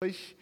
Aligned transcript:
Hoje, 0.00 0.36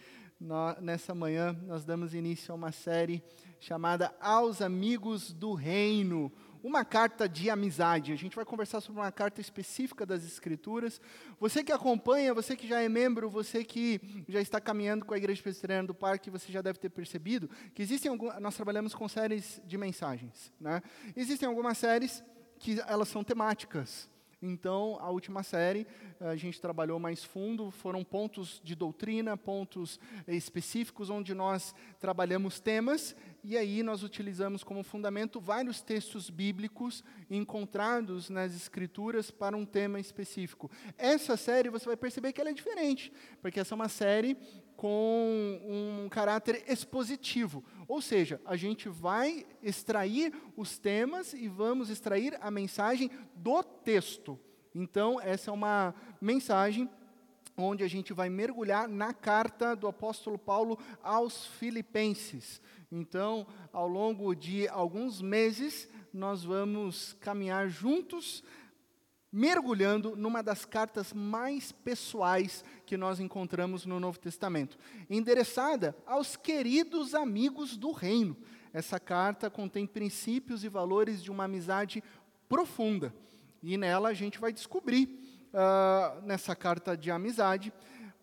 nessa 0.79 1.15
manhã, 1.15 1.51
nós 1.65 1.83
damos 1.83 2.13
início 2.13 2.51
a 2.51 2.55
uma 2.55 2.71
série 2.71 3.23
chamada 3.59 4.13
Aos 4.21 4.61
Amigos 4.61 5.33
do 5.33 5.55
Reino, 5.55 6.31
uma 6.61 6.85
carta 6.85 7.27
de 7.27 7.49
amizade. 7.49 8.13
A 8.13 8.15
gente 8.15 8.35
vai 8.35 8.45
conversar 8.45 8.81
sobre 8.81 9.01
uma 9.01 9.11
carta 9.11 9.41
específica 9.41 10.05
das 10.05 10.23
Escrituras. 10.23 11.01
Você 11.39 11.63
que 11.63 11.71
acompanha, 11.71 12.35
você 12.35 12.55
que 12.55 12.67
já 12.67 12.83
é 12.83 12.87
membro, 12.87 13.31
você 13.31 13.63
que 13.63 13.99
já 14.29 14.39
está 14.39 14.61
caminhando 14.61 15.03
com 15.03 15.15
a 15.15 15.17
Igreja 15.17 15.41
Presbiteriana 15.41 15.87
do 15.87 15.95
Parque, 15.95 16.29
você 16.29 16.51
já 16.51 16.61
deve 16.61 16.77
ter 16.77 16.91
percebido 16.91 17.49
que 17.73 17.81
existem 17.81 18.15
nós 18.39 18.55
trabalhamos 18.55 18.93
com 18.93 19.09
séries 19.09 19.59
de 19.65 19.75
mensagens, 19.75 20.53
né? 20.61 20.83
Existem 21.15 21.49
algumas 21.49 21.79
séries 21.79 22.23
que 22.59 22.79
elas 22.81 23.07
são 23.07 23.23
temáticas. 23.23 24.07
Então, 24.41 24.97
a 25.01 25.09
última 25.09 25.41
série, 25.41 25.87
a 26.19 26.35
gente 26.35 26.61
trabalhou 26.61 26.99
mais 26.99 27.23
fundo, 27.23 27.71
foram 27.71 28.03
pontos 28.03 28.61
de 28.63 28.75
doutrina, 28.75 29.35
pontos 29.35 29.99
específicos, 30.27 31.09
onde 31.09 31.33
nós 31.33 31.73
trabalhamos 31.99 32.59
temas, 32.59 33.15
e 33.43 33.57
aí 33.57 33.81
nós 33.81 34.03
utilizamos 34.03 34.63
como 34.63 34.83
fundamento 34.83 35.39
vários 35.39 35.81
textos 35.81 36.29
bíblicos 36.29 37.03
encontrados 37.31 38.29
nas 38.29 38.55
Escrituras 38.55 39.31
para 39.31 39.57
um 39.57 39.65
tema 39.65 39.99
específico. 39.99 40.69
Essa 40.97 41.35
série, 41.35 41.69
você 41.69 41.85
vai 41.85 41.97
perceber 41.97 42.31
que 42.31 42.39
ela 42.39 42.51
é 42.51 42.53
diferente, 42.53 43.11
porque 43.41 43.59
essa 43.59 43.73
é 43.73 43.77
uma 43.77 43.89
série 43.89 44.37
com 44.77 45.59
um 45.65 46.07
caráter 46.07 46.63
expositivo. 46.67 47.65
Ou 47.87 47.99
seja, 47.99 48.39
a 48.45 48.55
gente 48.55 48.87
vai 48.87 49.45
extrair 49.61 50.31
os 50.55 50.77
temas 50.77 51.33
e 51.33 51.47
vamos 51.47 51.89
extrair 51.89 52.37
a 52.39 52.51
mensagem 52.51 53.09
do 53.35 53.61
texto. 53.63 54.39
Então, 54.73 55.19
essa 55.19 55.49
é 55.49 55.53
uma 55.53 55.95
mensagem 56.21 56.87
onde 57.57 57.83
a 57.83 57.87
gente 57.87 58.13
vai 58.13 58.29
mergulhar 58.29 58.87
na 58.87 59.11
carta 59.11 59.75
do 59.75 59.87
apóstolo 59.87 60.37
Paulo 60.37 60.77
aos 61.01 61.47
Filipenses. 61.47 62.61
Então, 62.91 63.47
ao 63.73 63.87
longo 63.87 64.35
de 64.35 64.67
alguns 64.67 65.19
meses, 65.21 65.89
nós 66.13 66.43
vamos 66.43 67.13
caminhar 67.13 67.67
juntos 67.67 68.43
mergulhando 69.37 70.15
numa 70.15 70.41
das 70.41 70.65
cartas 70.65 71.13
mais 71.13 71.71
pessoais 71.71 72.65
que 72.87 72.97
nós 72.97 73.19
encontramos 73.19 73.85
no 73.85 73.99
Novo 73.99 74.17
Testamento, 74.17 74.79
endereçada 75.07 75.95
aos 76.07 76.35
queridos 76.35 77.13
amigos 77.13 77.77
do 77.77 77.91
reino. 77.91 78.35
Essa 78.73 78.99
carta 78.99 79.47
contém 79.47 79.85
princípios 79.85 80.63
e 80.63 80.67
valores 80.67 81.21
de 81.21 81.29
uma 81.29 81.43
amizade 81.43 82.03
profunda. 82.49 83.13
E 83.61 83.77
nela 83.77 84.09
a 84.09 84.13
gente 84.13 84.39
vai 84.39 84.51
descobrir, 84.51 85.07
uh, 85.53 86.19
nessa 86.25 86.55
carta 86.55 86.97
de 86.97 87.11
amizade, 87.11 87.71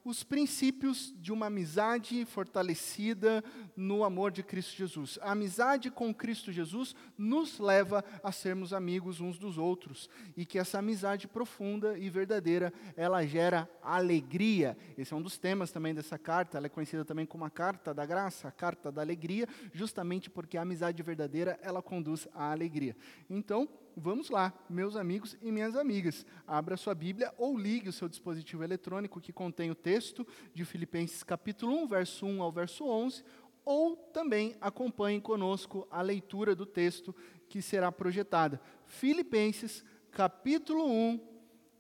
os 0.05 0.23
princípios 0.23 1.15
de 1.17 1.33
uma 1.33 1.47
amizade 1.47 2.25
fortalecida 2.27 3.43
no 3.75 4.05
amor 4.05 4.31
de 4.31 4.43
Cristo 4.43 4.77
Jesus. 4.77 5.19
A 5.23 5.33
amizade 5.33 5.91
com 5.91 6.13
Cristo 6.15 6.53
Jesus 6.53 6.95
nos 7.17 7.59
leva 7.59 8.05
a 8.23 8.31
sermos 8.31 8.75
amigos 8.75 9.21
uns 9.21 9.39
dos 9.39 9.57
outros 9.57 10.11
e 10.37 10.45
que 10.45 10.59
essa 10.59 10.79
amizade 10.79 11.27
profunda 11.27 11.99
e 11.99 12.11
verdadeira, 12.11 12.73
ela 12.97 13.25
gera 13.25 13.69
alegria. 13.83 14.77
Esse 14.99 15.15
é 15.15 15.17
um 15.17 15.23
dos 15.23 15.39
temas 15.39 15.73
também 15.73 15.95
dessa 15.95 16.19
carta, 16.19 16.59
ela 16.59 16.67
é 16.67 16.71
conhecida 16.71 17.05
também 17.05 17.25
como 17.25 17.45
a 17.45 17.51
carta 17.51 17.95
da 17.95 18.05
graça, 18.05 18.49
a 18.49 18.53
carta 18.53 18.93
da 18.93 19.01
alegria, 19.01 19.49
justamente 19.73 20.29
porque 20.29 20.59
a 20.59 20.63
amizade 20.63 21.03
verdadeira, 21.03 21.59
ela 21.63 21.83
conduz 21.83 22.29
à 22.35 22.53
alegria. 22.53 22.95
Então, 23.31 23.69
vamos 23.97 24.31
lá, 24.31 24.53
meus 24.69 24.97
amigos 24.97 25.37
e 25.41 25.51
minhas 25.51 25.77
amigas. 25.77 26.27
Abra 26.47 26.77
sua 26.77 26.95
Bíblia 26.95 27.33
ou 27.39 27.57
ligue 27.57 27.89
o 27.89 27.93
seu 27.93 28.09
dispositivo 28.09 28.63
eletrônico 28.63 29.21
que 29.21 29.33
contém 29.33 29.71
o 29.71 29.75
texto 29.75 30.27
de 30.55 30.65
Filipenses 30.65 31.23
capítulo 31.23 31.75
1, 31.85 31.87
verso 31.89 32.27
1 32.27 32.43
ao 32.43 32.53
verso 32.53 32.85
11, 32.85 33.25
ou 33.65 33.97
também 33.97 34.57
acompanhe 34.61 35.21
conosco 35.21 35.87
a 35.91 36.03
leitura 36.03 36.55
do 36.55 36.67
texto 36.67 37.15
que 37.49 37.63
será 37.63 37.91
projetada. 37.91 38.61
Filipenses 38.85 39.85
capítulo 40.11 40.87
1, 40.87 41.21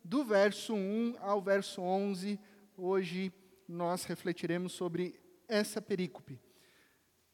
do 0.02 0.24
verso 0.24 0.74
1 0.74 1.16
ao 1.20 1.40
verso 1.40 1.82
11. 1.82 2.38
Hoje 2.76 3.32
nós 3.68 4.04
refletiremos 4.04 4.72
sobre 4.72 5.20
essa 5.48 5.80
perícope. 5.80 6.40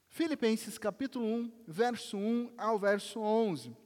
Filipenses 0.08 0.76
capítulo 0.76 1.24
1, 1.24 1.52
verso 1.68 2.16
1 2.16 2.54
ao 2.58 2.78
verso 2.78 3.20
11. 3.20 3.76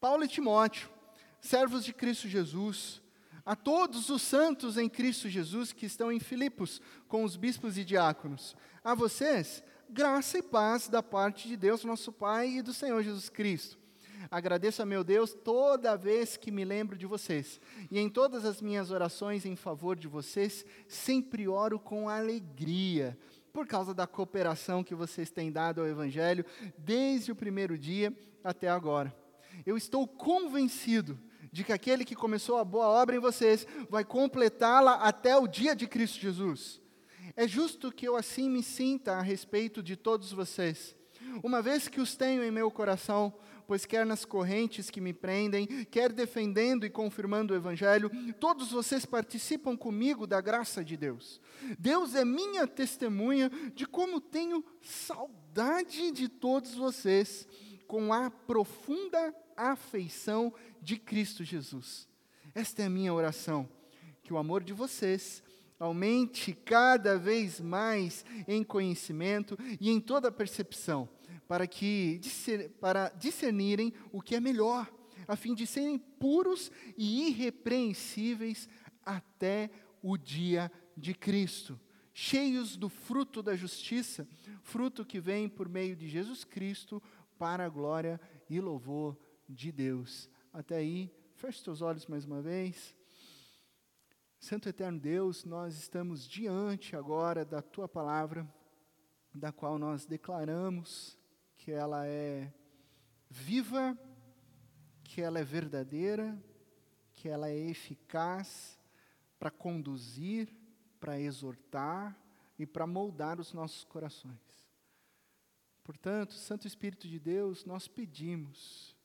Paulo 0.00 0.24
e 0.24 0.28
Timóteo, 0.28 0.88
servos 1.42 1.84
de 1.84 1.92
Cristo 1.92 2.26
Jesus, 2.26 3.02
a 3.44 3.54
todos 3.54 4.08
os 4.08 4.22
santos 4.22 4.78
em 4.78 4.88
Cristo 4.88 5.28
Jesus 5.28 5.74
que 5.74 5.84
estão 5.84 6.10
em 6.10 6.18
Filipos, 6.18 6.80
com 7.06 7.22
os 7.22 7.36
bispos 7.36 7.76
e 7.76 7.84
diáconos. 7.84 8.56
A 8.82 8.94
vocês, 8.94 9.62
graça 9.90 10.38
e 10.38 10.42
paz 10.42 10.88
da 10.88 11.02
parte 11.02 11.46
de 11.46 11.54
Deus, 11.54 11.84
nosso 11.84 12.10
Pai, 12.10 12.48
e 12.48 12.62
do 12.62 12.72
Senhor 12.72 13.02
Jesus 13.02 13.28
Cristo. 13.28 13.78
Agradeço 14.30 14.80
a 14.80 14.86
meu 14.86 15.04
Deus 15.04 15.34
toda 15.34 15.98
vez 15.98 16.34
que 16.34 16.50
me 16.50 16.64
lembro 16.64 16.96
de 16.96 17.04
vocês, 17.04 17.60
e 17.90 17.98
em 17.98 18.08
todas 18.08 18.46
as 18.46 18.62
minhas 18.62 18.90
orações 18.90 19.44
em 19.44 19.54
favor 19.54 19.96
de 19.96 20.08
vocês, 20.08 20.64
sempre 20.88 21.46
oro 21.46 21.78
com 21.78 22.08
alegria, 22.08 23.18
por 23.52 23.66
causa 23.66 23.92
da 23.92 24.06
cooperação 24.06 24.82
que 24.82 24.94
vocês 24.94 25.30
têm 25.30 25.52
dado 25.52 25.82
ao 25.82 25.86
Evangelho 25.86 26.46
desde 26.78 27.32
o 27.32 27.36
primeiro 27.36 27.76
dia 27.76 28.16
até 28.42 28.66
agora 28.66 29.14
eu 29.66 29.76
estou 29.76 30.06
convencido 30.06 31.18
de 31.52 31.64
que 31.64 31.72
aquele 31.72 32.04
que 32.04 32.14
começou 32.14 32.58
a 32.58 32.64
boa 32.64 32.86
obra 32.86 33.16
em 33.16 33.20
vocês 33.20 33.66
vai 33.88 34.04
completá-la 34.04 34.94
até 34.94 35.36
o 35.36 35.48
dia 35.48 35.74
de 35.74 35.86
Cristo 35.86 36.20
Jesus. 36.20 36.80
É 37.36 37.46
justo 37.46 37.92
que 37.92 38.06
eu 38.06 38.16
assim 38.16 38.48
me 38.48 38.62
sinta 38.62 39.14
a 39.14 39.22
respeito 39.22 39.82
de 39.82 39.96
todos 39.96 40.32
vocês, 40.32 40.96
uma 41.42 41.62
vez 41.62 41.88
que 41.88 42.00
os 42.00 42.16
tenho 42.16 42.42
em 42.42 42.50
meu 42.50 42.70
coração, 42.70 43.32
pois 43.66 43.86
quer 43.86 44.04
nas 44.04 44.24
correntes 44.24 44.90
que 44.90 45.00
me 45.00 45.12
prendem, 45.12 45.66
quer 45.86 46.12
defendendo 46.12 46.84
e 46.84 46.90
confirmando 46.90 47.54
o 47.54 47.56
Evangelho, 47.56 48.10
todos 48.40 48.72
vocês 48.72 49.06
participam 49.06 49.76
comigo 49.76 50.26
da 50.26 50.40
graça 50.40 50.84
de 50.84 50.96
Deus. 50.96 51.40
Deus 51.78 52.16
é 52.16 52.24
minha 52.24 52.66
testemunha 52.66 53.48
de 53.72 53.86
como 53.86 54.20
tenho 54.20 54.64
saudade 54.82 56.10
de 56.10 56.28
todos 56.28 56.74
vocês, 56.74 57.46
com 57.86 58.12
a 58.12 58.28
profunda 58.28 59.32
afeição 59.60 60.52
de 60.80 60.96
Cristo 60.96 61.44
Jesus. 61.44 62.08
Esta 62.54 62.82
é 62.82 62.86
a 62.86 62.90
minha 62.90 63.12
oração, 63.12 63.68
que 64.22 64.32
o 64.32 64.38
amor 64.38 64.64
de 64.64 64.72
vocês 64.72 65.42
aumente 65.78 66.52
cada 66.52 67.18
vez 67.18 67.60
mais 67.60 68.24
em 68.46 68.62
conhecimento 68.62 69.58
e 69.80 69.90
em 69.90 70.00
toda 70.00 70.32
percepção, 70.32 71.08
para 71.46 71.66
que 71.66 72.20
para 72.80 73.08
discernirem 73.10 73.92
o 74.12 74.20
que 74.20 74.34
é 74.34 74.40
melhor, 74.40 74.90
a 75.26 75.36
fim 75.36 75.54
de 75.54 75.66
serem 75.66 75.98
puros 75.98 76.70
e 76.96 77.28
irrepreensíveis 77.28 78.68
até 79.04 79.70
o 80.02 80.16
dia 80.16 80.70
de 80.96 81.14
Cristo, 81.14 81.78
cheios 82.12 82.76
do 82.76 82.88
fruto 82.88 83.42
da 83.42 83.54
justiça, 83.54 84.28
fruto 84.62 85.04
que 85.04 85.20
vem 85.20 85.48
por 85.48 85.68
meio 85.68 85.94
de 85.94 86.08
Jesus 86.08 86.44
Cristo 86.44 87.02
para 87.38 87.64
a 87.64 87.68
glória 87.68 88.20
e 88.48 88.60
louvor 88.60 89.16
de 89.50 89.72
Deus. 89.72 90.30
Até 90.52 90.76
aí, 90.76 91.12
feche 91.34 91.62
seus 91.62 91.82
olhos 91.82 92.06
mais 92.06 92.24
uma 92.24 92.40
vez. 92.40 92.94
Santo 94.38 94.68
Eterno 94.68 94.98
Deus, 94.98 95.44
nós 95.44 95.76
estamos 95.76 96.26
diante 96.26 96.96
agora 96.96 97.44
da 97.44 97.60
tua 97.60 97.88
palavra, 97.88 98.48
da 99.34 99.52
qual 99.52 99.78
nós 99.78 100.06
declaramos 100.06 101.18
que 101.56 101.70
ela 101.70 102.06
é 102.06 102.52
viva, 103.28 103.98
que 105.04 105.20
ela 105.20 105.38
é 105.38 105.44
verdadeira, 105.44 106.42
que 107.12 107.28
ela 107.28 107.50
é 107.50 107.56
eficaz 107.56 108.78
para 109.38 109.50
conduzir, 109.50 110.48
para 110.98 111.20
exortar 111.20 112.18
e 112.58 112.66
para 112.66 112.86
moldar 112.86 113.38
os 113.38 113.52
nossos 113.52 113.84
corações. 113.84 114.38
Portanto, 115.84 116.34
Santo 116.34 116.66
Espírito 116.66 117.08
de 117.08 117.18
Deus, 117.18 117.64
nós 117.64 117.88
pedimos 117.88 118.96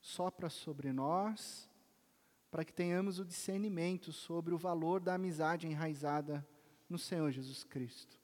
sopra 0.00 0.48
sobre 0.48 0.92
nós, 0.92 1.68
para 2.50 2.64
que 2.64 2.72
tenhamos 2.72 3.18
o 3.18 3.24
discernimento 3.24 4.12
sobre 4.12 4.52
o 4.52 4.58
valor 4.58 5.00
da 5.00 5.14
amizade 5.14 5.66
enraizada 5.66 6.46
no 6.88 6.98
Senhor 6.98 7.30
Jesus 7.30 7.62
Cristo. 7.62 8.18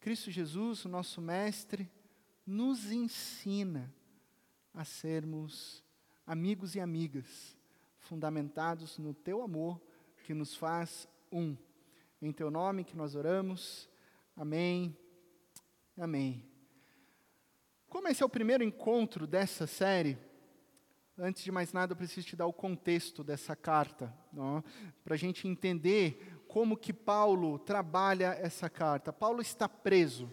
Cristo 0.00 0.30
Jesus, 0.30 0.84
o 0.84 0.88
nosso 0.88 1.20
Mestre, 1.20 1.88
nos 2.46 2.90
ensina 2.90 3.92
a 4.74 4.84
sermos 4.84 5.84
amigos 6.26 6.74
e 6.74 6.80
amigas, 6.80 7.56
fundamentados 7.98 8.98
no 8.98 9.12
Teu 9.12 9.42
amor, 9.42 9.80
que 10.24 10.34
nos 10.34 10.56
faz 10.56 11.06
um. 11.30 11.56
Em 12.20 12.32
Teu 12.32 12.50
nome 12.50 12.84
que 12.84 12.96
nós 12.96 13.14
oramos. 13.14 13.88
Amém. 14.36 14.96
Amém. 15.96 16.44
Como 17.88 18.08
esse 18.08 18.22
é 18.22 18.26
o 18.26 18.30
primeiro 18.30 18.64
encontro 18.64 19.26
dessa 19.26 19.66
série, 19.66 20.16
Antes 21.22 21.44
de 21.44 21.52
mais 21.52 21.70
nada, 21.70 21.92
eu 21.92 21.96
preciso 21.96 22.26
te 22.28 22.34
dar 22.34 22.46
o 22.46 22.52
contexto 22.52 23.22
dessa 23.22 23.54
carta, 23.54 24.10
para 25.04 25.14
a 25.14 25.18
gente 25.18 25.46
entender 25.46 26.40
como 26.48 26.78
que 26.78 26.94
Paulo 26.94 27.58
trabalha 27.58 28.38
essa 28.40 28.70
carta. 28.70 29.12
Paulo 29.12 29.42
está 29.42 29.68
preso, 29.68 30.30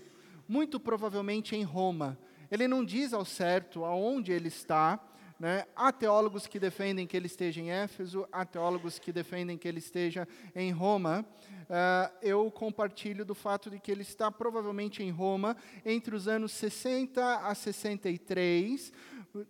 muito 0.48 0.80
provavelmente 0.80 1.58
em 1.58 1.64
Roma. 1.64 2.18
Ele 2.50 2.70
não 2.70 2.86
diz 2.86 3.12
ao 3.12 3.26
certo 3.26 3.84
aonde 3.84 4.32
ele 4.32 4.48
está, 4.48 4.98
né? 5.40 5.66
Há 5.76 5.92
teólogos 5.92 6.48
que 6.48 6.60
defendem 6.60 7.06
que 7.06 7.16
ele 7.16 7.28
esteja 7.28 7.62
em 7.62 7.70
Éfeso, 7.70 8.28
há 8.32 8.44
teólogos 8.44 8.98
que 8.98 9.12
defendem 9.12 9.58
que 9.58 9.68
ele 9.68 9.80
esteja 9.80 10.28
em 10.56 10.72
Roma. 10.72 11.26
Uh, 11.64 12.12
eu 12.22 12.50
compartilho 12.50 13.24
do 13.24 13.36
fato 13.36 13.70
de 13.70 13.80
que 13.80 13.92
ele 13.92 14.02
está 14.02 14.32
provavelmente 14.32 15.04
em 15.04 15.12
Roma 15.12 15.56
entre 15.86 16.16
os 16.16 16.28
anos 16.28 16.54
60 16.54 17.40
a 17.40 17.54
63, 17.54 18.92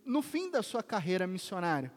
no 0.06 0.22
fim 0.22 0.50
da 0.50 0.64
sua 0.64 0.82
carreira 0.82 1.28
missionária. 1.28 1.92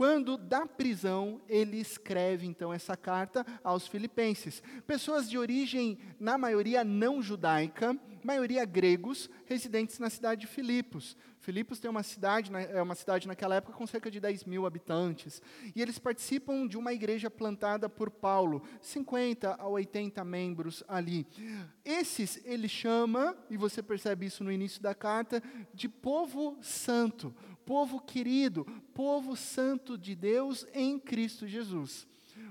Quando 0.00 0.38
da 0.38 0.64
prisão, 0.64 1.42
ele 1.46 1.76
escreve 1.76 2.46
então 2.46 2.72
essa 2.72 2.96
carta 2.96 3.44
aos 3.62 3.86
filipenses. 3.86 4.62
Pessoas 4.86 5.28
de 5.28 5.36
origem, 5.36 5.98
na 6.18 6.38
maioria 6.38 6.82
não 6.82 7.20
judaica, 7.20 7.94
maioria 8.24 8.64
gregos, 8.64 9.28
residentes 9.44 9.98
na 9.98 10.08
cidade 10.08 10.40
de 10.40 10.46
Filipos. 10.46 11.18
Filipos 11.40 11.78
tem 11.78 11.90
uma 11.90 12.02
cidade, 12.02 12.50
é 12.54 12.80
uma 12.80 12.94
cidade 12.94 13.28
naquela 13.28 13.56
época 13.56 13.76
com 13.76 13.86
cerca 13.86 14.10
de 14.10 14.20
10 14.20 14.44
mil 14.44 14.64
habitantes. 14.64 15.42
E 15.76 15.82
eles 15.82 15.98
participam 15.98 16.66
de 16.66 16.78
uma 16.78 16.94
igreja 16.94 17.30
plantada 17.30 17.86
por 17.86 18.10
Paulo, 18.10 18.62
50 18.80 19.56
a 19.58 19.68
80 19.68 20.24
membros 20.24 20.82
ali. 20.88 21.26
Esses 21.84 22.40
ele 22.44 22.68
chama, 22.68 23.36
e 23.50 23.56
você 23.56 23.82
percebe 23.82 24.26
isso 24.26 24.44
no 24.44 24.52
início 24.52 24.82
da 24.82 24.94
carta, 24.94 25.42
de 25.74 25.88
povo 25.88 26.56
santo, 26.62 27.34
povo 27.64 28.00
querido, 28.00 28.64
povo 28.94 29.36
santo 29.36 29.96
de 29.96 30.14
Deus 30.14 30.66
em 30.74 30.98
Cristo 30.98 31.46
Jesus. 31.46 32.08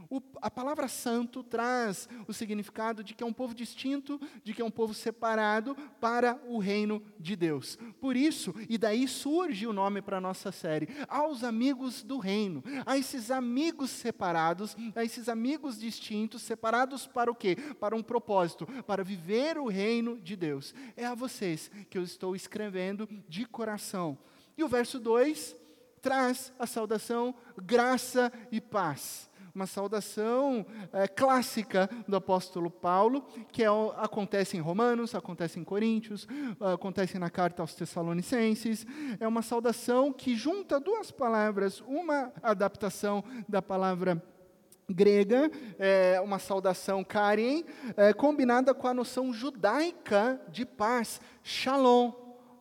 O, 0.10 0.22
a 0.42 0.50
palavra 0.50 0.88
santo 0.88 1.44
traz 1.44 2.10
o 2.28 2.34
significado 2.34 3.04
de 3.04 3.14
que 3.14 3.24
é 3.24 3.26
um 3.26 3.34
povo 3.34 3.54
distinto, 3.54 4.20
de 4.44 4.54
que 4.54 4.62
é 4.62 4.66
um 4.66 4.72
povo 4.72 4.92
separado 4.94 5.76
para 6.02 6.40
o 6.48 6.58
reino 6.58 7.02
de 7.20 7.36
Deus. 7.36 7.78
Por 8.02 8.16
isso, 8.16 8.54
e 8.68 8.78
daí 8.78 9.08
surge 9.08 9.68
o 9.68 9.74
nome 9.74 10.02
para 10.02 10.18
a 10.18 10.22
nossa 10.22 10.52
série, 10.52 10.90
aos 11.08 11.44
amigos 11.44 12.02
do 12.02 12.18
reino, 12.18 12.64
a 12.88 12.98
esses 12.98 13.30
amigos 13.30 13.92
separados, 13.92 14.76
a 14.96 15.04
esses 15.04 15.30
amigos 15.30 15.80
distintos, 15.80 16.42
separados 16.42 17.06
para 17.06 17.32
o 17.32 17.36
quê? 17.36 17.56
Para 17.80 17.96
um 17.96 18.02
propósito, 18.02 18.66
para 18.88 19.04
viver 19.04 19.60
o 19.60 19.68
reino 19.68 20.20
de 20.20 20.36
Deus. 20.36 20.74
É 20.98 21.06
a 21.06 21.14
vocês 21.14 21.70
que 21.88 21.98
eu 21.98 22.04
estou 22.04 22.36
escrevendo 22.36 23.08
de 23.28 23.46
coração. 23.46 24.18
E 24.60 24.64
o 24.64 24.68
verso 24.68 25.00
2 25.00 25.56
traz 26.02 26.52
a 26.60 26.68
saudação 26.68 27.34
graça 27.56 28.30
e 28.52 28.60
paz 28.60 29.30
uma 29.56 29.66
saudação 29.66 30.66
é, 30.94 31.08
clássica 31.08 31.90
do 32.08 32.16
apóstolo 32.16 32.70
Paulo, 32.70 33.24
que 33.52 33.64
é, 33.64 33.68
acontece 33.98 34.56
em 34.56 34.60
Romanos, 34.62 35.16
acontece 35.16 35.60
em 35.60 35.64
Coríntios, 35.66 36.28
acontece 36.60 37.20
na 37.20 37.30
carta 37.30 37.62
aos 37.62 37.74
Tessalonicenses. 37.74 38.86
É 39.20 39.28
uma 39.28 39.42
saudação 39.42 40.14
que 40.14 40.36
junta 40.36 40.80
duas 40.80 41.12
palavras, 41.12 41.82
uma 41.82 42.32
adaptação 42.42 43.24
da 43.50 43.62
palavra 43.62 44.24
grega, 44.90 45.52
é, 45.78 46.22
uma 46.22 46.40
saudação 46.40 47.04
karien, 47.04 47.66
é, 47.98 48.14
combinada 48.14 48.74
com 48.74 48.88
a 48.88 48.94
noção 48.94 49.34
judaica 49.34 50.40
de 50.48 50.66
paz, 50.66 51.20
shalom, 51.44 52.14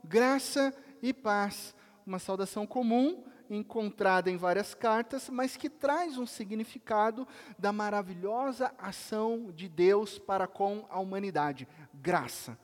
graça 0.02 0.74
e 1.02 1.12
paz. 1.12 1.77
Uma 2.08 2.18
saudação 2.18 2.66
comum 2.66 3.22
encontrada 3.50 4.30
em 4.30 4.36
várias 4.38 4.72
cartas, 4.72 5.28
mas 5.28 5.58
que 5.58 5.68
traz 5.68 6.16
um 6.16 6.24
significado 6.24 7.28
da 7.58 7.70
maravilhosa 7.70 8.72
ação 8.78 9.52
de 9.52 9.68
Deus 9.68 10.18
para 10.18 10.46
com 10.46 10.86
a 10.88 10.98
humanidade 10.98 11.68
graça. 11.92 12.58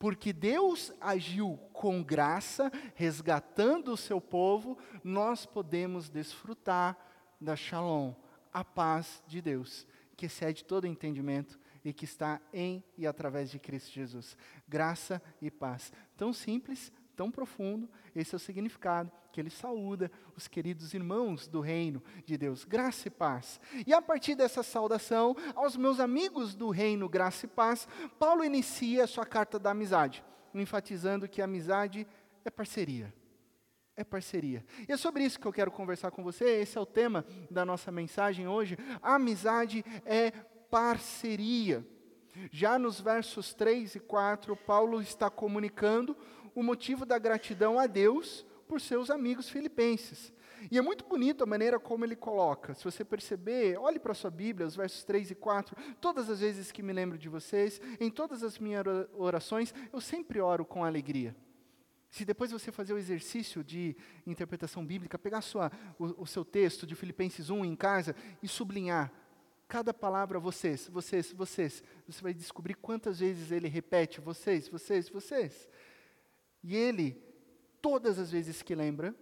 Porque 0.00 0.32
Deus 0.32 0.92
agiu 1.00 1.60
com 1.72 2.02
graça, 2.02 2.72
resgatando 2.96 3.92
o 3.92 3.96
seu 3.96 4.20
povo, 4.20 4.76
nós 5.04 5.46
podemos 5.46 6.08
desfrutar 6.08 6.98
da 7.40 7.54
shalom, 7.54 8.14
a 8.52 8.64
paz 8.64 9.22
de 9.28 9.40
Deus, 9.40 9.86
que 10.16 10.26
excede 10.26 10.64
todo 10.64 10.88
entendimento 10.88 11.56
e 11.84 11.92
que 11.92 12.04
está 12.04 12.40
em 12.52 12.82
e 12.96 13.06
através 13.06 13.48
de 13.48 13.60
Cristo 13.60 13.92
Jesus. 13.92 14.36
Graça 14.66 15.22
e 15.40 15.52
paz. 15.52 15.92
Tão 16.16 16.32
simples, 16.32 16.92
tão 17.18 17.32
profundo, 17.32 17.90
esse 18.14 18.32
é 18.32 18.36
o 18.36 18.38
significado 18.38 19.10
que 19.32 19.40
ele 19.40 19.50
saúda 19.50 20.08
os 20.36 20.46
queridos 20.46 20.94
irmãos 20.94 21.48
do 21.48 21.60
reino 21.60 22.00
de 22.24 22.38
Deus. 22.38 22.64
Graça 22.64 23.08
e 23.08 23.10
paz. 23.10 23.60
E 23.84 23.92
a 23.92 24.00
partir 24.00 24.36
dessa 24.36 24.62
saudação, 24.62 25.34
aos 25.56 25.76
meus 25.76 25.98
amigos 25.98 26.54
do 26.54 26.70
reino, 26.70 27.08
graça 27.08 27.44
e 27.44 27.48
paz, 27.48 27.88
Paulo 28.20 28.44
inicia 28.44 29.02
a 29.02 29.08
sua 29.08 29.26
carta 29.26 29.58
da 29.58 29.72
amizade, 29.72 30.24
enfatizando 30.54 31.28
que 31.28 31.42
a 31.42 31.46
amizade 31.46 32.06
é 32.44 32.50
parceria. 32.50 33.12
É 33.96 34.04
parceria. 34.04 34.64
E 34.88 34.92
é 34.92 34.96
sobre 34.96 35.24
isso 35.24 35.40
que 35.40 35.46
eu 35.48 35.52
quero 35.52 35.72
conversar 35.72 36.12
com 36.12 36.22
você. 36.22 36.44
Esse 36.60 36.78
é 36.78 36.80
o 36.80 36.86
tema 36.86 37.26
da 37.50 37.64
nossa 37.64 37.90
mensagem 37.90 38.46
hoje. 38.46 38.78
A 39.02 39.16
amizade 39.16 39.84
é 40.06 40.30
parceria. 40.70 41.84
Já 42.50 42.78
nos 42.78 43.00
versos 43.00 43.52
3 43.54 43.96
e 43.96 44.00
4, 44.00 44.54
Paulo 44.56 45.00
está 45.00 45.28
comunicando 45.28 46.16
o 46.58 46.62
motivo 46.62 47.06
da 47.06 47.18
gratidão 47.18 47.78
a 47.78 47.86
Deus 47.86 48.44
por 48.66 48.80
seus 48.80 49.10
amigos 49.10 49.48
filipenses. 49.48 50.32
E 50.72 50.76
é 50.76 50.82
muito 50.82 51.04
bonito 51.04 51.44
a 51.44 51.46
maneira 51.46 51.78
como 51.78 52.04
ele 52.04 52.16
coloca. 52.16 52.74
Se 52.74 52.82
você 52.82 53.04
perceber, 53.04 53.78
olhe 53.78 54.00
para 54.00 54.10
a 54.10 54.14
sua 54.14 54.28
Bíblia, 54.28 54.66
os 54.66 54.74
versos 54.74 55.04
3 55.04 55.30
e 55.30 55.34
4. 55.36 55.76
Todas 56.00 56.28
as 56.28 56.40
vezes 56.40 56.72
que 56.72 56.82
me 56.82 56.92
lembro 56.92 57.16
de 57.16 57.28
vocês, 57.28 57.80
em 58.00 58.10
todas 58.10 58.42
as 58.42 58.58
minhas 58.58 58.84
orações, 59.14 59.72
eu 59.92 60.00
sempre 60.00 60.40
oro 60.40 60.64
com 60.64 60.84
alegria. 60.84 61.34
Se 62.10 62.24
depois 62.24 62.50
você 62.50 62.72
fazer 62.72 62.92
o 62.92 62.98
exercício 62.98 63.62
de 63.62 63.96
interpretação 64.26 64.84
bíblica, 64.84 65.16
pegar 65.16 65.42
sua, 65.42 65.70
o, 65.96 66.22
o 66.22 66.26
seu 66.26 66.44
texto 66.44 66.88
de 66.88 66.96
Filipenses 66.96 67.50
1 67.50 67.64
em 67.64 67.76
casa 67.76 68.16
e 68.42 68.48
sublinhar 68.48 69.12
cada 69.68 69.92
palavra 69.92 70.40
vocês, 70.40 70.88
vocês, 70.88 71.30
vocês, 71.30 71.84
você 72.06 72.22
vai 72.22 72.32
descobrir 72.32 72.74
quantas 72.74 73.20
vezes 73.20 73.52
ele 73.52 73.68
repete 73.68 74.18
vocês, 74.18 74.66
vocês, 74.66 75.10
vocês. 75.10 75.68
E 76.68 76.76
ele, 76.76 77.16
todas 77.80 78.18
as 78.18 78.30
vezes 78.30 78.60
que 78.60 78.74
lembra, 78.74 79.14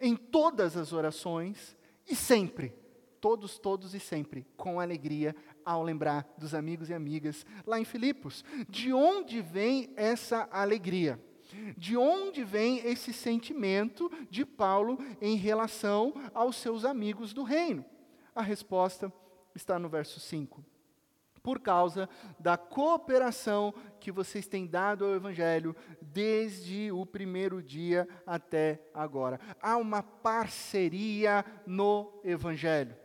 em 0.00 0.14
todas 0.14 0.76
as 0.76 0.92
orações, 0.92 1.76
e 2.08 2.14
sempre, 2.14 2.72
todos, 3.20 3.58
todos 3.58 3.96
e 3.96 3.98
sempre, 3.98 4.46
com 4.56 4.78
alegria, 4.78 5.34
ao 5.64 5.82
lembrar 5.82 6.24
dos 6.38 6.54
amigos 6.54 6.90
e 6.90 6.94
amigas 6.94 7.44
lá 7.66 7.80
em 7.80 7.84
Filipos. 7.84 8.44
De 8.68 8.92
onde 8.92 9.42
vem 9.42 9.92
essa 9.96 10.48
alegria? 10.52 11.20
De 11.76 11.96
onde 11.96 12.44
vem 12.44 12.78
esse 12.86 13.12
sentimento 13.12 14.08
de 14.30 14.46
Paulo 14.46 14.96
em 15.20 15.34
relação 15.34 16.14
aos 16.32 16.54
seus 16.54 16.84
amigos 16.84 17.32
do 17.32 17.42
reino? 17.42 17.84
A 18.32 18.40
resposta 18.40 19.12
está 19.52 19.80
no 19.80 19.88
verso 19.88 20.20
5 20.20 20.64
por 21.44 21.60
causa 21.60 22.08
da 22.40 22.56
cooperação 22.56 23.74
que 24.00 24.10
vocês 24.10 24.46
têm 24.46 24.66
dado 24.66 25.04
ao 25.04 25.14
Evangelho 25.14 25.76
desde 26.00 26.90
o 26.90 27.04
primeiro 27.04 27.62
dia 27.62 28.08
até 28.26 28.80
agora. 28.94 29.38
Há 29.60 29.76
uma 29.76 30.02
parceria 30.02 31.44
no 31.66 32.18
Evangelho. 32.24 32.96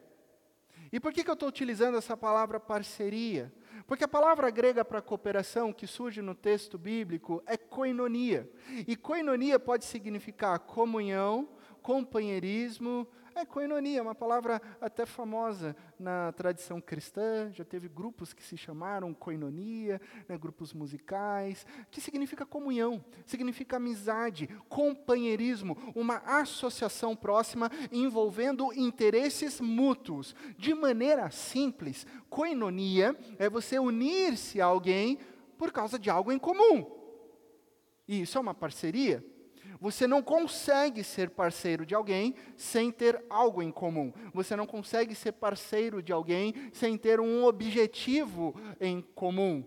E 0.89 1.01
por 1.01 1.11
que, 1.11 1.21
que 1.21 1.29
eu 1.29 1.33
estou 1.33 1.49
utilizando 1.49 1.97
essa 1.97 2.15
palavra 2.15 2.61
parceria? 2.61 3.53
Porque 3.85 4.05
a 4.05 4.07
palavra 4.07 4.49
grega 4.49 4.85
para 4.85 5.01
cooperação 5.01 5.73
que 5.73 5.85
surge 5.85 6.21
no 6.21 6.33
texto 6.33 6.77
bíblico 6.77 7.43
é 7.45 7.57
koinonia. 7.57 8.49
E 8.87 8.95
koinonia 8.95 9.59
pode 9.59 9.83
significar 9.83 10.57
comunhão, 10.59 11.49
companheirismo, 11.81 13.05
é 13.39 13.45
coinonia, 13.45 14.01
uma 14.01 14.13
palavra 14.13 14.61
até 14.81 15.05
famosa 15.05 15.75
na 15.97 16.31
tradição 16.33 16.81
cristã, 16.81 17.49
já 17.53 17.63
teve 17.63 17.87
grupos 17.87 18.33
que 18.33 18.43
se 18.43 18.57
chamaram 18.57 19.13
coinonia, 19.13 20.01
né, 20.27 20.37
grupos 20.37 20.73
musicais, 20.73 21.65
que 21.89 22.01
significa 22.01 22.45
comunhão, 22.45 23.03
significa 23.25 23.77
amizade, 23.77 24.47
companheirismo, 24.67 25.77
uma 25.95 26.17
associação 26.17 27.15
próxima 27.15 27.71
envolvendo 27.91 28.73
interesses 28.73 29.61
mútuos. 29.61 30.35
De 30.57 30.73
maneira 30.73 31.31
simples, 31.31 32.05
coinonia 32.29 33.17
é 33.37 33.49
você 33.49 33.79
unir-se 33.79 34.59
a 34.59 34.65
alguém 34.65 35.17
por 35.57 35.71
causa 35.71 35.97
de 35.97 36.09
algo 36.09 36.31
em 36.31 36.39
comum. 36.39 36.99
E 38.07 38.21
isso 38.21 38.37
é 38.37 38.41
uma 38.41 38.53
parceria. 38.53 39.23
Você 39.79 40.05
não 40.05 40.21
consegue 40.21 41.03
ser 41.03 41.29
parceiro 41.29 41.85
de 41.85 41.95
alguém 41.95 42.35
sem 42.57 42.91
ter 42.91 43.23
algo 43.29 43.61
em 43.61 43.71
comum. 43.71 44.11
Você 44.33 44.55
não 44.55 44.67
consegue 44.67 45.15
ser 45.15 45.33
parceiro 45.33 46.01
de 46.01 46.11
alguém 46.11 46.53
sem 46.73 46.97
ter 46.97 47.19
um 47.19 47.45
objetivo 47.45 48.53
em 48.79 49.01
comum. 49.01 49.63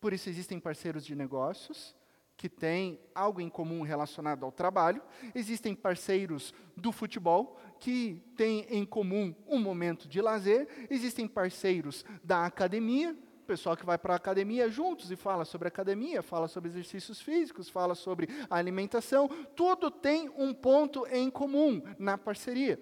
Por 0.00 0.12
isso 0.12 0.28
existem 0.28 0.58
parceiros 0.58 1.04
de 1.04 1.14
negócios, 1.14 1.96
que 2.38 2.48
têm 2.48 3.00
algo 3.12 3.40
em 3.40 3.48
comum 3.48 3.82
relacionado 3.82 4.44
ao 4.44 4.52
trabalho, 4.52 5.02
existem 5.34 5.74
parceiros 5.74 6.54
do 6.76 6.92
futebol 6.92 7.58
que 7.80 8.22
têm 8.36 8.64
em 8.70 8.86
comum 8.86 9.34
um 9.48 9.58
momento 9.58 10.08
de 10.08 10.20
lazer, 10.20 10.68
existem 10.88 11.26
parceiros 11.26 12.04
da 12.22 12.46
academia, 12.46 13.16
pessoal 13.48 13.74
que 13.74 13.86
vai 13.86 13.96
para 13.96 14.12
a 14.12 14.16
academia 14.16 14.68
juntos 14.68 15.10
e 15.10 15.16
fala 15.16 15.42
sobre 15.42 15.68
academia, 15.68 16.22
fala 16.22 16.46
sobre 16.48 16.68
exercícios 16.68 17.18
físicos, 17.18 17.70
fala 17.70 17.94
sobre 17.94 18.28
alimentação, 18.50 19.26
tudo 19.56 19.90
tem 19.90 20.30
um 20.36 20.52
ponto 20.52 21.06
em 21.06 21.30
comum 21.30 21.82
na 21.98 22.18
parceria. 22.18 22.78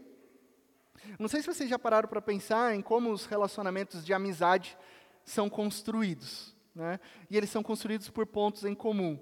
Não 1.20 1.28
sei 1.28 1.40
se 1.40 1.46
vocês 1.46 1.70
já 1.70 1.78
pararam 1.78 2.08
para 2.08 2.20
pensar 2.20 2.74
em 2.74 2.82
como 2.82 3.12
os 3.12 3.26
relacionamentos 3.26 4.04
de 4.04 4.12
amizade 4.12 4.76
são 5.24 5.48
construídos. 5.48 6.52
Né? 6.74 6.98
E 7.30 7.36
eles 7.36 7.48
são 7.48 7.62
construídos 7.62 8.10
por 8.10 8.26
pontos 8.26 8.64
em 8.64 8.74
comum 8.74 9.18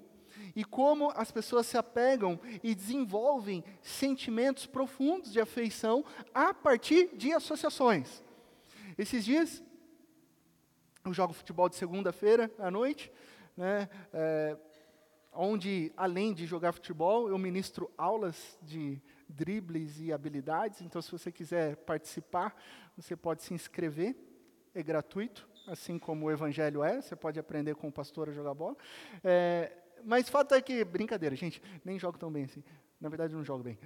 e 0.57 0.65
como 0.65 1.13
as 1.15 1.31
pessoas 1.31 1.67
se 1.67 1.77
apegam 1.77 2.41
e 2.63 2.75
desenvolvem 2.75 3.63
sentimentos 3.83 4.67
profundos 4.67 5.31
de 5.31 5.41
afeição 5.41 6.05
a 6.33 6.55
partir 6.55 7.11
de 7.17 7.33
associações. 7.33 8.23
Esses 8.97 9.25
dias, 9.25 9.63
eu 11.05 11.13
jogo 11.13 11.35
futebol 11.35 11.69
de 11.69 11.77
segunda-feira 11.77 12.51
à 12.59 12.71
noite, 12.71 13.13
né, 13.55 13.89
é, 14.13 14.57
onde, 15.33 15.93
além 15.97 16.33
de 16.33 16.47
jogar 16.47 16.73
futebol, 16.73 17.29
eu 17.29 17.37
ministro 17.37 17.91
aulas 17.99 18.59
de 18.63 19.03
dribles 19.29 20.01
e 20.01 20.13
habilidades. 20.13 20.81
Então, 20.81 21.03
se 21.03 21.13
você 21.13 21.31
quiser 21.31 21.77
participar, 21.77 22.57
você 22.97 23.15
pode 23.15 23.43
se 23.43 23.53
inscrever, 23.53 24.17
é 24.75 24.83
gratuito, 24.83 25.47
assim 25.67 25.99
como 25.99 26.27
o 26.27 26.31
evangelho 26.31 26.83
é, 26.83 27.03
você 27.03 27.15
pode 27.15 27.39
aprender 27.39 27.75
com 27.75 27.89
o 27.89 27.93
pastor 27.93 28.31
a 28.31 28.33
jogar 28.33 28.55
bola. 28.55 28.77
É, 29.23 29.73
mas 30.05 30.29
fato 30.31 30.55
é 30.55 30.63
que, 30.63 30.85
brincadeira, 30.85 31.37
gente, 31.37 31.61
nem 31.85 31.99
jogo 31.99 32.17
tão 32.17 32.33
bem 32.33 32.45
assim. 32.45 32.65
Na 32.99 33.11
verdade, 33.11 33.35
não 33.35 33.45
jogo 33.45 33.63
bem. 33.63 33.79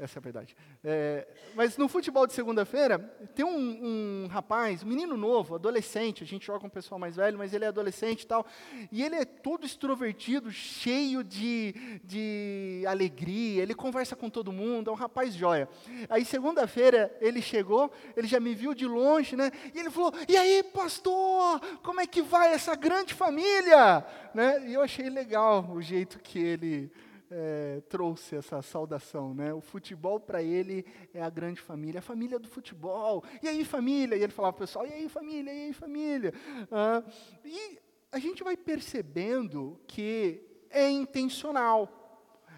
Essa 0.00 0.18
é 0.18 0.20
a 0.20 0.22
verdade. 0.22 0.56
É, 0.84 1.26
mas 1.54 1.76
no 1.76 1.88
futebol 1.88 2.26
de 2.26 2.32
segunda-feira, 2.32 2.98
tem 3.34 3.44
um, 3.44 4.24
um, 4.24 4.26
rapaz, 4.28 4.82
um 4.82 4.86
menino 4.86 5.16
novo, 5.16 5.56
adolescente, 5.56 6.22
a 6.22 6.26
gente 6.26 6.46
joga 6.46 6.60
com 6.60 6.66
um 6.68 6.70
pessoal 6.70 6.98
mais 6.98 7.16
velho, 7.16 7.36
mas 7.36 7.52
ele 7.52 7.64
é 7.64 7.68
adolescente 7.68 8.22
e 8.22 8.26
tal, 8.26 8.46
e 8.92 9.02
ele 9.02 9.16
é 9.16 9.24
todo 9.24 9.66
extrovertido, 9.66 10.50
cheio 10.52 11.24
de, 11.24 12.00
de 12.04 12.84
alegria, 12.86 13.62
ele 13.62 13.74
conversa 13.74 14.14
com 14.14 14.30
todo 14.30 14.52
mundo, 14.52 14.90
é 14.90 14.92
um 14.92 14.96
rapaz 14.96 15.34
joia. 15.34 15.68
Aí 16.08 16.24
segunda-feira 16.24 17.16
ele 17.20 17.42
chegou, 17.42 17.90
ele 18.16 18.28
já 18.28 18.38
me 18.38 18.54
viu 18.54 18.74
de 18.74 18.86
longe, 18.86 19.34
né? 19.36 19.50
E 19.74 19.78
ele 19.78 19.90
falou: 19.90 20.12
E 20.28 20.36
aí, 20.36 20.62
pastor, 20.62 21.60
como 21.82 22.00
é 22.00 22.06
que 22.06 22.22
vai 22.22 22.52
essa 22.52 22.74
grande 22.74 23.14
família? 23.14 24.04
Né? 24.34 24.68
E 24.68 24.74
eu 24.74 24.82
achei 24.82 25.08
legal 25.10 25.68
o 25.70 25.82
jeito 25.82 26.18
que 26.20 26.38
ele 26.38 26.92
é, 27.30 27.80
trouxe 27.88 28.36
essa 28.36 28.62
saudação, 28.62 29.34
né? 29.34 29.52
O 29.52 29.60
futebol 29.60 30.18
para 30.18 30.42
ele 30.42 30.84
é 31.12 31.22
a 31.22 31.30
grande 31.30 31.60
família, 31.60 31.98
a 31.98 32.02
família 32.02 32.38
do 32.38 32.48
futebol. 32.48 33.24
E 33.42 33.48
aí, 33.48 33.64
família? 33.64 34.16
E 34.16 34.22
ele 34.22 34.32
falava 34.32 34.54
para 34.54 34.64
o 34.64 34.66
pessoal: 34.66 34.86
e 34.86 34.92
aí, 34.92 35.08
família? 35.08 35.52
E 35.52 35.66
aí, 35.66 35.72
família? 35.72 36.32
Ah, 36.70 37.02
e 37.44 37.78
a 38.10 38.18
gente 38.18 38.42
vai 38.42 38.56
percebendo 38.56 39.80
que 39.86 40.42
é 40.70 40.88
intencional 40.88 41.98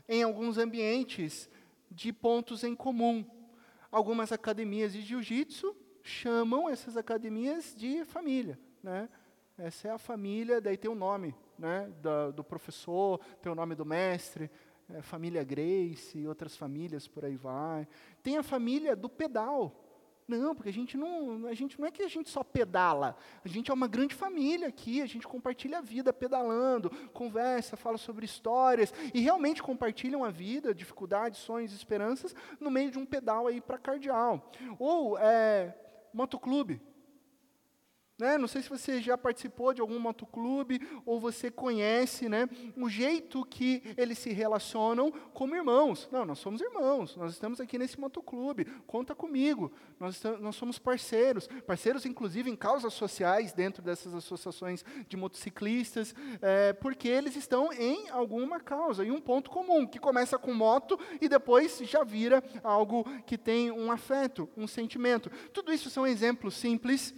em 0.08 0.22
alguns 0.22 0.58
ambientes 0.58 1.48
de 1.90 2.12
pontos 2.12 2.64
em 2.64 2.74
comum. 2.74 3.24
Algumas 3.90 4.30
academias 4.30 4.92
de 4.92 5.02
jiu-jitsu 5.02 5.76
chamam 6.02 6.68
essas 6.68 6.96
academias 6.96 7.74
de 7.76 8.04
família, 8.04 8.58
né? 8.82 9.08
Essa 9.58 9.88
é 9.88 9.90
a 9.90 9.98
família, 9.98 10.60
daí 10.60 10.76
tem 10.76 10.90
o 10.90 10.94
nome, 10.94 11.34
né, 11.60 11.92
da, 12.00 12.30
do 12.30 12.42
professor, 12.42 13.20
tem 13.42 13.52
o 13.52 13.54
nome 13.54 13.74
do 13.74 13.84
mestre, 13.84 14.50
é, 14.88 15.02
família 15.02 15.44
Grace 15.44 16.18
e 16.18 16.26
outras 16.26 16.56
famílias 16.56 17.06
por 17.06 17.24
aí 17.24 17.36
vai. 17.36 17.86
Tem 18.22 18.38
a 18.38 18.42
família 18.42 18.96
do 18.96 19.08
pedal. 19.08 19.86
Não, 20.26 20.54
porque 20.54 20.68
a 20.68 20.72
gente 20.72 20.96
não, 20.96 21.46
a 21.48 21.54
gente 21.54 21.78
não 21.78 21.86
é 21.86 21.90
que 21.90 22.04
a 22.04 22.08
gente 22.08 22.30
só 22.30 22.44
pedala. 22.44 23.16
A 23.44 23.48
gente 23.48 23.70
é 23.70 23.74
uma 23.74 23.88
grande 23.88 24.14
família 24.14 24.68
aqui, 24.68 25.02
a 25.02 25.06
gente 25.06 25.26
compartilha 25.26 25.78
a 25.78 25.82
vida 25.82 26.12
pedalando, 26.12 26.88
conversa, 27.12 27.76
fala 27.76 27.98
sobre 27.98 28.24
histórias 28.24 28.94
e 29.12 29.20
realmente 29.20 29.60
compartilham 29.60 30.24
a 30.24 30.30
vida, 30.30 30.72
dificuldades, 30.72 31.40
sonhos, 31.40 31.72
esperanças 31.72 32.34
no 32.60 32.70
meio 32.70 32.92
de 32.92 32.98
um 32.98 33.04
pedal 33.04 33.48
aí 33.48 33.60
para 33.60 33.76
cardeal. 33.76 34.50
Ou 34.78 35.18
é, 35.18 35.76
motoclube. 36.14 36.80
Né? 38.20 38.36
Não 38.36 38.46
sei 38.46 38.60
se 38.62 38.68
você 38.68 39.00
já 39.00 39.16
participou 39.16 39.72
de 39.72 39.80
algum 39.80 39.98
motoclube 39.98 40.80
ou 41.06 41.18
você 41.18 41.50
conhece 41.50 42.28
né, 42.28 42.48
o 42.76 42.88
jeito 42.88 43.44
que 43.46 43.82
eles 43.96 44.18
se 44.18 44.30
relacionam 44.30 45.10
como 45.32 45.56
irmãos. 45.56 46.08
Não, 46.12 46.24
nós 46.24 46.38
somos 46.38 46.60
irmãos, 46.60 47.16
nós 47.16 47.32
estamos 47.32 47.60
aqui 47.60 47.78
nesse 47.78 47.98
motoclube, 47.98 48.66
conta 48.86 49.14
comigo, 49.14 49.72
nós, 49.98 50.16
estamos, 50.16 50.40
nós 50.40 50.56
somos 50.56 50.78
parceiros, 50.78 51.48
parceiros 51.66 52.04
inclusive 52.04 52.50
em 52.50 52.56
causas 52.56 52.92
sociais 52.92 53.52
dentro 53.52 53.82
dessas 53.82 54.14
associações 54.14 54.84
de 55.08 55.16
motociclistas, 55.16 56.14
é, 56.42 56.72
porque 56.74 57.08
eles 57.08 57.36
estão 57.36 57.72
em 57.72 58.10
alguma 58.10 58.60
causa, 58.60 59.04
em 59.04 59.10
um 59.10 59.20
ponto 59.20 59.50
comum, 59.50 59.86
que 59.86 59.98
começa 59.98 60.38
com 60.38 60.52
moto 60.52 60.98
e 61.20 61.28
depois 61.28 61.78
já 61.78 62.04
vira 62.04 62.44
algo 62.62 63.04
que 63.24 63.38
tem 63.38 63.70
um 63.70 63.90
afeto, 63.90 64.48
um 64.56 64.66
sentimento. 64.66 65.30
Tudo 65.52 65.72
isso 65.72 65.88
são 65.88 66.06
exemplos 66.06 66.54
simples 66.54 67.14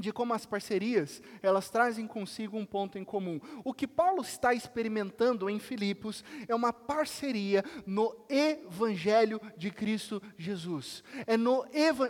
de 0.00 0.12
como 0.12 0.34
as 0.34 0.46
parcerias, 0.46 1.22
elas 1.42 1.70
trazem 1.70 2.06
consigo 2.06 2.56
um 2.56 2.66
ponto 2.66 2.98
em 2.98 3.04
comum. 3.04 3.40
O 3.64 3.72
que 3.72 3.86
Paulo 3.86 4.22
está 4.22 4.54
experimentando 4.54 5.48
em 5.48 5.58
Filipos 5.58 6.24
é 6.48 6.54
uma 6.54 6.72
parceria 6.72 7.64
no 7.86 8.14
evangelho 8.28 9.40
de 9.56 9.70
Cristo 9.70 10.22
Jesus. 10.36 11.04
É 11.26 11.36
no 11.36 11.64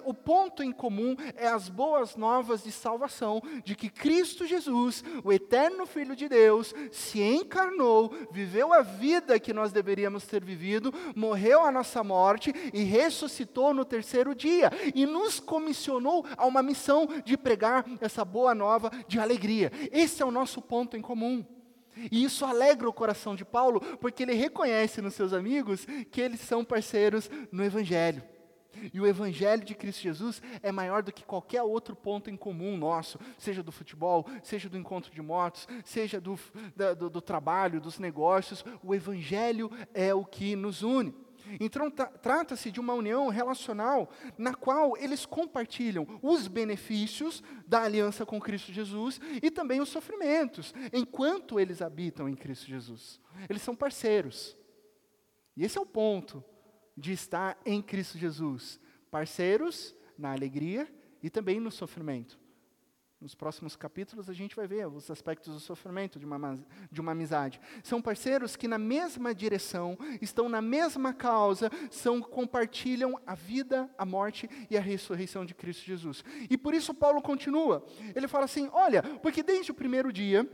o 0.04 0.14
ponto 0.14 0.62
em 0.62 0.72
comum 0.72 1.16
é 1.36 1.46
as 1.48 1.68
boas 1.68 2.16
novas 2.16 2.62
de 2.62 2.72
salvação 2.72 3.42
de 3.64 3.74
que 3.74 3.88
Cristo 3.88 4.46
Jesus, 4.46 5.02
o 5.24 5.32
eterno 5.32 5.86
filho 5.86 6.14
de 6.14 6.28
Deus, 6.28 6.74
se 6.90 7.20
encarnou, 7.20 8.12
viveu 8.30 8.72
a 8.72 8.82
vida 8.82 9.38
que 9.40 9.52
nós 9.52 9.72
deveríamos 9.72 10.26
ter 10.26 10.44
vivido, 10.44 10.92
morreu 11.14 11.64
a 11.64 11.72
nossa 11.72 12.02
morte 12.04 12.52
e 12.72 12.82
ressuscitou 12.82 13.74
no 13.74 13.84
terceiro 13.84 14.34
dia 14.34 14.70
e 14.94 15.06
nos 15.06 15.40
comissionou 15.40 16.24
a 16.36 16.46
uma 16.46 16.62
missão 16.62 17.08
de 17.24 17.36
pregar 17.36 17.79
essa 18.00 18.24
boa 18.24 18.54
nova 18.54 18.90
de 19.06 19.18
alegria. 19.18 19.70
Esse 19.92 20.22
é 20.22 20.26
o 20.26 20.30
nosso 20.30 20.60
ponto 20.60 20.96
em 20.96 21.02
comum. 21.02 21.44
E 22.10 22.24
isso 22.24 22.44
alegra 22.44 22.88
o 22.88 22.92
coração 22.92 23.34
de 23.34 23.44
Paulo, 23.44 23.80
porque 23.98 24.22
ele 24.22 24.32
reconhece 24.34 25.02
nos 25.02 25.14
seus 25.14 25.32
amigos 25.32 25.86
que 26.10 26.20
eles 26.20 26.40
são 26.40 26.64
parceiros 26.64 27.28
no 27.50 27.64
Evangelho. 27.64 28.22
E 28.94 29.00
o 29.00 29.06
Evangelho 29.06 29.64
de 29.64 29.74
Cristo 29.74 30.02
Jesus 30.02 30.40
é 30.62 30.70
maior 30.70 31.02
do 31.02 31.12
que 31.12 31.24
qualquer 31.24 31.62
outro 31.62 31.96
ponto 31.96 32.30
em 32.30 32.36
comum 32.36 32.76
nosso, 32.76 33.18
seja 33.36 33.62
do 33.62 33.72
futebol, 33.72 34.26
seja 34.42 34.68
do 34.68 34.78
encontro 34.78 35.12
de 35.12 35.20
motos, 35.20 35.66
seja 35.84 36.20
do, 36.20 36.38
da, 36.76 36.94
do, 36.94 37.10
do 37.10 37.20
trabalho, 37.20 37.80
dos 37.80 37.98
negócios. 37.98 38.64
O 38.82 38.94
Evangelho 38.94 39.70
é 39.92 40.14
o 40.14 40.24
que 40.24 40.54
nos 40.54 40.82
une. 40.82 41.14
Então, 41.58 41.90
trata-se 41.90 42.70
de 42.70 42.78
uma 42.78 42.94
união 42.94 43.28
relacional 43.28 44.10
na 44.38 44.54
qual 44.54 44.96
eles 44.96 45.26
compartilham 45.26 46.06
os 46.22 46.46
benefícios 46.48 47.42
da 47.66 47.82
aliança 47.82 48.24
com 48.24 48.40
Cristo 48.40 48.72
Jesus 48.72 49.20
e 49.42 49.50
também 49.50 49.80
os 49.80 49.88
sofrimentos, 49.88 50.72
enquanto 50.92 51.58
eles 51.58 51.82
habitam 51.82 52.28
em 52.28 52.34
Cristo 52.34 52.66
Jesus. 52.66 53.20
Eles 53.48 53.62
são 53.62 53.76
parceiros. 53.76 54.56
E 55.56 55.64
esse 55.64 55.76
é 55.76 55.80
o 55.80 55.86
ponto 55.86 56.42
de 56.96 57.12
estar 57.12 57.58
em 57.66 57.82
Cristo 57.82 58.16
Jesus: 58.16 58.80
parceiros 59.10 59.94
na 60.16 60.32
alegria 60.32 60.88
e 61.22 61.28
também 61.28 61.60
no 61.60 61.70
sofrimento. 61.70 62.39
Nos 63.20 63.34
próximos 63.34 63.76
capítulos 63.76 64.30
a 64.30 64.32
gente 64.32 64.56
vai 64.56 64.66
ver 64.66 64.88
os 64.88 65.10
aspectos 65.10 65.52
do 65.52 65.60
sofrimento 65.60 66.18
de 66.18 66.24
uma, 66.24 66.58
de 66.90 67.00
uma 67.02 67.12
amizade. 67.12 67.60
São 67.84 68.00
parceiros 68.00 68.56
que 68.56 68.66
na 68.66 68.78
mesma 68.78 69.34
direção, 69.34 69.98
estão 70.22 70.48
na 70.48 70.62
mesma 70.62 71.12
causa, 71.12 71.70
são 71.90 72.22
compartilham 72.22 73.20
a 73.26 73.34
vida, 73.34 73.90
a 73.98 74.06
morte 74.06 74.48
e 74.70 74.76
a 74.76 74.80
ressurreição 74.80 75.44
de 75.44 75.54
Cristo 75.54 75.84
Jesus. 75.84 76.24
E 76.48 76.56
por 76.56 76.72
isso 76.72 76.94
Paulo 76.94 77.20
continua. 77.20 77.84
Ele 78.14 78.26
fala 78.26 78.46
assim: 78.46 78.70
"Olha, 78.72 79.02
porque 79.02 79.42
desde 79.42 79.70
o 79.70 79.74
primeiro 79.74 80.10
dia 80.10 80.48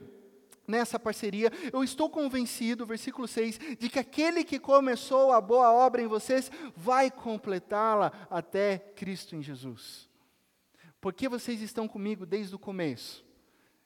nessa 0.66 0.98
parceria, 0.98 1.52
eu 1.72 1.84
estou 1.84 2.10
convencido, 2.10 2.84
versículo 2.84 3.28
6, 3.28 3.60
de 3.78 3.88
que 3.88 4.00
aquele 4.00 4.42
que 4.42 4.58
começou 4.58 5.30
a 5.30 5.40
boa 5.40 5.72
obra 5.72 6.02
em 6.02 6.08
vocês 6.08 6.50
vai 6.74 7.12
completá-la 7.12 8.10
até 8.28 8.78
Cristo 8.78 9.36
em 9.36 9.42
Jesus. 9.42 10.08
Porque 11.06 11.28
vocês 11.28 11.62
estão 11.62 11.86
comigo 11.86 12.26
desde 12.26 12.52
o 12.56 12.58
começo. 12.58 13.24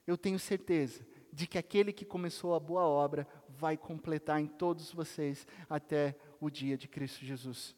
Eu 0.07 0.17
tenho 0.17 0.39
certeza 0.39 1.07
de 1.31 1.47
que 1.47 1.59
aquele 1.59 1.93
que 1.93 2.07
começou 2.07 2.55
a 2.55 2.59
boa 2.59 2.85
obra 2.85 3.29
vai 3.47 3.77
completar 3.77 4.41
em 4.41 4.47
todos 4.47 4.91
vocês 4.91 5.47
até 5.69 6.17
o 6.41 6.49
dia 6.49 6.79
de 6.79 6.89
Cristo 6.89 7.23
Jesus. 7.23 7.77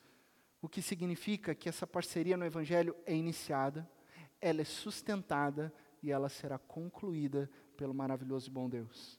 O 0.61 0.69
que 0.69 0.81
significa 0.81 1.57
que 1.57 1.69
essa 1.69 1.89
parceria 1.89 2.37
no 2.37 2.47
Evangelho 2.47 2.95
é 3.05 3.17
iniciada, 3.17 3.91
ela 4.41 4.61
é 4.61 4.65
sustentada 4.65 5.75
e 6.01 6.13
ela 6.13 6.29
será 6.29 6.57
concluída 6.57 7.51
pelo 7.77 7.93
maravilhoso 7.93 8.49
e 8.49 8.53
bom 8.53 8.69
Deus. 8.69 9.19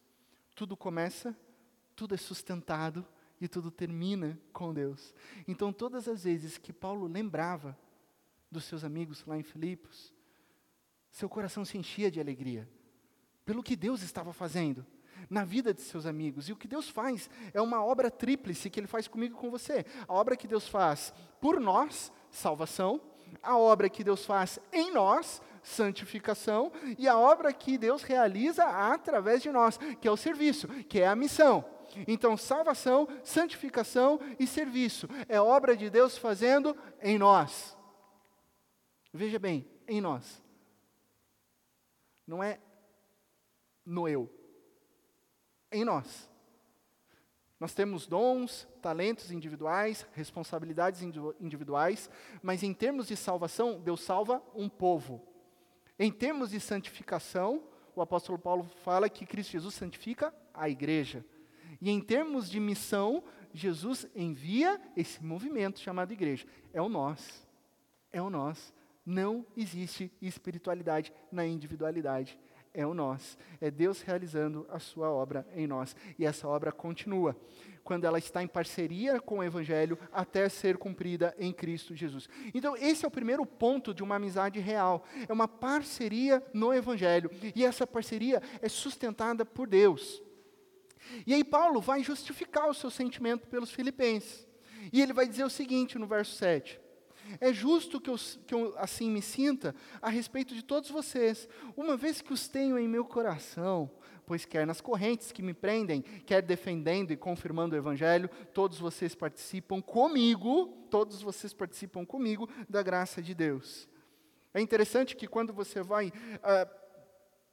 Tudo 0.56 0.78
começa 0.78 1.36
tudo 1.98 2.16
é 2.16 2.18
sustentado 2.18 3.06
e 3.42 3.48
tudo 3.50 3.70
termina 3.70 4.40
com 4.54 4.74
Deus. 4.74 5.14
Então, 5.46 5.74
todas 5.74 6.08
as 6.08 6.24
vezes 6.24 6.58
que 6.58 6.72
Paulo 6.72 7.08
lembrava 7.08 7.78
dos 8.54 8.64
seus 8.66 8.84
amigos 8.84 9.26
lá 9.26 9.38
em 9.38 9.44
Filipos, 9.44 10.13
seu 11.14 11.30
coração 11.30 11.64
se 11.64 11.78
enchia 11.78 12.10
de 12.10 12.20
alegria 12.20 12.68
pelo 13.46 13.62
que 13.62 13.76
Deus 13.76 14.02
estava 14.02 14.34
fazendo 14.34 14.84
na 15.30 15.46
vida 15.46 15.72
de 15.72 15.80
seus 15.82 16.08
amigos. 16.08 16.50
E 16.50 16.52
o 16.52 16.56
que 16.56 16.68
Deus 16.68 16.90
faz 16.90 17.30
é 17.54 17.62
uma 17.62 17.86
obra 17.86 18.10
tríplice 18.10 18.68
que 18.68 18.80
Ele 18.80 18.88
faz 18.88 19.08
comigo 19.08 19.36
e 19.36 19.40
com 19.40 19.52
você. 19.52 19.86
A 20.08 20.14
obra 20.14 20.36
que 20.36 20.48
Deus 20.48 20.68
faz 20.68 21.14
por 21.40 21.60
nós, 21.60 22.12
salvação, 22.32 23.00
a 23.44 23.56
obra 23.56 23.90
que 23.90 24.04
Deus 24.04 24.26
faz 24.26 24.58
em 24.72 24.92
nós, 24.92 25.40
santificação, 25.62 26.72
e 26.98 27.08
a 27.08 27.16
obra 27.16 27.54
que 27.54 27.78
Deus 27.78 28.02
realiza 28.02 28.66
através 28.66 29.44
de 29.44 29.52
nós, 29.52 29.78
que 30.02 30.08
é 30.08 30.12
o 30.12 30.18
serviço, 30.18 30.68
que 30.68 31.00
é 31.00 31.08
a 31.08 31.16
missão. 31.16 31.64
Então, 32.08 32.36
salvação, 32.36 33.08
santificação 33.24 34.20
e 34.40 34.48
serviço 34.48 35.08
é 35.30 35.40
obra 35.40 35.78
de 35.78 35.92
Deus 35.92 36.18
fazendo 36.18 36.76
em 37.00 37.20
nós. 37.20 37.78
Veja 39.14 39.38
bem, 39.38 39.68
em 39.88 40.02
nós. 40.02 40.42
Não 42.26 42.44
é 42.44 42.60
no 43.86 44.08
eu, 44.08 44.30
em 45.72 45.84
nós. 45.84 46.30
Nós 47.60 47.74
temos 47.74 48.06
dons, 48.06 48.68
talentos 48.82 49.32
individuais, 49.32 50.06
responsabilidades 50.14 51.02
individuais, 51.02 52.10
mas 52.42 52.62
em 52.62 52.74
termos 52.74 53.08
de 53.08 53.16
salvação, 53.16 53.80
Deus 53.80 54.02
salva 54.02 54.44
um 54.54 54.68
povo. 54.68 55.26
Em 55.98 56.12
termos 56.12 56.50
de 56.50 56.60
santificação, 56.60 57.64
o 57.96 58.02
apóstolo 58.02 58.38
Paulo 58.38 58.66
fala 58.84 59.08
que 59.08 59.26
Cristo 59.26 59.52
Jesus 59.52 59.76
santifica 59.76 60.34
a 60.54 60.68
igreja. 60.68 61.26
E 61.80 61.90
em 61.90 62.02
termos 62.02 62.50
de 62.50 62.60
missão, 62.60 63.24
Jesus 63.54 64.08
envia 64.16 64.82
esse 64.96 65.24
movimento 65.24 65.80
chamado 65.80 66.12
igreja. 66.12 66.46
É 66.74 66.82
o 66.82 66.90
nós. 66.90 67.48
É 68.12 68.22
o 68.22 68.30
nós. 68.30 68.74
Não 69.06 69.46
existe 69.56 70.12
espiritualidade 70.22 71.14
na 71.32 71.46
individualidade 71.46 72.40
é 72.74 72.86
o 72.86 72.94
nós. 72.94 73.38
É 73.62 73.70
Deus 73.70 74.02
realizando 74.02 74.66
a 74.70 74.80
sua 74.80 75.10
obra 75.10 75.48
em 75.56 75.68
nós. 75.68 75.96
E 76.18 76.26
essa 76.26 76.48
obra 76.48 76.72
continua 76.72 77.36
quando 77.84 78.06
ela 78.06 78.18
está 78.18 78.42
em 78.42 78.48
parceria 78.48 79.20
com 79.20 79.40
o 79.40 79.44
Evangelho 79.44 79.98
até 80.12 80.48
ser 80.50 80.78
cumprida 80.78 81.36
em 81.38 81.54
Cristo 81.54 81.96
Jesus. 81.96 82.28
Então, 82.54 82.76
esse 82.78 83.06
é 83.06 83.08
o 83.08 83.12
primeiro 83.12 83.46
ponto 83.46 83.94
de 83.94 84.02
uma 84.02 84.16
amizade 84.16 84.60
real. 84.60 85.06
É 85.28 85.32
uma 85.32 85.48
parceria 85.48 86.44
no 86.54 86.74
Evangelho. 86.74 87.30
E 87.56 87.64
essa 87.64 87.86
parceria 87.86 88.42
é 88.62 88.70
sustentada 88.70 89.46
por 89.46 89.68
Deus. 89.68 90.24
E 91.28 91.34
aí, 91.34 91.44
Paulo 91.44 91.80
vai 91.80 92.02
justificar 92.02 92.70
o 92.70 92.74
seu 92.74 92.90
sentimento 92.90 93.48
pelos 93.48 93.70
filipenses. 93.70 94.48
E 94.92 95.02
ele 95.02 95.14
vai 95.14 95.28
dizer 95.28 95.44
o 95.44 95.50
seguinte 95.50 96.00
no 96.00 96.08
verso 96.08 96.36
7. 96.36 96.83
É 97.40 97.54
justo 97.54 98.00
que 98.00 98.10
eu, 98.10 98.16
que 98.46 98.54
eu 98.54 98.74
assim 98.78 99.10
me 99.10 99.22
sinta 99.22 99.76
a 100.02 100.10
respeito 100.10 100.54
de 100.54 100.64
todos 100.64 100.90
vocês, 100.90 101.48
uma 101.76 101.98
vez 101.98 102.22
que 102.22 102.34
os 102.34 102.48
tenho 102.48 102.78
em 102.78 102.88
meu 102.88 103.06
coração, 103.06 103.90
pois 104.26 104.46
quer 104.46 104.66
nas 104.66 104.82
correntes 104.82 105.32
que 105.32 105.42
me 105.42 105.54
prendem, 105.54 106.02
quer 106.02 106.42
defendendo 106.42 107.12
e 107.12 107.18
confirmando 107.18 107.76
o 107.76 107.78
Evangelho, 107.78 108.30
todos 108.54 108.80
vocês 108.80 109.16
participam 109.16 109.82
comigo, 109.82 110.68
todos 110.90 111.22
vocês 111.22 111.54
participam 111.54 112.06
comigo 112.06 112.50
da 112.70 112.82
graça 112.82 113.22
de 113.22 113.34
Deus. 113.34 113.88
É 114.54 114.62
interessante 114.62 115.16
que 115.16 115.28
quando 115.28 115.52
você 115.52 115.82
vai 115.82 116.08
uh, 116.10 116.70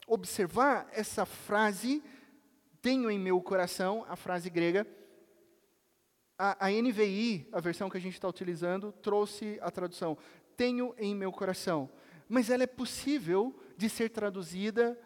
observar 0.06 0.88
essa 0.92 1.24
frase, 1.24 2.02
tenho 2.82 3.10
em 3.10 3.18
meu 3.18 3.40
coração, 3.40 4.04
a 4.08 4.16
frase 4.16 4.50
grega, 4.50 4.86
a, 6.42 6.68
a 6.68 6.70
NVI, 6.70 7.46
a 7.52 7.60
versão 7.60 7.90
que 7.90 7.98
a 7.98 8.00
gente 8.00 8.14
está 8.14 8.26
utilizando, 8.26 8.92
trouxe 9.02 9.58
a 9.60 9.70
tradução: 9.70 10.16
tenho 10.56 10.94
em 10.96 11.14
meu 11.14 11.30
coração. 11.30 11.90
Mas 12.26 12.48
ela 12.48 12.62
é 12.62 12.66
possível 12.66 13.54
de 13.76 13.90
ser 13.90 14.08
traduzida 14.08 14.98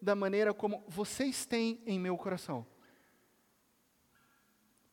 da 0.00 0.14
maneira 0.14 0.54
como 0.54 0.82
vocês 0.88 1.44
têm 1.44 1.82
em 1.84 1.98
meu 1.98 2.16
coração. 2.16 2.66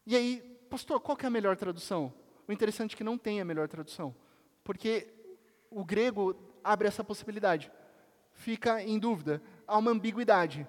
E 0.05 0.17
aí, 0.17 0.41
pastor, 0.69 0.99
qual 0.99 1.17
é 1.21 1.27
a 1.27 1.29
melhor 1.29 1.55
tradução? 1.55 2.13
O 2.45 2.51
interessante 2.51 2.93
é 2.93 2.97
que 2.97 3.03
não 3.03 3.17
tem 3.17 3.39
a 3.39 3.45
melhor 3.45 3.69
tradução, 3.69 4.13
porque 4.65 5.07
o 5.71 5.85
grego 5.85 6.35
abre 6.61 6.89
essa 6.89 7.05
possibilidade. 7.05 7.71
Fica 8.33 8.83
em 8.83 8.99
dúvida, 8.99 9.41
há 9.65 9.77
uma 9.77 9.91
ambiguidade. 9.91 10.67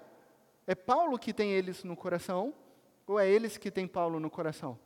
É 0.65 0.73
Paulo 0.73 1.19
que 1.19 1.33
tem 1.33 1.51
eles 1.51 1.83
no 1.83 1.97
coração, 1.97 2.53
ou 3.05 3.19
é 3.19 3.27
eles 3.27 3.57
que 3.57 3.69
têm 3.69 3.87
Paulo 3.87 4.21
no 4.21 4.29
coração? 4.29 4.79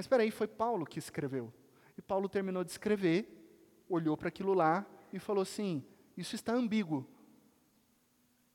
Mas 0.00 0.06
espera 0.06 0.22
aí, 0.22 0.30
foi 0.30 0.48
Paulo 0.48 0.86
que 0.86 0.98
escreveu. 0.98 1.52
E 1.94 2.00
Paulo 2.00 2.26
terminou 2.26 2.64
de 2.64 2.70
escrever, 2.70 3.28
olhou 3.86 4.16
para 4.16 4.28
aquilo 4.28 4.54
lá 4.54 4.86
e 5.12 5.18
falou 5.18 5.42
assim: 5.42 5.84
Isso 6.16 6.34
está 6.34 6.54
ambíguo. 6.54 7.06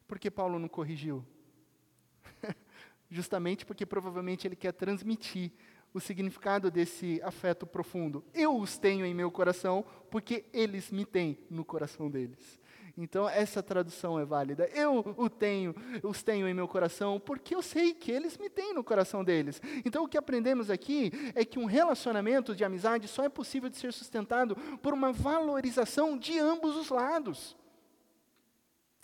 Por 0.07 0.17
que 0.17 0.31
Paulo 0.31 0.57
não 0.57 0.67
corrigiu? 0.67 1.23
Justamente 3.11 3.63
porque 3.63 3.85
provavelmente 3.85 4.47
ele 4.47 4.55
quer 4.55 4.71
transmitir 4.71 5.51
o 5.93 5.99
significado 5.99 6.71
desse 6.71 7.21
afeto 7.21 7.67
profundo. 7.67 8.25
Eu 8.33 8.57
os 8.57 8.79
tenho 8.79 9.05
em 9.05 9.13
meu 9.13 9.29
coração 9.29 9.85
porque 10.09 10.45
eles 10.51 10.89
me 10.89 11.05
têm 11.05 11.37
no 11.47 11.63
coração 11.63 12.09
deles. 12.09 12.59
Então, 12.97 13.27
essa 13.27 13.61
tradução 13.61 14.17
é 14.17 14.23
válida. 14.23 14.69
Eu 14.73 15.15
o 15.17 15.29
tenho, 15.29 15.75
os 16.01 16.23
tenho 16.23 16.47
em 16.47 16.53
meu 16.53 16.67
coração, 16.67 17.19
porque 17.19 17.53
eu 17.53 17.61
sei 17.61 17.93
que 17.93 18.09
eles 18.09 18.37
me 18.37 18.49
têm 18.49 18.73
no 18.73 18.83
coração 18.85 19.23
deles. 19.23 19.61
Então, 19.83 20.05
o 20.05 20.07
que 20.07 20.17
aprendemos 20.17 20.69
aqui 20.69 21.11
é 21.35 21.43
que 21.43 21.59
um 21.59 21.65
relacionamento 21.65 22.55
de 22.55 22.63
amizade 22.63 23.07
só 23.09 23.23
é 23.23 23.29
possível 23.29 23.69
de 23.69 23.77
ser 23.77 23.91
sustentado 23.91 24.55
por 24.81 24.93
uma 24.93 25.11
valorização 25.11 26.17
de 26.17 26.39
ambos 26.39 26.77
os 26.77 26.89
lados. 26.89 27.57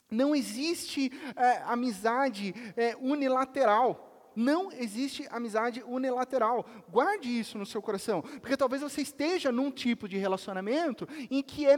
Não 0.09 0.33
existe 0.33 1.11
é, 1.35 1.61
amizade 1.65 2.53
é, 2.77 2.95
unilateral. 2.97 4.07
Não 4.35 4.71
existe 4.71 5.27
amizade 5.29 5.83
unilateral. 5.85 6.65
Guarde 6.89 7.27
isso 7.27 7.57
no 7.57 7.65
seu 7.65 7.81
coração, 7.81 8.21
porque 8.21 8.55
talvez 8.55 8.81
você 8.81 9.01
esteja 9.01 9.51
num 9.51 9.69
tipo 9.69 10.07
de 10.07 10.17
relacionamento 10.17 11.07
em 11.29 11.41
que 11.41 11.65
é 11.65 11.75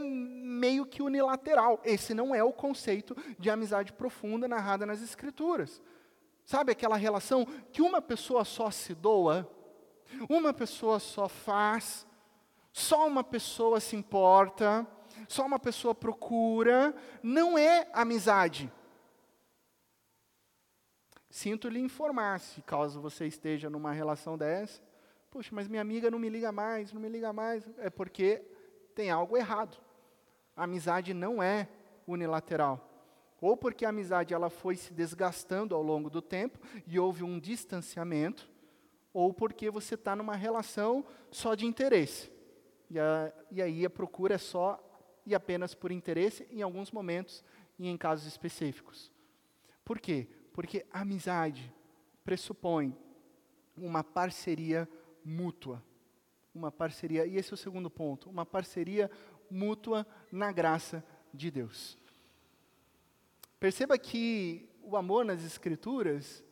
meio 0.63 0.86
que 0.86 1.02
unilateral. 1.02 1.82
Esse 1.84 2.13
não 2.13 2.34
é 2.34 2.41
o 2.41 2.54
conceito 2.54 3.13
de 3.38 3.49
amizade 3.49 3.91
profunda 3.91 4.47
narrada 4.47 4.86
nas 4.86 5.02
Escrituras. 5.02 5.82
Sabe 6.45 6.71
aquela 6.71 6.95
relação 6.95 7.45
que 7.73 7.82
uma 7.82 8.02
pessoa 8.02 8.45
só 8.45 8.71
se 8.71 8.95
doa, 8.95 9.49
uma 10.30 10.54
pessoa 10.54 10.99
só 10.99 11.28
faz, 11.28 12.08
só 12.71 13.06
uma 13.06 13.26
pessoa 13.26 13.82
se 13.82 13.97
importa, 13.97 14.88
só 15.28 15.45
uma 15.45 15.60
pessoa 15.60 15.93
procura, 15.93 16.95
não 17.21 17.58
é 17.58 17.89
amizade. 17.91 18.71
Sinto 21.30 21.67
lhe 21.67 21.80
informar, 21.80 22.39
se 22.39 22.62
caso 22.62 23.02
você 23.02 23.28
esteja 23.28 23.69
numa 23.69 23.91
relação 23.91 24.38
dessa, 24.38 24.82
puxa, 25.30 25.49
mas 25.52 25.67
minha 25.67 25.82
amiga 25.82 26.10
não 26.10 26.19
me 26.19 26.30
liga 26.30 26.54
mais, 26.54 26.93
não 26.93 27.02
me 27.02 27.10
liga 27.10 27.34
mais, 27.34 27.67
é 27.80 27.89
porque 27.89 28.41
tem 28.95 29.12
algo 29.12 29.36
errado. 29.36 29.83
A 30.56 30.63
amizade 30.63 31.13
não 31.13 31.42
é 31.42 31.68
unilateral. 32.08 32.89
Ou 33.42 33.58
porque 33.58 33.86
a 33.86 33.89
amizade 33.89 34.34
ela 34.34 34.50
foi 34.50 34.76
se 34.76 34.94
desgastando 34.94 35.76
ao 35.76 35.82
longo 35.82 36.10
do 36.10 36.22
tempo 36.22 36.60
e 36.88 36.98
houve 36.98 37.24
um 37.24 37.39
distanciamento, 37.39 38.50
ou 39.13 39.34
porque 39.34 39.70
você 39.70 39.96
está 39.96 40.16
numa 40.16 40.36
relação 40.36 41.06
só 41.30 41.54
de 41.54 41.66
interesse. 41.66 42.32
E, 42.89 42.98
a, 42.98 43.34
e 43.52 43.62
aí 43.62 43.86
a 43.86 43.89
procura 43.89 44.36
é 44.36 44.38
só 44.38 44.82
e 45.26 45.34
apenas 45.34 45.74
por 45.74 45.92
interesse 45.92 46.48
em 46.52 46.62
alguns 46.62 46.92
momentos 46.92 47.44
e 47.78 47.88
em 47.88 47.98
casos 47.98 48.26
específicos. 48.26 49.12
Por 49.84 50.00
quê? 50.00 50.28
Porque 50.54 50.86
a 50.92 51.02
amizade 51.02 51.74
pressupõe 52.24 52.96
uma 53.76 54.04
parceria 54.04 54.88
mútua. 55.24 55.84
Uma 56.54 56.72
parceria, 56.72 57.26
e 57.26 57.36
esse 57.36 57.52
é 57.52 57.56
o 57.56 57.58
segundo 57.58 57.89
ponto, 57.89 58.30
uma 58.30 58.46
parceria 58.46 59.10
mútua 59.50 60.06
na 60.34 60.52
graça 60.52 61.06
de 61.32 61.52
Deus. 61.52 61.96
Perceba 63.60 63.98
que 64.00 64.67
o 64.82 64.98
amor 64.98 65.24
nas 65.24 65.43
Escrituras 65.43 66.43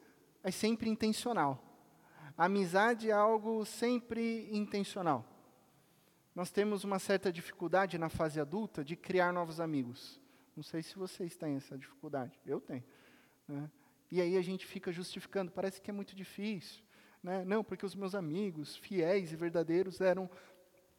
é 0.43 0.51
sempre 0.51 0.87
intencional. 0.87 1.61
A 2.37 2.45
amizade 2.45 3.09
é 3.09 3.13
algo 3.13 3.65
sempre 3.65 4.47
intencional. 4.51 5.25
Nós 6.35 6.51
temos 6.51 6.83
uma 6.83 6.99
certa 6.99 7.31
dificuldade 7.31 7.97
na 7.97 8.07
fase 8.07 8.39
adulta 8.39 8.83
de 8.83 8.95
criar 8.95 9.33
novos 9.33 9.59
amigos. 9.59 10.21
Não 10.55 10.63
sei 10.63 10.83
se 10.83 10.95
vocês 10.95 11.35
têm 11.35 11.55
essa 11.55 11.75
dificuldade. 11.75 12.39
Eu 12.45 12.61
tenho. 12.61 12.83
Né? 13.47 13.69
E 14.11 14.21
aí 14.21 14.37
a 14.37 14.41
gente 14.43 14.65
fica 14.65 14.91
justificando, 14.91 15.51
parece 15.51 15.81
que 15.81 15.89
é 15.89 15.93
muito 15.93 16.15
difícil. 16.15 16.83
Né? 17.23 17.43
Não, 17.45 17.63
porque 17.63 17.85
os 17.85 17.95
meus 17.95 18.13
amigos 18.13 18.75
fiéis 18.75 19.33
e 19.33 19.35
verdadeiros 19.35 20.01
eram 20.01 20.29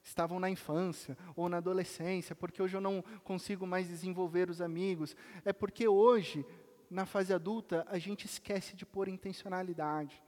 estavam 0.03 0.41
na 0.41 0.51
infância 0.51 1.17
ou 1.37 1.49
na 1.49 1.59
adolescência, 1.59 2.35
porque 2.35 2.61
hoje 2.61 2.77
eu 2.77 2.81
não 2.81 3.03
consigo 3.23 3.67
mais 3.67 3.89
desenvolver 3.89 4.51
os 4.51 4.61
amigos. 4.61 5.15
É 5.45 5.53
porque 5.53 5.87
hoje, 5.87 6.45
na 6.91 7.07
fase 7.07 7.33
adulta, 7.33 7.87
a 7.89 7.99
gente 7.99 8.27
esquece 8.27 8.75
de 8.75 8.85
pôr 8.85 9.09
intencionalidade. 9.09 10.23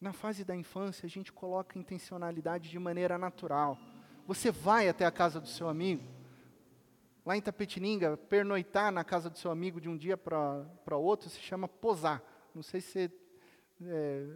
Na 0.00 0.12
fase 0.12 0.44
da 0.44 0.54
infância, 0.54 1.06
a 1.06 1.10
gente 1.10 1.32
coloca 1.32 1.78
intencionalidade 1.78 2.70
de 2.70 2.78
maneira 2.78 3.18
natural. 3.18 3.78
Você 4.26 4.50
vai 4.50 4.88
até 4.88 5.04
a 5.04 5.10
casa 5.10 5.40
do 5.40 5.48
seu 5.48 5.68
amigo, 5.68 6.04
lá 7.24 7.36
em 7.36 7.42
Tapetininga, 7.42 8.16
pernoitar 8.16 8.90
na 8.90 9.04
casa 9.04 9.28
do 9.28 9.36
seu 9.36 9.50
amigo 9.50 9.80
de 9.80 9.88
um 9.88 9.96
dia 9.96 10.16
para 10.16 10.96
outro 10.96 11.28
se 11.28 11.40
chama 11.40 11.68
posar. 11.68 12.22
Não 12.54 12.62
sei 12.62 12.80
se 12.80 13.10
é, 13.82 14.26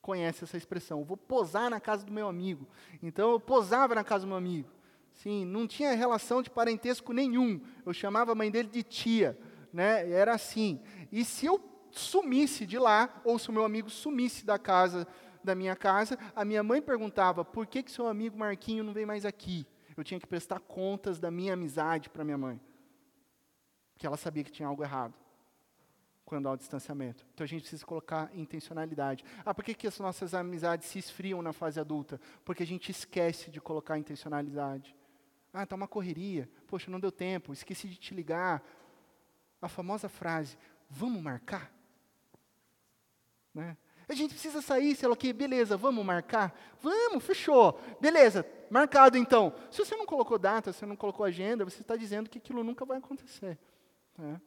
conhece 0.00 0.44
essa 0.44 0.56
expressão. 0.56 1.04
Vou 1.04 1.16
posar 1.16 1.70
na 1.70 1.80
casa 1.80 2.04
do 2.04 2.12
meu 2.12 2.28
amigo. 2.28 2.66
Então 3.02 3.32
eu 3.32 3.40
posava 3.40 3.94
na 3.94 4.04
casa 4.04 4.24
do 4.24 4.28
meu 4.28 4.36
amigo. 4.36 4.68
Sim, 5.12 5.44
não 5.44 5.66
tinha 5.66 5.92
relação 5.92 6.42
de 6.42 6.50
parentesco 6.50 7.12
nenhum. 7.12 7.60
Eu 7.84 7.92
chamava 7.92 8.32
a 8.32 8.34
mãe 8.34 8.50
dele 8.50 8.68
de 8.68 8.82
tia, 8.82 9.38
né? 9.72 10.10
Era 10.10 10.34
assim. 10.34 10.80
E 11.12 11.24
se 11.24 11.46
eu 11.46 11.60
sumisse 11.90 12.64
de 12.64 12.78
lá, 12.78 13.20
ou 13.24 13.38
se 13.38 13.50
o 13.50 13.52
meu 13.52 13.64
amigo 13.64 13.90
sumisse 13.90 14.46
da 14.46 14.58
casa, 14.58 15.06
da 15.42 15.54
minha 15.54 15.74
casa, 15.74 16.18
a 16.34 16.44
minha 16.44 16.62
mãe 16.62 16.80
perguntava: 16.80 17.44
por 17.44 17.66
que, 17.66 17.82
que 17.82 17.90
seu 17.90 18.06
amigo 18.06 18.38
Marquinho 18.38 18.84
não 18.84 18.92
vem 18.92 19.04
mais 19.04 19.26
aqui? 19.26 19.66
Eu 19.96 20.04
tinha 20.04 20.20
que 20.20 20.26
prestar 20.26 20.60
contas 20.60 21.18
da 21.18 21.30
minha 21.30 21.54
amizade 21.54 22.08
para 22.08 22.24
minha 22.24 22.38
mãe. 22.38 22.60
Porque 23.92 24.06
ela 24.06 24.16
sabia 24.16 24.44
que 24.44 24.52
tinha 24.52 24.68
algo 24.68 24.82
errado 24.82 25.14
quando 26.30 26.48
há 26.48 26.52
o 26.52 26.56
distanciamento. 26.56 27.26
Então 27.34 27.44
a 27.44 27.48
gente 27.48 27.62
precisa 27.62 27.84
colocar 27.84 28.30
intencionalidade. 28.32 29.24
Ah, 29.44 29.52
por 29.52 29.64
que, 29.64 29.74
que 29.74 29.88
as 29.88 29.98
nossas 29.98 30.32
amizades 30.32 30.88
se 30.88 30.96
esfriam 30.96 31.42
na 31.42 31.52
fase 31.52 31.80
adulta? 31.80 32.20
Porque 32.44 32.62
a 32.62 32.66
gente 32.66 32.88
esquece 32.88 33.50
de 33.50 33.60
colocar 33.60 33.98
intencionalidade. 33.98 34.94
Ah, 35.52 35.64
está 35.64 35.74
uma 35.74 35.88
correria. 35.88 36.48
Poxa, 36.68 36.88
não 36.88 37.00
deu 37.00 37.10
tempo, 37.10 37.52
esqueci 37.52 37.88
de 37.88 37.96
te 37.96 38.14
ligar. 38.14 38.62
A 39.60 39.68
famosa 39.68 40.08
frase, 40.08 40.56
vamos 40.88 41.20
marcar? 41.20 41.72
Né? 43.52 43.76
A 44.08 44.14
gente 44.14 44.30
precisa 44.30 44.62
sair, 44.62 44.94
sei 44.94 45.08
lá 45.08 45.14
o 45.14 45.16
quê, 45.16 45.32
beleza, 45.32 45.76
vamos 45.76 46.06
marcar? 46.06 46.56
Vamos, 46.80 47.24
fechou. 47.24 47.76
Beleza, 48.00 48.46
marcado 48.70 49.18
então. 49.18 49.52
Se 49.68 49.84
você 49.84 49.96
não 49.96 50.06
colocou 50.06 50.38
data, 50.38 50.72
se 50.72 50.78
você 50.78 50.86
não 50.86 50.94
colocou 50.94 51.26
agenda, 51.26 51.64
você 51.64 51.80
está 51.80 51.96
dizendo 51.96 52.30
que 52.30 52.38
aquilo 52.38 52.62
nunca 52.62 52.84
vai 52.84 52.98
acontecer. 52.98 53.58
Né? 54.16 54.40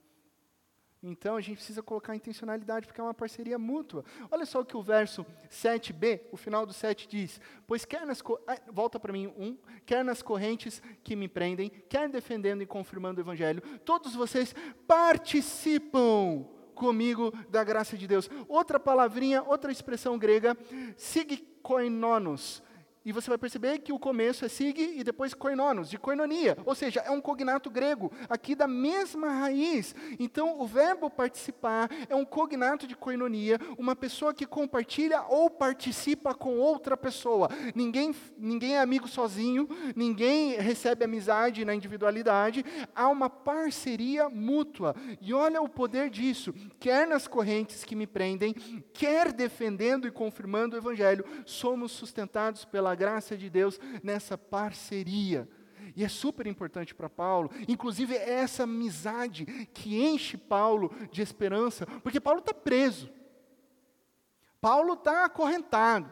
Então 1.03 1.35
a 1.35 1.41
gente 1.41 1.57
precisa 1.57 1.83
colocar 1.83 2.15
intencionalidade, 2.15 2.87
porque 2.87 3.01
é 3.01 3.03
uma 3.03 3.13
parceria 3.13 3.59
mútua. 3.59 4.05
Olha 4.31 4.45
só 4.45 4.61
o 4.61 4.65
que 4.65 4.77
o 4.77 4.81
verso 4.81 5.25
7b, 5.51 6.21
o 6.31 6.37
final 6.37 6.65
do 6.65 6.71
7 6.71 7.07
diz: 7.07 7.41
Pois 7.67 7.83
quer 7.83 8.05
nas. 8.05 8.23
Volta 8.71 8.97
para 8.97 9.11
mim, 9.11 9.27
um. 9.37 9.57
Quer 9.85 10.05
nas 10.05 10.21
correntes 10.21 10.81
que 11.03 11.15
me 11.15 11.27
prendem, 11.27 11.69
quer 11.89 12.07
defendendo 12.07 12.61
e 12.61 12.65
confirmando 12.65 13.19
o 13.19 13.23
evangelho, 13.23 13.61
todos 13.83 14.15
vocês 14.15 14.55
participam 14.87 16.45
comigo 16.73 17.33
da 17.49 17.63
graça 17.63 17.97
de 17.97 18.07
Deus. 18.07 18.29
Outra 18.47 18.79
palavrinha, 18.79 19.43
outra 19.43 19.71
expressão 19.71 20.17
grega, 20.17 20.57
sigkoinonos 20.95 22.63
e 23.05 23.11
você 23.11 23.29
vai 23.29 23.37
perceber 23.37 23.79
que 23.79 23.91
o 23.91 23.99
começo 23.99 24.45
é 24.45 24.47
sig 24.47 24.97
e 24.97 25.03
depois 25.03 25.33
koinonos, 25.33 25.89
de 25.89 25.97
koinonia. 25.97 26.57
Ou 26.65 26.73
seja, 26.73 27.01
é 27.01 27.11
um 27.11 27.21
cognato 27.21 27.69
grego, 27.69 28.11
aqui 28.29 28.55
da 28.55 28.67
mesma 28.67 29.29
raiz. 29.29 29.95
Então, 30.19 30.59
o 30.59 30.65
verbo 30.65 31.09
participar 31.09 31.89
é 32.07 32.15
um 32.15 32.25
cognato 32.25 32.87
de 32.87 32.95
koinonia, 32.95 33.59
uma 33.77 33.95
pessoa 33.95 34.33
que 34.33 34.45
compartilha 34.45 35.23
ou 35.23 35.49
participa 35.49 36.33
com 36.33 36.57
outra 36.57 36.95
pessoa. 36.95 37.49
Ninguém, 37.75 38.15
ninguém 38.37 38.75
é 38.75 38.79
amigo 38.79 39.07
sozinho, 39.07 39.67
ninguém 39.95 40.53
recebe 40.53 41.05
amizade 41.05 41.65
na 41.65 41.75
individualidade. 41.75 42.65
Há 42.95 43.09
uma 43.09 43.29
parceria 43.29 44.29
mútua. 44.29 44.95
E 45.21 45.33
olha 45.33 45.61
o 45.61 45.69
poder 45.69 46.09
disso. 46.09 46.53
Quer 46.79 47.07
nas 47.07 47.27
correntes 47.27 47.83
que 47.83 47.95
me 47.95 48.07
prendem, 48.07 48.53
quer 48.93 49.31
defendendo 49.31 50.07
e 50.07 50.11
confirmando 50.11 50.75
o 50.75 50.79
evangelho, 50.79 51.25
somos 51.45 51.91
sustentados 51.91 52.65
pela 52.93 52.95
graça 52.95 53.35
de 53.35 53.49
Deus 53.49 53.79
nessa 54.03 54.37
parceria. 54.37 55.47
E 55.95 56.03
é 56.03 56.07
super 56.07 56.47
importante 56.47 56.95
para 56.95 57.09
Paulo, 57.09 57.51
inclusive 57.67 58.15
é 58.15 58.29
essa 58.29 58.63
amizade 58.63 59.45
que 59.73 60.01
enche 60.01 60.37
Paulo 60.37 60.93
de 61.11 61.21
esperança, 61.21 61.85
porque 62.01 62.19
Paulo 62.19 62.39
está 62.39 62.53
preso. 62.53 63.11
Paulo 64.61 64.93
está 64.93 65.25
acorrentado. 65.25 66.11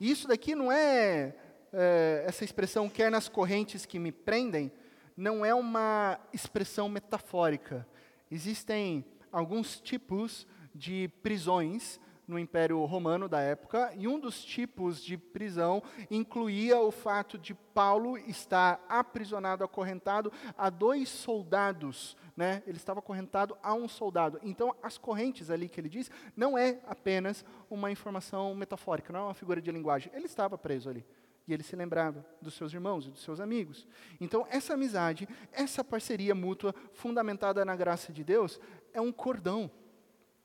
E 0.00 0.10
isso 0.10 0.26
daqui 0.26 0.54
não 0.54 0.72
é, 0.72 1.34
é, 1.72 2.24
essa 2.26 2.44
expressão 2.44 2.88
quer 2.88 3.10
nas 3.10 3.28
correntes 3.28 3.84
que 3.84 3.98
me 3.98 4.10
prendem, 4.10 4.72
não 5.16 5.44
é 5.44 5.54
uma 5.54 6.18
expressão 6.32 6.88
metafórica. 6.88 7.86
Existem 8.30 9.04
alguns 9.30 9.78
tipos 9.78 10.46
de 10.74 11.08
prisões 11.22 12.00
no 12.32 12.38
Império 12.38 12.82
Romano 12.84 13.28
da 13.28 13.40
época, 13.40 13.92
e 13.96 14.08
um 14.08 14.18
dos 14.18 14.42
tipos 14.44 15.02
de 15.02 15.16
prisão 15.16 15.82
incluía 16.10 16.80
o 16.80 16.90
fato 16.90 17.38
de 17.38 17.54
Paulo 17.54 18.16
estar 18.18 18.84
aprisionado, 18.88 19.62
acorrentado 19.62 20.32
a 20.56 20.70
dois 20.70 21.08
soldados. 21.08 22.16
Né? 22.36 22.62
Ele 22.66 22.78
estava 22.78 23.00
acorrentado 23.00 23.56
a 23.62 23.74
um 23.74 23.86
soldado. 23.86 24.40
Então, 24.42 24.74
as 24.82 24.96
correntes 24.96 25.50
ali 25.50 25.68
que 25.68 25.80
ele 25.80 25.88
diz 25.88 26.10
não 26.34 26.56
é 26.56 26.80
apenas 26.86 27.44
uma 27.70 27.90
informação 27.90 28.54
metafórica, 28.54 29.12
não 29.12 29.20
é 29.20 29.24
uma 29.24 29.34
figura 29.34 29.60
de 29.60 29.70
linguagem. 29.70 30.10
Ele 30.14 30.26
estava 30.26 30.56
preso 30.56 30.88
ali. 30.88 31.04
E 31.46 31.52
ele 31.52 31.62
se 31.62 31.74
lembrava 31.74 32.24
dos 32.40 32.54
seus 32.54 32.72
irmãos 32.72 33.06
e 33.06 33.10
dos 33.10 33.22
seus 33.22 33.40
amigos. 33.40 33.86
Então, 34.20 34.46
essa 34.48 34.74
amizade, 34.74 35.28
essa 35.52 35.82
parceria 35.82 36.34
mútua, 36.34 36.74
fundamentada 36.92 37.64
na 37.64 37.74
graça 37.74 38.12
de 38.12 38.22
Deus, 38.22 38.60
é 38.92 39.00
um 39.00 39.12
cordão. 39.12 39.70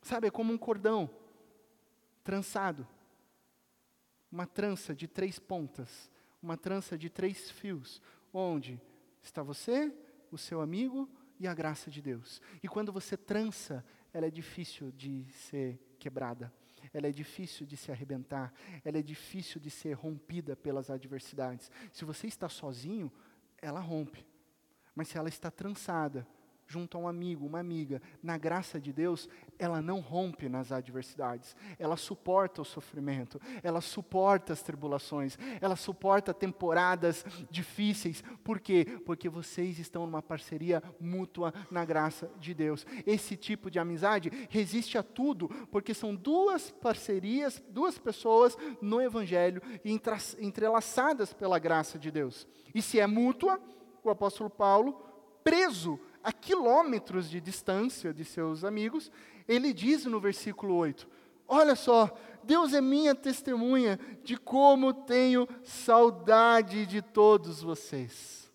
Sabe, 0.02 0.28
é 0.28 0.32
como 0.32 0.52
um 0.52 0.58
cordão 0.58 1.10
trançado. 2.28 2.86
Uma 4.30 4.46
trança 4.46 4.94
de 4.94 5.08
três 5.08 5.40
pontas, 5.40 6.12
uma 6.42 6.58
trança 6.58 6.98
de 6.98 7.10
três 7.10 7.50
fios, 7.50 8.02
onde 8.34 8.82
está 9.24 9.42
você, 9.42 9.96
o 10.30 10.38
seu 10.38 10.60
amigo 10.60 11.10
e 11.40 11.48
a 11.48 11.54
graça 11.54 11.90
de 11.90 12.02
Deus. 12.02 12.42
E 12.62 12.68
quando 12.68 12.92
você 12.92 13.16
trança, 13.16 13.82
ela 14.12 14.26
é 14.26 14.30
difícil 14.30 14.92
de 14.92 15.26
ser 15.32 15.80
quebrada, 15.98 16.54
ela 16.94 17.08
é 17.08 17.14
difícil 17.14 17.66
de 17.66 17.78
se 17.78 17.94
arrebentar, 17.94 18.54
ela 18.84 18.98
é 18.98 19.02
difícil 19.02 19.62
de 19.62 19.70
ser 19.70 19.94
rompida 19.94 20.54
pelas 20.54 20.90
adversidades. 20.90 21.72
Se 21.94 22.04
você 22.04 22.28
está 22.28 22.50
sozinho, 22.50 23.10
ela 23.58 23.80
rompe. 23.80 24.28
Mas 24.94 25.08
se 25.08 25.18
ela 25.18 25.30
está 25.30 25.50
trançada, 25.50 26.28
junto 26.68 26.98
a 26.98 27.02
um 27.02 27.08
amigo, 27.08 27.46
uma 27.46 27.60
amiga, 27.60 28.02
na 28.22 28.38
graça 28.38 28.80
de 28.80 28.92
Deus, 28.92 29.30
ela 29.58 29.82
não 29.82 30.00
rompe 30.00 30.50
nas 30.50 30.72
adversidades, 30.72 31.56
ela 31.80 31.96
suporta 31.96 32.62
o 32.62 32.66
sofrimento, 32.66 33.40
ela 33.64 33.80
suporta 33.80 34.54
as 34.54 34.62
tribulações, 34.62 35.38
ela 35.62 35.76
suporta 35.76 36.34
temporadas 36.34 37.26
difíceis. 37.50 38.24
Por 38.44 38.60
quê? 38.60 38.86
Porque 39.06 39.30
vocês 39.30 39.80
estão 39.80 40.06
numa 40.06 40.22
parceria 40.22 40.84
mútua 41.00 41.54
na 41.72 41.86
graça 41.86 42.30
de 42.40 42.54
Deus. 42.54 42.86
Esse 43.06 43.38
tipo 43.38 43.72
de 43.72 43.80
amizade 43.80 44.30
resiste 44.50 44.98
a 44.98 45.04
tudo, 45.04 45.48
porque 45.72 45.94
são 45.94 46.14
duas 46.14 46.70
parcerias, 46.70 47.64
duas 47.70 47.98
pessoas 47.98 48.58
no 48.82 49.02
Evangelho 49.02 49.62
entrelaçadas 50.40 51.34
pela 51.34 51.58
graça 51.58 51.98
de 51.98 52.12
Deus. 52.12 52.46
E 52.76 52.82
se 52.82 53.00
é 53.00 53.08
mútua, 53.08 53.62
o 54.04 54.10
apóstolo 54.10 54.50
Paulo, 54.50 55.02
preso 55.44 56.00
a 56.28 56.32
quilômetros 56.34 57.30
de 57.30 57.40
distância 57.40 58.14
de 58.14 58.26
seus 58.26 58.66
amigos, 58.66 59.10
ele 59.48 59.72
diz 59.72 60.04
no 60.04 60.20
versículo 60.20 60.76
8: 60.76 61.08
Olha 61.48 61.74
só, 61.74 62.14
Deus 62.44 62.74
é 62.74 62.82
minha 62.82 63.16
testemunha 63.16 63.98
de 64.26 64.36
como 64.36 64.94
tenho 64.94 65.48
saudade 65.64 66.86
de 66.86 67.02
todos 67.02 67.62
vocês 67.62 68.47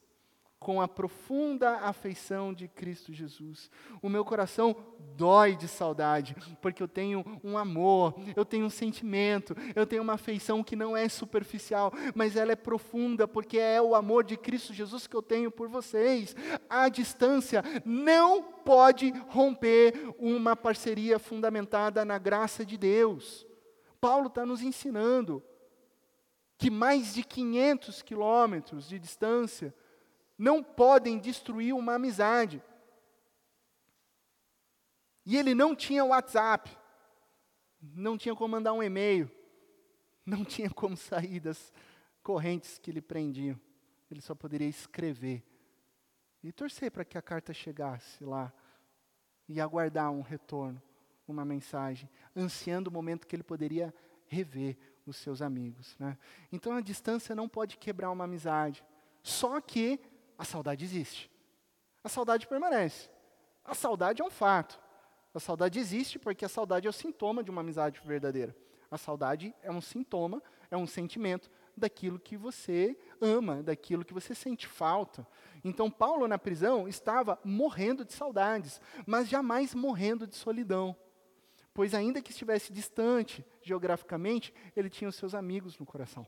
com 0.62 0.80
a 0.80 0.86
profunda 0.86 1.78
afeição 1.80 2.54
de 2.54 2.68
Cristo 2.68 3.12
Jesus. 3.12 3.68
O 4.00 4.08
meu 4.08 4.24
coração 4.24 4.76
dói 5.16 5.56
de 5.56 5.66
saudade, 5.66 6.36
porque 6.62 6.80
eu 6.80 6.86
tenho 6.86 7.24
um 7.42 7.58
amor, 7.58 8.14
eu 8.36 8.44
tenho 8.44 8.64
um 8.64 8.70
sentimento, 8.70 9.56
eu 9.74 9.84
tenho 9.84 10.02
uma 10.02 10.14
afeição 10.14 10.62
que 10.62 10.76
não 10.76 10.96
é 10.96 11.08
superficial, 11.08 11.92
mas 12.14 12.36
ela 12.36 12.52
é 12.52 12.56
profunda, 12.56 13.26
porque 13.26 13.58
é 13.58 13.82
o 13.82 13.94
amor 13.94 14.22
de 14.22 14.36
Cristo 14.36 14.72
Jesus 14.72 15.08
que 15.08 15.16
eu 15.16 15.22
tenho 15.22 15.50
por 15.50 15.68
vocês. 15.68 16.36
A 16.70 16.88
distância 16.88 17.64
não 17.84 18.42
pode 18.42 19.10
romper 19.28 20.14
uma 20.16 20.54
parceria 20.54 21.18
fundamentada 21.18 22.04
na 22.04 22.18
graça 22.18 22.64
de 22.64 22.78
Deus. 22.78 23.44
Paulo 24.00 24.28
está 24.28 24.46
nos 24.46 24.62
ensinando 24.62 25.42
que 26.56 26.70
mais 26.70 27.12
de 27.12 27.24
500 27.24 28.02
quilômetros 28.02 28.88
de 28.88 28.96
distância 28.96 29.74
não 30.42 30.60
podem 30.60 31.20
destruir 31.20 31.72
uma 31.72 31.94
amizade. 31.94 32.60
E 35.24 35.36
ele 35.36 35.54
não 35.54 35.72
tinha 35.72 36.04
WhatsApp, 36.04 36.68
não 37.80 38.18
tinha 38.18 38.34
como 38.34 38.56
mandar 38.56 38.72
um 38.72 38.82
e-mail, 38.82 39.30
não 40.26 40.44
tinha 40.44 40.68
como 40.68 40.96
sair 40.96 41.38
das 41.38 41.72
correntes 42.24 42.76
que 42.76 42.90
lhe 42.90 43.00
prendiam. 43.00 43.58
Ele 44.10 44.20
só 44.20 44.34
poderia 44.34 44.66
escrever 44.66 45.44
e 46.42 46.50
torcer 46.50 46.90
para 46.90 47.04
que 47.04 47.16
a 47.16 47.22
carta 47.22 47.54
chegasse 47.54 48.24
lá 48.24 48.52
e 49.48 49.60
aguardar 49.60 50.10
um 50.10 50.22
retorno, 50.22 50.82
uma 51.28 51.44
mensagem, 51.44 52.10
ansiando 52.34 52.90
o 52.90 52.92
momento 52.92 53.28
que 53.28 53.36
ele 53.36 53.44
poderia 53.44 53.94
rever 54.26 54.76
os 55.06 55.18
seus 55.18 55.40
amigos. 55.40 55.96
Né? 56.00 56.18
Então 56.50 56.72
a 56.72 56.80
distância 56.80 57.32
não 57.32 57.48
pode 57.48 57.76
quebrar 57.76 58.10
uma 58.10 58.24
amizade. 58.24 58.84
Só 59.22 59.60
que 59.60 60.00
a 60.38 60.44
saudade 60.44 60.84
existe. 60.84 61.30
A 62.02 62.08
saudade 62.08 62.46
permanece. 62.46 63.08
A 63.64 63.74
saudade 63.74 64.22
é 64.22 64.24
um 64.24 64.30
fato. 64.30 64.80
A 65.34 65.40
saudade 65.40 65.78
existe 65.78 66.18
porque 66.18 66.44
a 66.44 66.48
saudade 66.48 66.86
é 66.86 66.90
o 66.90 66.92
sintoma 66.92 67.42
de 67.42 67.50
uma 67.50 67.60
amizade 67.60 68.00
verdadeira. 68.04 68.54
A 68.90 68.98
saudade 68.98 69.54
é 69.62 69.70
um 69.70 69.80
sintoma, 69.80 70.42
é 70.70 70.76
um 70.76 70.86
sentimento 70.86 71.50
daquilo 71.76 72.18
que 72.18 72.36
você 72.36 72.98
ama, 73.20 73.62
daquilo 73.62 74.04
que 74.04 74.12
você 74.12 74.34
sente 74.34 74.66
falta. 74.66 75.26
Então, 75.64 75.90
Paulo 75.90 76.28
na 76.28 76.38
prisão 76.38 76.86
estava 76.86 77.38
morrendo 77.42 78.04
de 78.04 78.12
saudades, 78.12 78.80
mas 79.06 79.28
jamais 79.28 79.74
morrendo 79.74 80.26
de 80.26 80.36
solidão. 80.36 80.94
Pois, 81.72 81.94
ainda 81.94 82.20
que 82.20 82.32
estivesse 82.32 82.70
distante 82.70 83.44
geograficamente, 83.62 84.52
ele 84.76 84.90
tinha 84.90 85.08
os 85.08 85.16
seus 85.16 85.34
amigos 85.34 85.78
no 85.78 85.86
coração. 85.86 86.26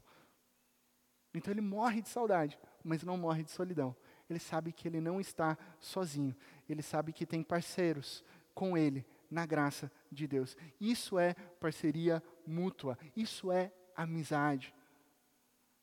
Então, 1.34 1.52
ele 1.52 1.60
morre 1.60 2.00
de 2.00 2.08
saudade, 2.08 2.58
mas 2.84 3.02
não 3.02 3.16
morre 3.16 3.42
de 3.42 3.50
solidão. 3.50 3.96
Ele 4.28 4.38
sabe 4.38 4.72
que 4.72 4.86
ele 4.86 5.00
não 5.00 5.20
está 5.20 5.56
sozinho. 5.80 6.36
Ele 6.68 6.82
sabe 6.82 7.12
que 7.12 7.26
tem 7.26 7.42
parceiros 7.42 8.22
com 8.54 8.76
ele 8.76 9.06
na 9.30 9.46
graça 9.46 9.90
de 10.12 10.28
Deus. 10.28 10.56
Isso 10.80 11.18
é 11.18 11.34
parceria 11.58 12.22
mútua. 12.46 12.98
Isso 13.16 13.50
é 13.50 13.72
amizade. 13.96 14.74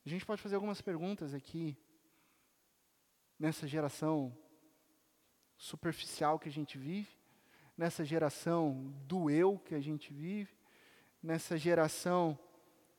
A 0.05 0.09
gente 0.09 0.25
pode 0.25 0.41
fazer 0.41 0.55
algumas 0.55 0.81
perguntas 0.81 1.33
aqui, 1.33 1.77
nessa 3.37 3.67
geração 3.67 4.35
superficial 5.57 6.39
que 6.39 6.49
a 6.49 6.51
gente 6.51 6.77
vive, 6.77 7.09
nessa 7.77 8.03
geração 8.05 8.93
do 9.05 9.29
eu 9.29 9.59
que 9.59 9.75
a 9.75 9.79
gente 9.79 10.13
vive, 10.13 10.55
nessa 11.21 11.57
geração 11.57 12.37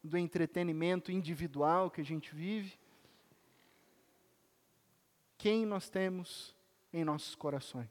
do 0.03 0.17
entretenimento 0.17 1.11
individual 1.11 1.91
que 1.91 2.01
a 2.01 2.05
gente 2.05 2.35
vive. 2.35 2.79
Quem 5.43 5.67
nós 5.67 5.91
temos 5.91 6.55
em 6.93 7.03
nossos 7.03 7.35
corações? 7.35 7.91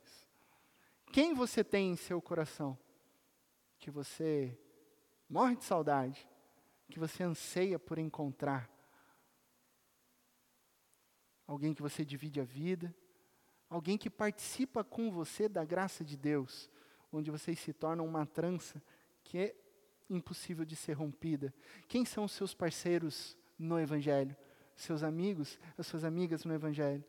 Quem 1.11 1.33
você 1.33 1.65
tem 1.65 1.91
em 1.91 1.97
seu 1.97 2.21
coração? 2.21 2.79
Que 3.77 3.91
você 3.91 4.57
morre 5.29 5.57
de 5.57 5.65
saudade, 5.65 6.25
que 6.89 6.97
você 6.97 7.23
anseia 7.23 7.77
por 7.77 7.97
encontrar 7.99 8.71
alguém 11.45 11.73
que 11.73 11.81
você 11.81 12.05
divide 12.05 12.39
a 12.39 12.45
vida, 12.45 12.95
alguém 13.69 13.97
que 13.97 14.09
participa 14.09 14.81
com 14.81 15.11
você 15.11 15.49
da 15.49 15.65
graça 15.65 16.05
de 16.05 16.15
Deus, 16.15 16.69
onde 17.11 17.29
vocês 17.29 17.59
se 17.59 17.73
tornam 17.73 18.07
uma 18.07 18.25
trança 18.25 18.81
que 19.25 19.37
é 19.37 19.55
impossível 20.09 20.63
de 20.63 20.77
ser 20.77 20.93
rompida. 20.93 21.53
Quem 21.89 22.05
são 22.05 22.23
os 22.23 22.31
seus 22.31 22.53
parceiros 22.53 23.37
no 23.59 23.77
Evangelho? 23.77 24.37
Seus 24.73 25.03
amigos, 25.03 25.59
as 25.77 25.85
suas 25.85 26.05
amigas 26.05 26.45
no 26.45 26.53
Evangelho? 26.53 27.03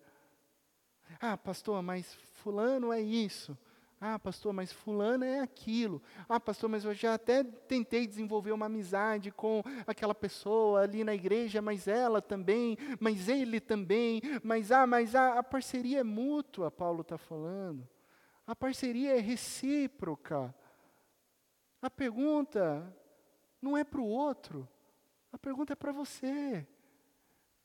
Ah, 1.20 1.37
pastor, 1.37 1.83
mas 1.83 2.14
Fulano 2.42 2.92
é 2.92 3.01
isso. 3.01 3.57
Ah, 4.05 4.18
pastor, 4.18 4.53
mas 4.53 4.72
fulano 4.72 5.22
é 5.25 5.38
aquilo. 5.38 6.03
Ah, 6.29 6.40
pastor, 6.40 6.68
mas 6.68 6.85
eu 6.85 6.92
já 6.92 7.14
até 7.14 7.44
tentei 7.44 8.05
desenvolver 8.05 8.51
uma 8.51 8.66
amizade 8.66 9.31
com 9.31 9.62
aquela 9.87 10.12
pessoa 10.12 10.83
ali 10.83 11.05
na 11.05 11.14
igreja, 11.14 11.62
mas 11.62 11.87
ela 11.87 12.20
também, 12.20 12.77
mas 12.98 13.29
ele 13.29 13.61
também, 13.61 14.20
mas 14.42 14.72
ah, 14.72 14.88
mas 14.88 15.14
a, 15.14 15.38
a 15.38 15.42
parceria 15.44 16.01
é 16.01 16.03
mútua, 16.03 16.68
Paulo 16.68 17.03
está 17.03 17.16
falando. 17.16 17.88
A 18.44 18.57
parceria 18.57 19.16
é 19.16 19.20
recíproca. 19.20 20.53
A 21.81 21.88
pergunta 21.88 22.92
não 23.61 23.79
é 23.79 23.85
para 23.85 24.01
o 24.01 24.09
outro, 24.09 24.68
a 25.33 25.38
pergunta 25.38 25.75
é 25.75 25.77
para 25.77 25.92
você. 25.92 26.66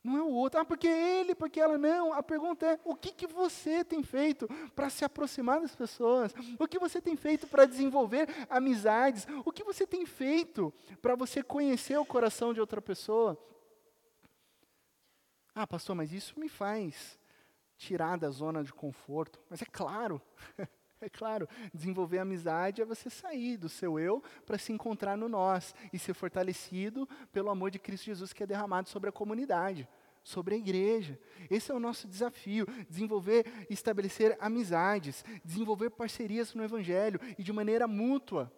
Não 0.08 0.18
é 0.18 0.22
o 0.22 0.32
outro. 0.32 0.62
Ah, 0.62 0.64
porque 0.64 0.88
ele, 0.88 1.36
porque 1.36 1.60
ela. 1.60 1.78
Não. 1.78 2.14
A 2.14 2.24
pergunta 2.24 2.66
é: 2.66 2.80
o 2.86 2.96
que, 2.96 3.12
que 3.12 3.28
você 3.28 3.84
tem 3.84 4.02
feito 4.02 4.48
para 4.74 4.90
se 4.90 5.04
aproximar 5.04 5.60
das 5.60 5.76
pessoas? 5.76 6.34
O 6.58 6.66
que 6.66 6.80
você 6.80 7.02
tem 7.02 7.18
feito 7.18 7.46
para 7.46 7.66
desenvolver 7.66 8.30
amizades? 8.50 9.28
O 9.44 9.52
que 9.52 9.66
você 9.66 9.86
tem 9.86 10.06
feito 10.06 10.74
para 11.02 11.14
você 11.14 11.44
conhecer 11.44 11.98
o 11.98 12.06
coração 12.06 12.54
de 12.54 12.62
outra 12.62 12.82
pessoa? 12.82 13.38
Ah, 15.54 15.68
pastor, 15.68 15.94
mas 15.94 16.14
isso 16.14 16.40
me 16.40 16.48
faz 16.48 17.20
tirar 17.76 18.18
da 18.18 18.30
zona 18.30 18.64
de 18.64 18.72
conforto. 18.72 19.42
Mas 19.50 19.62
é 19.62 19.66
claro. 19.66 20.22
É 21.00 21.08
claro, 21.08 21.48
desenvolver 21.72 22.18
amizade 22.18 22.82
é 22.82 22.86
você 22.86 23.08
sair 23.08 23.56
do 23.56 23.70
seu 23.70 24.00
eu 24.00 24.24
para 24.48 24.58
se 24.58 24.74
encontrar 24.74 25.16
no 25.16 25.30
nós 25.30 25.76
e 25.94 26.00
ser 26.00 26.16
fortalecido 26.16 27.08
pelo 27.32 27.52
amor 27.52 27.70
de 27.70 27.78
Cristo 27.78 28.06
Jesus 28.06 28.34
que 28.34 28.42
é 28.42 28.48
derramado 28.48 28.90
sobre 28.90 29.08
a 29.08 29.14
comunidade 29.14 29.88
sobre 30.28 30.56
a 30.56 30.58
igreja. 30.58 31.18
Esse 31.50 31.72
é 31.72 31.74
o 31.74 31.80
nosso 31.80 32.06
desafio: 32.06 32.68
desenvolver, 32.90 33.46
estabelecer 33.70 34.38
amizades, 34.42 35.24
desenvolver 35.44 35.90
parcerias 35.90 36.54
no 36.54 36.64
Evangelho 36.64 37.20
e 37.38 37.44
de 37.44 37.54
maneira 37.54 37.88
mútua. 37.88 38.52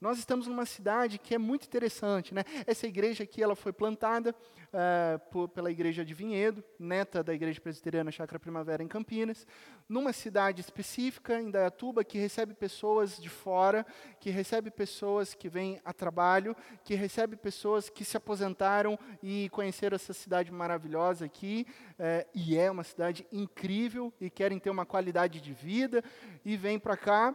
Nós 0.00 0.16
estamos 0.18 0.46
numa 0.46 0.64
cidade 0.64 1.18
que 1.18 1.34
é 1.34 1.38
muito 1.38 1.66
interessante, 1.66 2.32
né? 2.32 2.44
Essa 2.68 2.86
igreja 2.86 3.24
aqui, 3.24 3.42
ela 3.42 3.56
foi 3.56 3.72
plantada 3.72 4.32
uh, 4.32 5.18
por, 5.28 5.48
pela 5.48 5.72
igreja 5.72 6.04
de 6.04 6.14
Vinhedo, 6.14 6.62
neta 6.78 7.20
da 7.20 7.34
igreja 7.34 7.60
presbiteriana 7.60 8.12
Chácara 8.12 8.38
Primavera 8.38 8.80
em 8.80 8.86
Campinas, 8.86 9.44
numa 9.88 10.12
cidade 10.12 10.60
específica, 10.60 11.40
em 11.40 11.50
Dayatuba, 11.50 12.04
que 12.04 12.16
recebe 12.16 12.54
pessoas 12.54 13.16
de 13.16 13.28
fora, 13.28 13.84
que 14.20 14.30
recebe 14.30 14.70
pessoas 14.70 15.34
que 15.34 15.48
vêm 15.48 15.80
a 15.84 15.92
trabalho, 15.92 16.54
que 16.84 16.94
recebe 16.94 17.34
pessoas 17.34 17.90
que 17.90 18.04
se 18.04 18.16
aposentaram 18.16 18.96
e 19.20 19.48
conheceram 19.48 19.96
essa 19.96 20.12
cidade 20.12 20.52
maravilhosa 20.52 21.24
aqui, 21.24 21.66
uh, 21.94 22.28
e 22.32 22.56
é 22.56 22.70
uma 22.70 22.84
cidade 22.84 23.26
incrível 23.32 24.12
e 24.20 24.30
querem 24.30 24.60
ter 24.60 24.70
uma 24.70 24.86
qualidade 24.86 25.40
de 25.40 25.52
vida 25.52 26.04
e 26.44 26.56
vêm 26.56 26.78
para 26.78 26.96
cá 26.96 27.34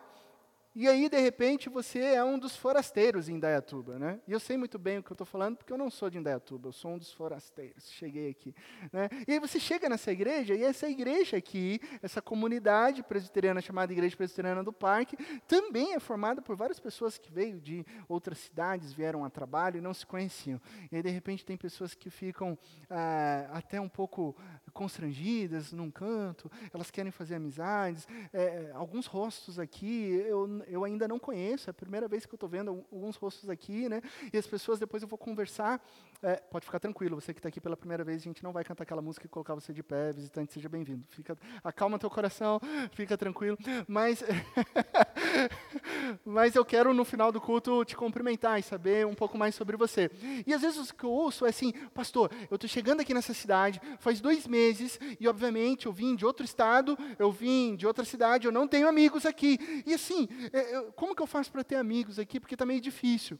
e 0.76 0.88
aí, 0.88 1.08
de 1.08 1.20
repente, 1.20 1.70
você 1.70 2.00
é 2.00 2.24
um 2.24 2.40
dos 2.40 2.56
forasteiros 2.56 3.30
em 3.30 3.36
Indaiatuba, 3.36 4.00
né? 4.00 4.20
E 4.28 4.32
eu 4.32 4.40
sei 4.40 4.58
muito 4.58 4.80
bem 4.80 4.98
o 4.98 5.04
que 5.04 5.12
eu 5.12 5.14
estou 5.14 5.28
falando, 5.28 5.58
porque 5.58 5.72
eu 5.72 5.78
não 5.78 5.90
sou 5.92 6.10
de 6.10 6.18
Indaiatuba, 6.18 6.70
eu 6.70 6.74
sou 6.74 6.92
um 6.92 6.98
dos 6.98 7.14
forasteiros, 7.14 7.92
cheguei 7.92 8.32
aqui. 8.32 8.56
Né? 8.92 9.08
E 9.28 9.34
aí 9.34 9.40
você 9.40 9.60
chega 9.60 9.88
nessa 9.88 10.12
igreja, 10.12 10.56
e 10.56 10.64
essa 10.64 10.90
igreja 10.90 11.38
aqui, 11.38 11.80
essa 12.02 12.22
comunidade 12.22 13.04
presbiteriana 13.04 13.62
chamada 13.62 13.94
Igreja 13.94 14.18
Presbiteriana 14.18 14.64
do 14.64 14.74
Parque, 14.74 15.16
também 15.48 15.94
é 15.94 16.00
formada 16.00 16.42
por 16.42 16.56
várias 16.56 16.80
pessoas 16.80 17.20
que 17.20 17.32
veio 17.32 17.62
de 17.62 17.86
outras 18.08 18.40
cidades, 18.40 18.94
vieram 18.94 19.24
a 19.24 19.30
trabalho 19.30 19.78
e 19.78 19.82
não 19.82 19.94
se 19.94 20.08
conheciam. 20.08 20.60
E 20.92 20.96
aí, 20.96 21.04
de 21.04 21.10
repente, 21.10 21.46
tem 21.46 21.56
pessoas 21.56 21.94
que 21.94 22.10
ficam 22.10 22.58
ah, 22.90 23.48
até 23.52 23.80
um 23.80 23.90
pouco 23.90 24.36
constrangidas 24.74 25.72
num 25.72 25.92
canto, 25.92 26.52
elas 26.74 26.90
querem 26.90 27.12
fazer 27.12 27.36
amizades. 27.36 28.08
É, 28.34 28.72
alguns 28.74 29.06
rostos 29.06 29.60
aqui, 29.60 30.24
eu 30.28 30.63
eu 30.68 30.84
ainda 30.84 31.08
não 31.08 31.20
conheço, 31.20 31.70
é 31.70 31.72
a 31.72 31.74
primeira 31.74 32.08
vez 32.08 32.26
que 32.26 32.34
eu 32.34 32.36
estou 32.38 32.50
vendo 32.50 32.70
alguns 32.92 33.16
rostos 33.16 33.50
aqui, 33.50 33.88
né? 33.90 34.02
E 34.32 34.38
as 34.38 34.48
pessoas, 34.48 34.80
depois 34.80 35.04
eu 35.04 35.10
vou 35.10 35.18
conversar. 35.18 35.82
É, 36.22 36.36
pode 36.36 36.66
ficar 36.66 36.80
tranquilo, 36.80 37.20
você 37.20 37.34
que 37.34 37.40
está 37.40 37.50
aqui 37.50 37.60
pela 37.60 37.76
primeira 37.76 38.04
vez, 38.04 38.22
a 38.22 38.24
gente 38.24 38.44
não 38.44 38.52
vai 38.54 38.64
cantar 38.64 38.84
aquela 38.84 39.02
música 39.02 39.26
e 39.26 39.30
colocar 39.30 39.54
você 39.54 39.74
de 39.74 39.84
pé, 39.84 40.12
visitante, 40.12 40.54
seja 40.54 40.70
bem-vindo. 40.70 41.06
Fica, 41.10 41.38
acalma 41.64 42.00
teu 42.00 42.10
coração, 42.10 42.60
fica 42.94 43.18
tranquilo. 43.18 43.58
Mas, 43.88 44.24
mas 46.26 46.56
eu 46.56 46.66
quero, 46.66 46.94
no 46.94 47.06
final 47.06 47.32
do 47.32 47.42
culto, 47.42 47.84
te 47.86 47.96
cumprimentar 47.96 48.60
e 48.60 48.64
saber 48.64 49.06
um 49.06 49.14
pouco 49.14 49.38
mais 49.38 49.56
sobre 49.56 49.78
você. 49.78 50.10
E 50.46 50.54
às 50.54 50.62
vezes 50.62 50.90
o 50.90 50.96
que 50.96 51.04
eu 51.04 51.12
ouço 51.12 51.46
é 51.46 51.50
assim, 51.50 51.72
pastor, 51.94 52.32
eu 52.50 52.56
estou 52.56 52.70
chegando 52.70 53.02
aqui 53.02 53.14
nessa 53.14 53.34
cidade, 53.34 53.82
faz 54.00 54.22
dois 54.22 54.48
meses, 54.48 55.00
e 55.20 55.28
obviamente 55.28 55.86
eu 55.86 55.94
vim 55.94 56.16
de 56.16 56.26
outro 56.26 56.46
estado, 56.46 56.98
eu 57.18 57.32
vim 57.32 57.76
de 57.76 57.88
outra 57.88 58.06
cidade, 58.06 58.46
eu 58.46 58.52
não 58.52 58.68
tenho 58.68 58.88
amigos 58.88 59.26
aqui. 59.26 59.58
E 59.86 59.94
assim, 59.94 60.28
é, 60.52 60.92
como 60.96 61.16
que 61.16 61.22
eu 61.22 61.28
faço 61.28 61.52
para 61.52 61.64
ter 61.64 61.76
amigos 61.76 62.20
aqui? 62.20 62.40
Porque 62.40 62.56
está 62.56 62.66
meio 62.66 62.82
difícil. 62.82 63.40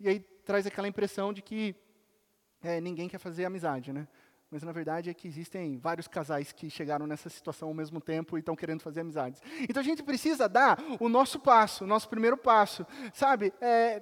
E 0.00 0.08
aí 0.08 0.20
traz 0.44 0.66
aquela 0.66 0.88
impressão 0.88 1.32
de 1.32 1.42
que 1.42 1.74
é, 2.62 2.80
ninguém 2.80 3.08
quer 3.08 3.18
fazer 3.18 3.44
amizade, 3.44 3.92
né? 3.92 4.08
Mas 4.54 4.62
na 4.62 4.70
verdade 4.70 5.10
é 5.10 5.14
que 5.14 5.26
existem 5.26 5.78
vários 5.78 6.06
casais 6.06 6.52
que 6.52 6.70
chegaram 6.70 7.08
nessa 7.08 7.28
situação 7.28 7.66
ao 7.66 7.74
mesmo 7.74 8.00
tempo 8.00 8.38
e 8.38 8.38
estão 8.38 8.54
querendo 8.54 8.82
fazer 8.82 9.00
amizades. 9.00 9.42
Então 9.68 9.80
a 9.80 9.84
gente 9.84 10.00
precisa 10.00 10.48
dar 10.48 10.78
o 11.00 11.08
nosso 11.08 11.40
passo, 11.40 11.82
o 11.82 11.86
nosso 11.88 12.08
primeiro 12.08 12.36
passo. 12.36 12.86
Sabe, 13.12 13.52
é, 13.60 14.00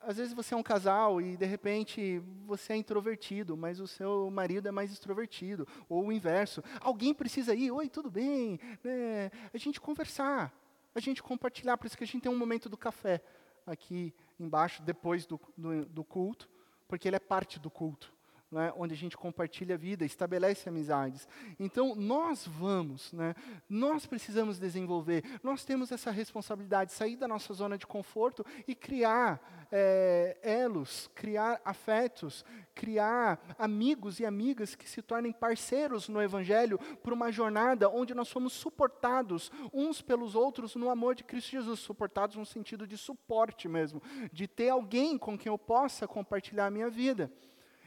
às 0.00 0.16
vezes 0.16 0.32
você 0.32 0.54
é 0.54 0.56
um 0.56 0.62
casal 0.62 1.20
e 1.20 1.36
de 1.36 1.44
repente 1.44 2.18
você 2.46 2.72
é 2.72 2.76
introvertido, 2.76 3.58
mas 3.58 3.78
o 3.78 3.86
seu 3.86 4.30
marido 4.30 4.66
é 4.66 4.70
mais 4.70 4.90
extrovertido, 4.90 5.68
ou 5.86 6.06
o 6.06 6.12
inverso. 6.12 6.64
Alguém 6.80 7.12
precisa 7.12 7.54
ir, 7.54 7.70
oi, 7.70 7.86
tudo 7.90 8.10
bem? 8.10 8.58
Né? 8.82 9.30
A 9.52 9.58
gente 9.58 9.78
conversar, 9.78 10.50
a 10.94 11.00
gente 11.00 11.22
compartilhar. 11.22 11.76
Por 11.76 11.86
isso 11.86 11.98
que 11.98 12.04
a 12.04 12.06
gente 12.06 12.22
tem 12.22 12.32
um 12.32 12.38
momento 12.38 12.70
do 12.70 12.76
café 12.78 13.20
aqui 13.66 14.14
embaixo, 14.40 14.82
depois 14.82 15.26
do, 15.26 15.38
do, 15.54 15.84
do 15.84 16.02
culto, 16.02 16.48
porque 16.88 17.06
ele 17.06 17.16
é 17.16 17.20
parte 17.20 17.60
do 17.60 17.70
culto. 17.70 18.13
Né, 18.54 18.72
onde 18.76 18.94
a 18.94 18.96
gente 18.96 19.16
compartilha 19.16 19.74
a 19.74 19.78
vida, 19.78 20.04
estabelece 20.04 20.68
amizades. 20.68 21.26
Então, 21.58 21.94
nós 21.96 22.46
vamos, 22.46 23.12
né, 23.12 23.34
nós 23.68 24.06
precisamos 24.06 24.60
desenvolver, 24.60 25.24
nós 25.42 25.64
temos 25.64 25.90
essa 25.90 26.12
responsabilidade 26.12 26.90
de 26.90 26.96
sair 26.96 27.16
da 27.16 27.26
nossa 27.26 27.52
zona 27.52 27.76
de 27.76 27.84
conforto 27.84 28.46
e 28.68 28.74
criar 28.74 29.66
é, 29.72 30.38
elos, 30.40 31.10
criar 31.16 31.60
afetos, 31.64 32.44
criar 32.76 33.40
amigos 33.58 34.20
e 34.20 34.26
amigas 34.26 34.76
que 34.76 34.88
se 34.88 35.02
tornem 35.02 35.32
parceiros 35.32 36.08
no 36.08 36.22
Evangelho 36.22 36.78
por 37.02 37.12
uma 37.12 37.32
jornada 37.32 37.90
onde 37.90 38.14
nós 38.14 38.28
somos 38.28 38.52
suportados 38.52 39.50
uns 39.72 40.00
pelos 40.00 40.36
outros 40.36 40.76
no 40.76 40.90
amor 40.90 41.16
de 41.16 41.24
Cristo 41.24 41.50
Jesus, 41.50 41.80
suportados 41.80 42.36
no 42.36 42.46
sentido 42.46 42.86
de 42.86 42.96
suporte 42.96 43.66
mesmo, 43.68 44.00
de 44.32 44.46
ter 44.46 44.68
alguém 44.68 45.18
com 45.18 45.36
quem 45.36 45.50
eu 45.50 45.58
possa 45.58 46.06
compartilhar 46.06 46.66
a 46.66 46.70
minha 46.70 46.88
vida. 46.88 47.32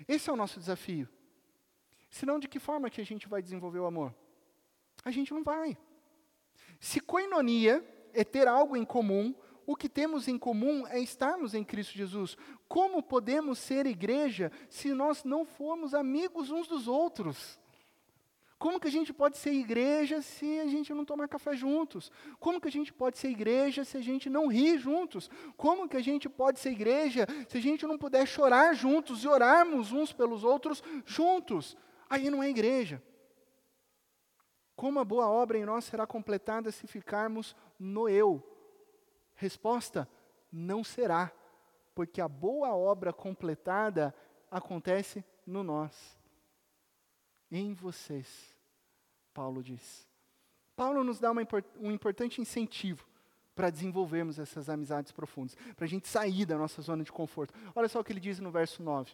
Esse 0.07 0.29
é 0.29 0.33
o 0.33 0.37
nosso 0.37 0.59
desafio. 0.59 1.07
Senão, 2.09 2.39
de 2.39 2.47
que 2.47 2.59
forma 2.59 2.89
que 2.89 3.01
a 3.01 3.05
gente 3.05 3.27
vai 3.27 3.41
desenvolver 3.41 3.79
o 3.79 3.85
amor? 3.85 4.13
A 5.03 5.11
gente 5.11 5.33
não 5.33 5.43
vai. 5.43 5.77
Se 6.79 6.99
coinonia 6.99 7.85
é 8.13 8.23
ter 8.23 8.47
algo 8.47 8.75
em 8.75 8.85
comum, 8.85 9.33
o 9.65 9.75
que 9.75 9.89
temos 9.89 10.27
em 10.27 10.37
comum 10.37 10.87
é 10.87 10.99
estarmos 10.99 11.53
em 11.53 11.63
Cristo 11.63 11.93
Jesus. 11.93 12.37
Como 12.67 13.03
podemos 13.03 13.59
ser 13.59 13.85
igreja 13.85 14.51
se 14.69 14.93
nós 14.93 15.23
não 15.23 15.45
formos 15.45 15.93
amigos 15.93 16.49
uns 16.51 16.67
dos 16.67 16.87
outros? 16.87 17.59
Como 18.59 18.79
que 18.79 18.87
a 18.87 18.91
gente 18.91 19.13
pode 19.13 19.37
ser 19.37 19.51
igreja 19.51 20.21
se 20.21 20.59
a 20.59 20.65
gente 20.65 20.91
não 20.91 21.05
tomar 21.05 21.27
café 21.27 21.55
juntos? 21.55 22.11
Como 22.39 22.59
que 22.59 22.67
a 22.67 22.71
gente 22.71 22.91
pode 22.91 23.19
ser 23.19 23.29
igreja 23.29 23.85
se 23.85 23.97
a 23.97 24.01
gente 24.01 24.29
não 24.29 24.47
rir 24.47 24.79
juntos? 24.79 25.29
Como 25.55 25.87
que 25.87 25.95
a 25.95 26.01
gente 26.01 26.27
pode 26.27 26.59
ser 26.59 26.71
igreja 26.71 27.27
se 27.47 27.57
a 27.57 27.61
gente 27.61 27.85
não 27.85 27.99
puder 27.99 28.25
chorar 28.25 28.73
juntos 28.73 29.23
e 29.23 29.27
orarmos 29.27 29.91
uns 29.91 30.11
pelos 30.11 30.43
outros 30.43 30.83
juntos? 31.05 31.77
Aí 32.09 32.31
não 32.31 32.41
é 32.41 32.49
igreja. 32.49 33.01
Como 34.75 34.99
a 34.99 35.05
boa 35.05 35.29
obra 35.29 35.59
em 35.59 35.65
nós 35.65 35.85
será 35.85 36.07
completada 36.07 36.71
se 36.71 36.87
ficarmos 36.87 37.55
no 37.79 38.09
eu? 38.09 38.41
Resposta: 39.35 40.09
não 40.51 40.83
será, 40.83 41.31
porque 41.93 42.21
a 42.21 42.27
boa 42.27 42.75
obra 42.75 43.13
completada 43.13 44.15
acontece 44.49 45.23
no 45.45 45.61
nós 45.61 46.16
em 47.51 47.73
vocês, 47.73 48.55
Paulo 49.33 49.63
diz. 49.63 50.07
Paulo 50.75 51.03
nos 51.03 51.19
dá 51.19 51.31
um 51.31 51.91
importante 51.91 52.39
incentivo 52.41 53.07
para 53.55 53.69
desenvolvermos 53.71 54.37
essas 54.37 54.69
amizades 54.69 55.11
profundas, 55.11 55.55
para 55.75 55.85
a 55.85 55.87
gente 55.87 56.07
sair 56.07 56.45
da 56.45 56.57
nossa 56.57 56.81
zona 56.81 57.03
de 57.03 57.11
conforto. 57.11 57.53
Olha 57.75 57.89
só 57.89 57.99
o 57.99 58.03
que 58.03 58.13
ele 58.13 58.19
diz 58.19 58.39
no 58.39 58.51
verso 58.51 58.83
9 58.83 59.11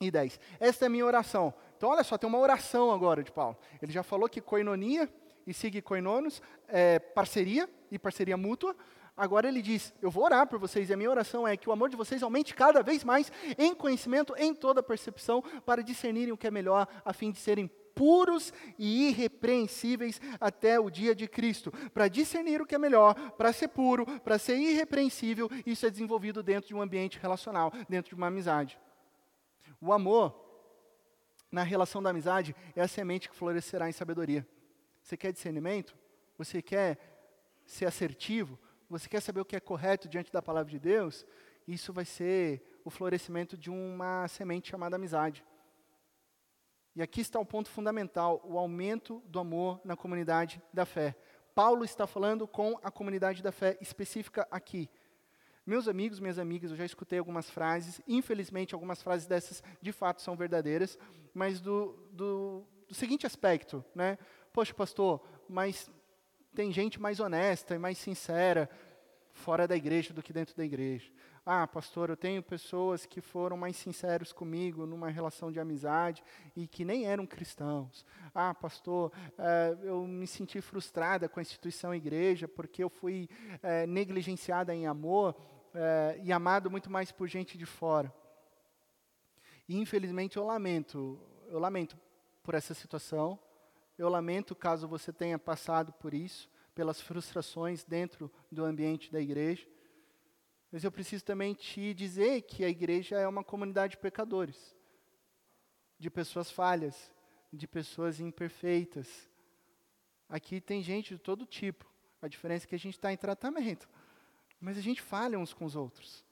e 0.00 0.10
10. 0.10 0.40
Esta 0.58 0.84
é 0.84 0.88
a 0.88 0.90
minha 0.90 1.06
oração. 1.06 1.54
Então, 1.76 1.90
olha 1.90 2.02
só, 2.02 2.18
tem 2.18 2.28
uma 2.28 2.38
oração 2.38 2.90
agora 2.90 3.22
de 3.22 3.30
Paulo. 3.30 3.56
Ele 3.80 3.92
já 3.92 4.02
falou 4.02 4.28
que 4.28 4.40
coinonia 4.40 5.08
e 5.46 5.54
sigue 5.54 5.80
coinonos 5.80 6.42
é 6.66 6.98
parceria 6.98 7.70
e 7.90 7.98
parceria 7.98 8.36
mútua. 8.36 8.74
Agora 9.20 9.46
ele 9.46 9.60
diz: 9.60 9.92
Eu 10.00 10.10
vou 10.10 10.24
orar 10.24 10.46
por 10.46 10.58
vocês, 10.58 10.88
e 10.88 10.94
a 10.94 10.96
minha 10.96 11.10
oração 11.10 11.46
é 11.46 11.54
que 11.54 11.68
o 11.68 11.72
amor 11.72 11.90
de 11.90 11.96
vocês 11.96 12.22
aumente 12.22 12.54
cada 12.54 12.82
vez 12.82 13.04
mais 13.04 13.30
em 13.58 13.74
conhecimento, 13.74 14.34
em 14.38 14.54
toda 14.54 14.82
percepção, 14.82 15.42
para 15.66 15.82
discernirem 15.82 16.32
o 16.32 16.38
que 16.38 16.46
é 16.46 16.50
melhor, 16.50 16.88
a 17.04 17.12
fim 17.12 17.30
de 17.30 17.38
serem 17.38 17.68
puros 17.94 18.50
e 18.78 19.08
irrepreensíveis 19.08 20.18
até 20.40 20.80
o 20.80 20.88
dia 20.88 21.14
de 21.14 21.28
Cristo. 21.28 21.70
Para 21.92 22.08
discernir 22.08 22.62
o 22.62 22.66
que 22.66 22.74
é 22.74 22.78
melhor, 22.78 23.12
para 23.32 23.52
ser 23.52 23.68
puro, 23.68 24.06
para 24.20 24.38
ser 24.38 24.56
irrepreensível, 24.56 25.50
isso 25.66 25.84
é 25.84 25.90
desenvolvido 25.90 26.42
dentro 26.42 26.68
de 26.68 26.74
um 26.74 26.80
ambiente 26.80 27.18
relacional, 27.18 27.70
dentro 27.90 28.08
de 28.08 28.14
uma 28.14 28.28
amizade. 28.28 28.80
O 29.82 29.92
amor, 29.92 30.34
na 31.52 31.62
relação 31.62 32.02
da 32.02 32.08
amizade, 32.08 32.56
é 32.74 32.80
a 32.80 32.88
semente 32.88 33.28
que 33.28 33.36
florescerá 33.36 33.86
em 33.86 33.92
sabedoria. 33.92 34.48
Você 35.02 35.14
quer 35.14 35.30
discernimento? 35.30 35.94
Você 36.38 36.62
quer 36.62 36.98
ser 37.66 37.84
assertivo? 37.84 38.58
Você 38.90 39.08
quer 39.08 39.20
saber 39.20 39.40
o 39.40 39.44
que 39.44 39.54
é 39.54 39.60
correto 39.60 40.08
diante 40.08 40.32
da 40.32 40.42
palavra 40.42 40.68
de 40.68 40.78
Deus, 40.78 41.24
isso 41.66 41.92
vai 41.92 42.04
ser 42.04 42.80
o 42.84 42.90
florescimento 42.90 43.56
de 43.56 43.70
uma 43.70 44.26
semente 44.26 44.68
chamada 44.68 44.96
amizade. 44.96 45.44
E 46.96 47.00
aqui 47.00 47.20
está 47.20 47.38
o 47.38 47.46
ponto 47.46 47.70
fundamental, 47.70 48.42
o 48.44 48.58
aumento 48.58 49.22
do 49.26 49.38
amor 49.38 49.80
na 49.84 49.96
comunidade 49.96 50.60
da 50.72 50.84
fé. 50.84 51.14
Paulo 51.54 51.84
está 51.84 52.04
falando 52.04 52.48
com 52.48 52.78
a 52.82 52.90
comunidade 52.90 53.42
da 53.44 53.52
fé 53.52 53.78
específica 53.80 54.46
aqui. 54.50 54.90
Meus 55.64 55.86
amigos, 55.86 56.18
minhas 56.18 56.38
amigas, 56.38 56.72
eu 56.72 56.76
já 56.76 56.84
escutei 56.84 57.20
algumas 57.20 57.48
frases, 57.48 58.00
infelizmente 58.08 58.74
algumas 58.74 59.00
frases 59.00 59.28
dessas 59.28 59.62
de 59.80 59.92
fato 59.92 60.20
são 60.20 60.34
verdadeiras, 60.34 60.98
mas 61.32 61.60
do, 61.60 61.92
do, 62.10 62.66
do 62.88 62.94
seguinte 62.94 63.24
aspecto, 63.24 63.84
né? 63.94 64.18
Poxa, 64.52 64.74
pastor, 64.74 65.22
mas 65.48 65.88
tem 66.54 66.72
gente 66.72 67.00
mais 67.00 67.20
honesta 67.20 67.74
e 67.74 67.78
mais 67.78 67.98
sincera 67.98 68.68
fora 69.32 69.66
da 69.66 69.76
igreja 69.76 70.12
do 70.12 70.22
que 70.22 70.32
dentro 70.32 70.56
da 70.56 70.64
igreja. 70.64 71.10
Ah, 71.44 71.66
pastor, 71.66 72.10
eu 72.10 72.16
tenho 72.16 72.42
pessoas 72.42 73.06
que 73.06 73.20
foram 73.20 73.56
mais 73.56 73.76
sinceros 73.76 74.32
comigo 74.32 74.86
numa 74.86 75.08
relação 75.08 75.50
de 75.50 75.58
amizade 75.58 76.22
e 76.54 76.66
que 76.66 76.84
nem 76.84 77.06
eram 77.06 77.26
cristãos. 77.26 78.04
Ah, 78.34 78.54
pastor, 78.54 79.10
eh, 79.38 79.78
eu 79.82 80.06
me 80.06 80.26
senti 80.26 80.60
frustrada 80.60 81.28
com 81.28 81.40
a 81.40 81.42
instituição 81.42 81.94
igreja 81.94 82.46
porque 82.46 82.84
eu 82.84 82.90
fui 82.90 83.28
eh, 83.62 83.86
negligenciada 83.86 84.74
em 84.74 84.86
amor 84.86 85.34
eh, 85.74 86.20
e 86.24 86.32
amado 86.32 86.70
muito 86.70 86.90
mais 86.90 87.10
por 87.10 87.26
gente 87.26 87.56
de 87.56 87.66
fora. 87.66 88.12
E 89.66 89.78
infelizmente 89.78 90.36
eu 90.36 90.44
lamento, 90.44 91.18
eu 91.48 91.58
lamento 91.58 91.98
por 92.42 92.54
essa 92.54 92.74
situação. 92.74 93.38
Eu 94.00 94.08
lamento 94.08 94.56
caso 94.56 94.88
você 94.88 95.12
tenha 95.12 95.38
passado 95.38 95.92
por 95.92 96.14
isso, 96.14 96.48
pelas 96.74 97.02
frustrações 97.02 97.84
dentro 97.84 98.32
do 98.50 98.64
ambiente 98.64 99.12
da 99.12 99.20
igreja. 99.20 99.68
Mas 100.72 100.84
eu 100.84 100.90
preciso 100.90 101.22
também 101.22 101.52
te 101.52 101.92
dizer 101.92 102.40
que 102.40 102.64
a 102.64 102.68
igreja 102.70 103.18
é 103.18 103.28
uma 103.28 103.44
comunidade 103.44 103.90
de 103.90 103.98
pecadores, 103.98 104.74
de 105.98 106.08
pessoas 106.08 106.50
falhas, 106.50 107.12
de 107.52 107.68
pessoas 107.68 108.20
imperfeitas. 108.20 109.28
Aqui 110.30 110.62
tem 110.62 110.82
gente 110.82 111.16
de 111.16 111.20
todo 111.20 111.44
tipo. 111.44 111.84
A 112.22 112.26
diferença 112.26 112.64
é 112.64 112.68
que 112.68 112.74
a 112.74 112.78
gente 112.78 112.94
está 112.94 113.12
em 113.12 113.18
tratamento. 113.18 113.86
Mas 114.58 114.78
a 114.78 114.80
gente 114.80 115.02
falha 115.02 115.38
uns 115.38 115.52
com 115.52 115.66
os 115.66 115.76
outros. 115.76 116.24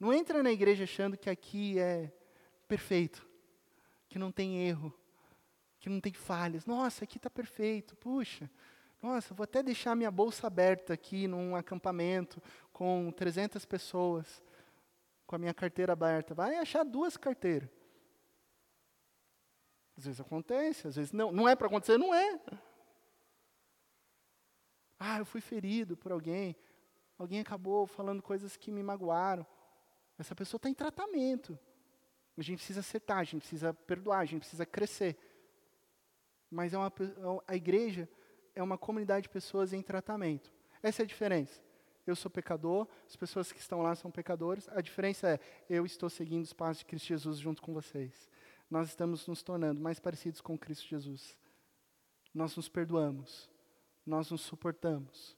Não 0.00 0.12
entra 0.12 0.42
na 0.42 0.50
igreja 0.50 0.82
achando 0.82 1.16
que 1.16 1.30
aqui 1.30 1.78
é 1.78 2.12
perfeito, 2.66 3.24
que 4.08 4.18
não 4.18 4.32
tem 4.32 4.66
erro, 4.66 4.92
que 5.80 5.88
não 5.88 6.00
tem 6.00 6.12
falhas. 6.12 6.66
Nossa, 6.66 7.04
aqui 7.04 7.16
está 7.16 7.30
perfeito. 7.30 7.96
Puxa, 7.96 8.48
nossa, 9.02 9.32
vou 9.32 9.44
até 9.44 9.62
deixar 9.62 9.96
minha 9.96 10.10
bolsa 10.10 10.46
aberta 10.46 10.92
aqui 10.92 11.26
num 11.26 11.56
acampamento 11.56 12.40
com 12.72 13.10
300 13.10 13.64
pessoas, 13.64 14.42
com 15.26 15.34
a 15.34 15.38
minha 15.38 15.54
carteira 15.54 15.94
aberta. 15.94 16.34
Vai 16.34 16.56
achar 16.56 16.84
duas 16.84 17.16
carteiras. 17.16 17.68
Às 19.96 20.04
vezes 20.04 20.20
acontece, 20.20 20.86
às 20.86 20.96
vezes 20.96 21.12
não. 21.12 21.32
Não 21.32 21.48
é 21.48 21.56
para 21.56 21.66
acontecer, 21.66 21.98
não 21.98 22.14
é. 22.14 22.38
Ah, 24.98 25.18
eu 25.18 25.24
fui 25.24 25.40
ferido 25.40 25.96
por 25.96 26.12
alguém. 26.12 26.54
Alguém 27.18 27.40
acabou 27.40 27.86
falando 27.86 28.22
coisas 28.22 28.56
que 28.56 28.70
me 28.70 28.82
magoaram. 28.82 29.46
Essa 30.18 30.34
pessoa 30.34 30.58
está 30.58 30.68
em 30.68 30.74
tratamento. 30.74 31.58
A 32.36 32.42
gente 32.42 32.58
precisa 32.58 32.80
acertar, 32.80 33.18
a 33.18 33.24
gente 33.24 33.40
precisa 33.40 33.72
perdoar, 33.72 34.20
a 34.20 34.24
gente 34.24 34.40
precisa 34.40 34.64
crescer. 34.66 35.18
Mas 36.50 36.72
é 36.72 36.78
uma, 36.78 36.92
a 37.46 37.56
igreja 37.56 38.08
é 38.54 38.62
uma 38.62 38.76
comunidade 38.76 39.24
de 39.24 39.28
pessoas 39.28 39.72
em 39.72 39.82
tratamento. 39.82 40.52
Essa 40.82 41.02
é 41.02 41.04
a 41.04 41.06
diferença. 41.06 41.62
Eu 42.06 42.16
sou 42.16 42.30
pecador, 42.30 42.88
as 43.06 43.14
pessoas 43.14 43.52
que 43.52 43.60
estão 43.60 43.82
lá 43.82 43.94
são 43.94 44.10
pecadores. 44.10 44.68
A 44.70 44.80
diferença 44.80 45.28
é, 45.28 45.40
eu 45.68 45.86
estou 45.86 46.10
seguindo 46.10 46.42
os 46.42 46.52
passos 46.52 46.78
de 46.78 46.86
Cristo 46.86 47.06
Jesus 47.06 47.38
junto 47.38 47.62
com 47.62 47.72
vocês. 47.72 48.28
Nós 48.70 48.88
estamos 48.88 49.26
nos 49.26 49.42
tornando 49.42 49.80
mais 49.80 50.00
parecidos 50.00 50.40
com 50.40 50.58
Cristo 50.58 50.88
Jesus. 50.88 51.36
Nós 52.32 52.56
nos 52.56 52.68
perdoamos, 52.68 53.50
nós 54.06 54.30
nos 54.30 54.40
suportamos, 54.42 55.36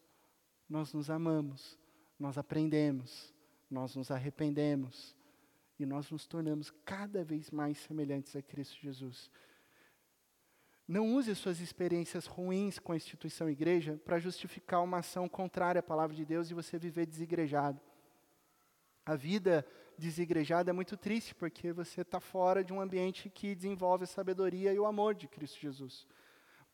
nós 0.68 0.92
nos 0.92 1.10
amamos, 1.10 1.78
nós 2.18 2.36
aprendemos, 2.36 3.32
nós 3.70 3.96
nos 3.96 4.10
arrependemos 4.10 5.16
e 5.78 5.86
nós 5.86 6.10
nos 6.10 6.26
tornamos 6.26 6.70
cada 6.84 7.24
vez 7.24 7.50
mais 7.50 7.78
semelhantes 7.78 8.36
a 8.36 8.42
Cristo 8.42 8.78
Jesus. 8.80 9.30
Não 10.86 11.14
use 11.14 11.34
suas 11.34 11.60
experiências 11.60 12.26
ruins 12.26 12.78
com 12.78 12.92
a 12.92 12.96
instituição 12.96 13.48
igreja 13.48 14.00
para 14.04 14.18
justificar 14.18 14.82
uma 14.82 14.98
ação 14.98 15.28
contrária 15.28 15.78
à 15.78 15.82
palavra 15.82 16.14
de 16.14 16.24
Deus 16.24 16.50
e 16.50 16.54
você 16.54 16.78
viver 16.78 17.06
desigrejado. 17.06 17.80
A 19.06 19.14
vida 19.16 19.66
desigrejada 19.96 20.70
é 20.70 20.72
muito 20.72 20.96
triste 20.96 21.34
porque 21.34 21.72
você 21.72 22.02
está 22.02 22.20
fora 22.20 22.64
de 22.64 22.72
um 22.72 22.80
ambiente 22.80 23.30
que 23.30 23.54
desenvolve 23.54 24.04
a 24.04 24.08
sabedoria 24.08 24.72
e 24.72 24.78
o 24.78 24.86
amor 24.86 25.14
de 25.14 25.28
Cristo 25.28 25.60
Jesus. 25.60 26.06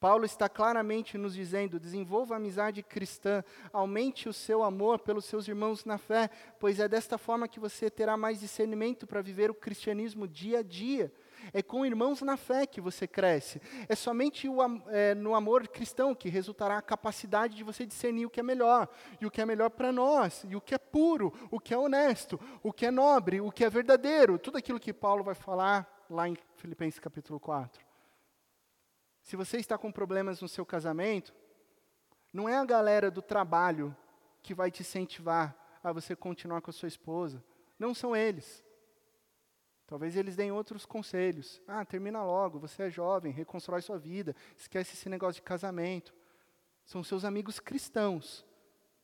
Paulo 0.00 0.24
está 0.24 0.48
claramente 0.48 1.18
nos 1.18 1.34
dizendo: 1.34 1.80
desenvolva 1.80 2.34
a 2.34 2.36
amizade 2.36 2.82
cristã, 2.82 3.42
aumente 3.72 4.28
o 4.28 4.32
seu 4.32 4.62
amor 4.62 5.00
pelos 5.00 5.24
seus 5.24 5.48
irmãos 5.48 5.84
na 5.84 5.98
fé, 5.98 6.30
pois 6.58 6.78
é 6.78 6.88
desta 6.88 7.18
forma 7.18 7.48
que 7.48 7.58
você 7.58 7.90
terá 7.90 8.16
mais 8.16 8.40
discernimento 8.40 9.06
para 9.06 9.20
viver 9.20 9.50
o 9.50 9.54
cristianismo 9.54 10.28
dia 10.28 10.60
a 10.60 10.62
dia. 10.62 11.12
É 11.52 11.62
com 11.62 11.84
irmãos 11.84 12.22
na 12.22 12.36
fé 12.36 12.66
que 12.66 12.80
você 12.80 13.06
cresce. 13.06 13.60
É 13.88 13.94
somente 13.94 14.48
o, 14.48 14.58
é, 14.88 15.14
no 15.14 15.34
amor 15.34 15.66
cristão 15.68 16.14
que 16.14 16.28
resultará 16.28 16.78
a 16.78 16.82
capacidade 16.82 17.54
de 17.54 17.64
você 17.64 17.86
discernir 17.86 18.26
o 18.26 18.30
que 18.30 18.40
é 18.40 18.42
melhor, 18.42 18.88
e 19.20 19.26
o 19.26 19.30
que 19.30 19.40
é 19.40 19.46
melhor 19.46 19.70
para 19.70 19.92
nós, 19.92 20.44
e 20.48 20.56
o 20.56 20.60
que 20.60 20.74
é 20.74 20.78
puro, 20.78 21.32
o 21.50 21.58
que 21.58 21.74
é 21.74 21.78
honesto, 21.78 22.38
o 22.62 22.72
que 22.72 22.86
é 22.86 22.90
nobre, 22.90 23.40
o 23.40 23.50
que 23.50 23.64
é 23.64 23.70
verdadeiro. 23.70 24.38
Tudo 24.38 24.58
aquilo 24.58 24.80
que 24.80 24.92
Paulo 24.92 25.24
vai 25.24 25.34
falar 25.34 26.06
lá 26.10 26.28
em 26.28 26.36
Filipenses 26.56 26.98
capítulo 26.98 27.38
4. 27.38 27.86
Se 29.22 29.36
você 29.36 29.58
está 29.58 29.76
com 29.76 29.92
problemas 29.92 30.40
no 30.40 30.48
seu 30.48 30.64
casamento, 30.64 31.34
não 32.32 32.48
é 32.48 32.56
a 32.56 32.64
galera 32.64 33.10
do 33.10 33.20
trabalho 33.20 33.94
que 34.42 34.54
vai 34.54 34.70
te 34.70 34.82
incentivar 34.82 35.54
a 35.82 35.92
você 35.92 36.16
continuar 36.16 36.60
com 36.60 36.70
a 36.70 36.72
sua 36.72 36.88
esposa. 36.88 37.42
Não 37.78 37.94
são 37.94 38.16
eles. 38.16 38.64
Talvez 39.88 40.16
eles 40.16 40.36
deem 40.36 40.52
outros 40.52 40.84
conselhos. 40.84 41.62
Ah, 41.66 41.82
termina 41.82 42.22
logo, 42.22 42.58
você 42.58 42.82
é 42.84 42.90
jovem, 42.90 43.32
reconstrói 43.32 43.80
sua 43.80 43.98
vida, 43.98 44.36
esquece 44.54 44.92
esse 44.92 45.08
negócio 45.08 45.36
de 45.36 45.42
casamento. 45.42 46.14
São 46.84 47.02
seus 47.02 47.24
amigos 47.24 47.58
cristãos 47.58 48.44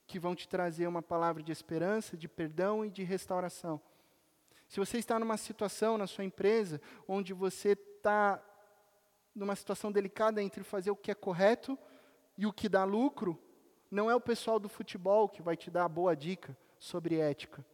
que 0.07 0.18
vão 0.18 0.35
te 0.35 0.47
trazer 0.47 0.87
uma 0.87 1.01
palavra 1.01 1.43
de 1.43 1.51
esperança, 1.51 2.18
de 2.18 2.28
perdão 2.28 2.85
e 2.85 2.91
de 2.91 3.03
restauração. 3.03 3.80
Se 4.68 4.78
você 4.78 4.99
está 4.99 5.18
numa 5.18 5.39
situação 5.39 5.97
na 5.97 6.07
sua 6.07 6.22
empresa 6.22 6.78
onde 7.09 7.32
você 7.32 7.70
está 7.70 8.45
numa 9.35 9.57
situação 9.57 9.91
delicada 9.91 10.43
entre 10.43 10.62
fazer 10.62 10.91
o 10.91 10.97
que 10.97 11.11
é 11.11 11.14
correto 11.14 11.78
e 12.37 12.45
o 12.45 12.53
que 12.53 12.68
dá 12.68 12.85
lucro, 12.85 13.43
não 13.91 14.11
é 14.11 14.14
o 14.14 14.20
pessoal 14.20 14.61
do 14.61 14.68
futebol 14.68 15.30
que 15.30 15.41
vai 15.41 15.57
te 15.57 15.70
dar 15.70 15.87
a 15.87 15.89
boa 15.89 16.14
dica 16.14 16.55
sobre 16.78 17.18
ética. 17.18 17.64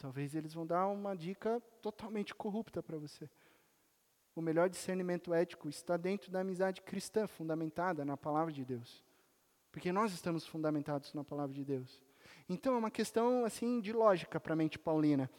Talvez 0.00 0.34
eles 0.34 0.54
vão 0.54 0.66
dar 0.66 0.86
uma 0.86 1.14
dica 1.14 1.60
totalmente 1.82 2.34
corrupta 2.34 2.82
para 2.82 2.96
você. 2.96 3.28
O 4.34 4.40
melhor 4.40 4.70
discernimento 4.70 5.34
ético 5.34 5.68
está 5.68 5.98
dentro 5.98 6.32
da 6.32 6.40
amizade 6.40 6.80
cristã, 6.80 7.26
fundamentada 7.26 8.02
na 8.02 8.16
palavra 8.16 8.50
de 8.50 8.64
Deus. 8.64 9.04
Porque 9.70 9.92
nós 9.92 10.14
estamos 10.14 10.46
fundamentados 10.46 11.12
na 11.12 11.22
palavra 11.22 11.54
de 11.54 11.66
Deus. 11.66 12.02
Então 12.48 12.74
é 12.74 12.78
uma 12.78 12.90
questão 12.90 13.44
assim 13.44 13.78
de 13.78 13.92
lógica 13.92 14.40
para 14.40 14.54
a 14.54 14.56
mente 14.56 14.78
paulina. 14.78 15.30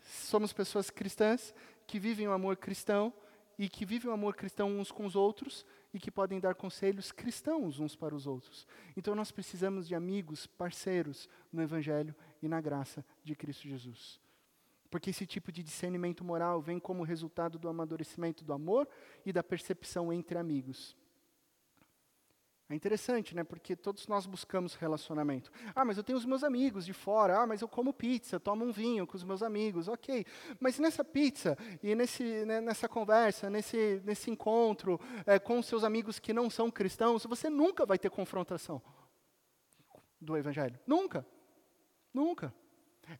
Somos 0.00 0.50
pessoas 0.50 0.88
cristãs 0.88 1.54
que 1.86 1.98
vivem 1.98 2.26
o 2.26 2.32
amor 2.32 2.56
cristão, 2.56 3.12
e 3.58 3.68
que 3.68 3.86
vivem 3.86 4.10
o 4.10 4.14
amor 4.14 4.34
cristão 4.34 4.78
uns 4.78 4.90
com 4.90 5.06
os 5.06 5.16
outros 5.16 5.64
e 5.92 5.98
que 5.98 6.10
podem 6.10 6.38
dar 6.38 6.54
conselhos 6.54 7.10
cristãos 7.10 7.80
uns 7.80 7.96
para 7.96 8.14
os 8.14 8.26
outros. 8.26 8.66
Então 8.96 9.14
nós 9.14 9.30
precisamos 9.30 9.88
de 9.88 9.94
amigos, 9.94 10.46
parceiros 10.46 11.28
no 11.52 11.62
Evangelho 11.62 12.14
e 12.42 12.48
na 12.48 12.60
graça 12.60 13.04
de 13.22 13.34
Cristo 13.34 13.68
Jesus. 13.68 14.20
Porque 14.90 15.10
esse 15.10 15.26
tipo 15.26 15.50
de 15.50 15.62
discernimento 15.62 16.24
moral 16.24 16.60
vem 16.60 16.78
como 16.78 17.02
resultado 17.02 17.58
do 17.58 17.68
amadurecimento 17.68 18.44
do 18.44 18.52
amor 18.52 18.88
e 19.24 19.32
da 19.32 19.42
percepção 19.42 20.12
entre 20.12 20.38
amigos. 20.38 20.96
É 22.68 22.74
interessante, 22.74 23.32
né? 23.34 23.44
Porque 23.44 23.76
todos 23.76 24.08
nós 24.08 24.26
buscamos 24.26 24.74
relacionamento. 24.74 25.52
Ah, 25.72 25.84
mas 25.84 25.96
eu 25.96 26.02
tenho 26.02 26.18
os 26.18 26.24
meus 26.24 26.42
amigos 26.42 26.84
de 26.84 26.92
fora. 26.92 27.38
Ah, 27.38 27.46
mas 27.46 27.62
eu 27.62 27.68
como 27.68 27.92
pizza, 27.92 28.40
tomo 28.40 28.64
um 28.64 28.72
vinho 28.72 29.06
com 29.06 29.16
os 29.16 29.22
meus 29.22 29.40
amigos. 29.40 29.86
Ok. 29.86 30.26
Mas 30.58 30.76
nessa 30.80 31.04
pizza 31.04 31.56
e 31.80 31.94
nesse, 31.94 32.24
né, 32.44 32.60
nessa 32.60 32.88
conversa, 32.88 33.48
nesse, 33.48 34.02
nesse 34.04 34.32
encontro 34.32 35.00
é, 35.24 35.38
com 35.38 35.62
seus 35.62 35.84
amigos 35.84 36.18
que 36.18 36.32
não 36.32 36.50
são 36.50 36.68
cristãos, 36.68 37.24
você 37.24 37.48
nunca 37.48 37.86
vai 37.86 37.98
ter 37.98 38.10
confrontação 38.10 38.82
do 40.20 40.36
Evangelho. 40.36 40.76
Nunca. 40.84 41.24
Nunca. 42.16 42.50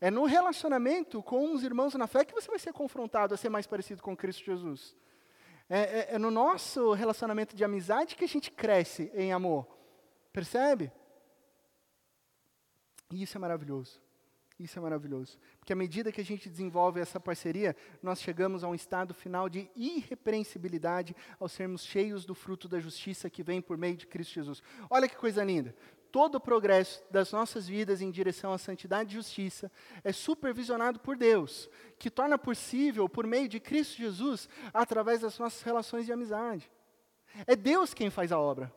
É 0.01 0.09
no 0.09 0.25
relacionamento 0.25 1.21
com 1.21 1.53
os 1.53 1.63
irmãos 1.63 1.93
na 1.93 2.07
fé 2.07 2.25
que 2.25 2.33
você 2.33 2.49
vai 2.49 2.57
ser 2.57 2.73
confrontado 2.73 3.31
a 3.31 3.37
ser 3.37 3.47
mais 3.47 3.67
parecido 3.67 4.01
com 4.01 4.17
Cristo 4.17 4.43
Jesus. 4.43 4.95
É, 5.69 5.79
é, 5.79 6.15
é 6.15 6.17
no 6.17 6.31
nosso 6.31 6.93
relacionamento 6.93 7.55
de 7.55 7.63
amizade 7.63 8.15
que 8.15 8.25
a 8.25 8.27
gente 8.27 8.49
cresce 8.49 9.11
em 9.13 9.31
amor. 9.31 9.67
Percebe? 10.33 10.91
E 13.11 13.21
isso 13.21 13.37
é 13.37 13.39
maravilhoso. 13.39 14.01
Isso 14.59 14.79
é 14.79 14.81
maravilhoso. 14.81 15.37
Porque 15.59 15.73
à 15.73 15.75
medida 15.75 16.11
que 16.11 16.19
a 16.19 16.25
gente 16.25 16.49
desenvolve 16.49 16.99
essa 16.99 17.19
parceria, 17.19 17.75
nós 18.01 18.19
chegamos 18.19 18.63
a 18.63 18.67
um 18.67 18.73
estado 18.73 19.13
final 19.13 19.47
de 19.47 19.69
irrepreensibilidade 19.75 21.15
ao 21.39 21.47
sermos 21.47 21.85
cheios 21.85 22.25
do 22.25 22.33
fruto 22.33 22.67
da 22.67 22.79
justiça 22.79 23.29
que 23.29 23.43
vem 23.43 23.61
por 23.61 23.77
meio 23.77 23.95
de 23.95 24.07
Cristo 24.07 24.33
Jesus. 24.33 24.63
Olha 24.89 25.07
que 25.07 25.15
coisa 25.15 25.43
linda 25.43 25.75
todo 26.11 26.35
o 26.35 26.39
progresso 26.39 27.03
das 27.11 27.31
nossas 27.31 27.67
vidas 27.67 28.01
em 28.01 28.11
direção 28.11 28.53
à 28.53 28.57
santidade 28.57 29.11
e 29.11 29.13
justiça 29.13 29.71
é 30.03 30.11
supervisionado 30.11 30.99
por 30.99 31.15
Deus, 31.15 31.69
que 31.99 32.09
torna 32.09 32.37
possível, 32.37 33.07
por 33.07 33.25
meio 33.27 33.47
de 33.47 33.59
Cristo 33.59 33.97
Jesus, 33.97 34.49
através 34.73 35.21
das 35.21 35.37
nossas 35.37 35.61
relações 35.61 36.05
de 36.05 36.13
amizade. 36.13 36.71
É 37.45 37.55
Deus 37.55 37.93
quem 37.93 38.09
faz 38.09 38.31
a 38.31 38.39
obra. 38.39 38.73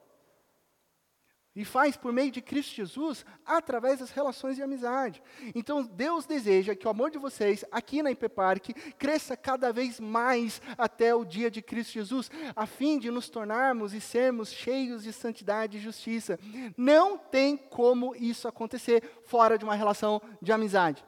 E 1.54 1.64
faz 1.64 1.96
por 1.96 2.12
meio 2.12 2.30
de 2.30 2.40
Cristo 2.40 2.76
Jesus, 2.76 3.24
através 3.44 3.98
das 3.98 4.10
relações 4.10 4.54
de 4.54 4.62
amizade. 4.62 5.20
Então, 5.52 5.82
Deus 5.82 6.24
deseja 6.24 6.76
que 6.76 6.86
o 6.86 6.90
amor 6.90 7.10
de 7.10 7.18
vocês, 7.18 7.64
aqui 7.72 8.02
na 8.02 8.12
IP 8.12 8.26
cresça 8.96 9.36
cada 9.36 9.72
vez 9.72 9.98
mais 9.98 10.62
até 10.78 11.12
o 11.12 11.24
dia 11.24 11.50
de 11.50 11.60
Cristo 11.60 11.94
Jesus, 11.94 12.30
a 12.54 12.66
fim 12.66 13.00
de 13.00 13.10
nos 13.10 13.28
tornarmos 13.28 13.92
e 13.92 14.00
sermos 14.00 14.52
cheios 14.52 15.02
de 15.02 15.12
santidade 15.12 15.76
e 15.76 15.80
justiça. 15.80 16.38
Não 16.76 17.18
tem 17.18 17.56
como 17.56 18.14
isso 18.14 18.46
acontecer 18.46 19.02
fora 19.24 19.58
de 19.58 19.64
uma 19.64 19.74
relação 19.74 20.22
de 20.40 20.52
amizade. 20.52 21.04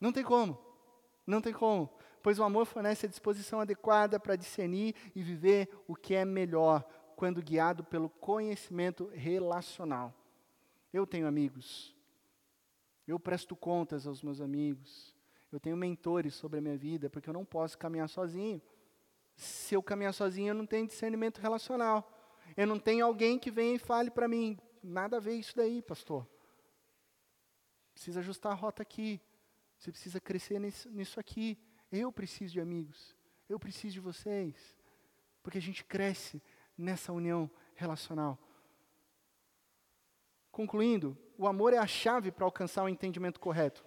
Não 0.00 0.10
tem 0.10 0.24
como. 0.24 0.58
Não 1.24 1.40
tem 1.40 1.52
como. 1.52 1.88
Pois 2.20 2.38
o 2.38 2.44
amor 2.44 2.66
fornece 2.66 3.06
a 3.06 3.08
disposição 3.08 3.60
adequada 3.60 4.18
para 4.18 4.36
discernir 4.36 4.94
e 5.14 5.22
viver 5.22 5.68
o 5.86 5.94
que 5.94 6.14
é 6.14 6.24
melhor 6.24 6.84
quando 7.22 7.40
guiado 7.40 7.84
pelo 7.84 8.10
conhecimento 8.10 9.06
relacional. 9.14 10.12
Eu 10.92 11.06
tenho 11.06 11.28
amigos. 11.28 11.94
Eu 13.06 13.16
presto 13.20 13.54
contas 13.54 14.08
aos 14.08 14.24
meus 14.24 14.40
amigos. 14.40 15.14
Eu 15.52 15.60
tenho 15.60 15.76
mentores 15.76 16.34
sobre 16.34 16.58
a 16.58 16.60
minha 16.60 16.76
vida, 16.76 17.08
porque 17.08 17.30
eu 17.30 17.32
não 17.32 17.44
posso 17.44 17.78
caminhar 17.78 18.08
sozinho. 18.08 18.60
Se 19.36 19.72
eu 19.72 19.80
caminhar 19.80 20.12
sozinho, 20.12 20.48
eu 20.48 20.54
não 20.56 20.66
tenho 20.66 20.84
discernimento 20.84 21.40
relacional. 21.40 22.12
Eu 22.56 22.66
não 22.66 22.76
tenho 22.76 23.06
alguém 23.06 23.38
que 23.38 23.52
venha 23.52 23.76
e 23.76 23.78
fale 23.78 24.10
para 24.10 24.26
mim: 24.26 24.58
nada 24.82 25.18
a 25.18 25.20
ver 25.20 25.36
isso 25.36 25.54
daí, 25.54 25.80
pastor. 25.80 26.26
Precisa 27.94 28.18
ajustar 28.18 28.50
a 28.50 28.56
rota 28.56 28.82
aqui. 28.82 29.20
Você 29.78 29.92
precisa 29.92 30.20
crescer 30.20 30.58
nisso, 30.58 30.90
nisso 30.90 31.20
aqui. 31.20 31.56
Eu 31.92 32.10
preciso 32.10 32.54
de 32.54 32.60
amigos. 32.60 33.14
Eu 33.48 33.60
preciso 33.60 33.94
de 33.94 34.00
vocês. 34.00 34.76
Porque 35.40 35.58
a 35.58 35.62
gente 35.62 35.84
cresce 35.84 36.42
nessa 36.82 37.12
união 37.12 37.50
relacional. 37.74 38.38
Concluindo, 40.50 41.16
o 41.38 41.46
amor 41.46 41.72
é 41.72 41.78
a 41.78 41.86
chave 41.86 42.30
para 42.30 42.44
alcançar 42.44 42.84
o 42.84 42.88
entendimento 42.88 43.40
correto. 43.40 43.84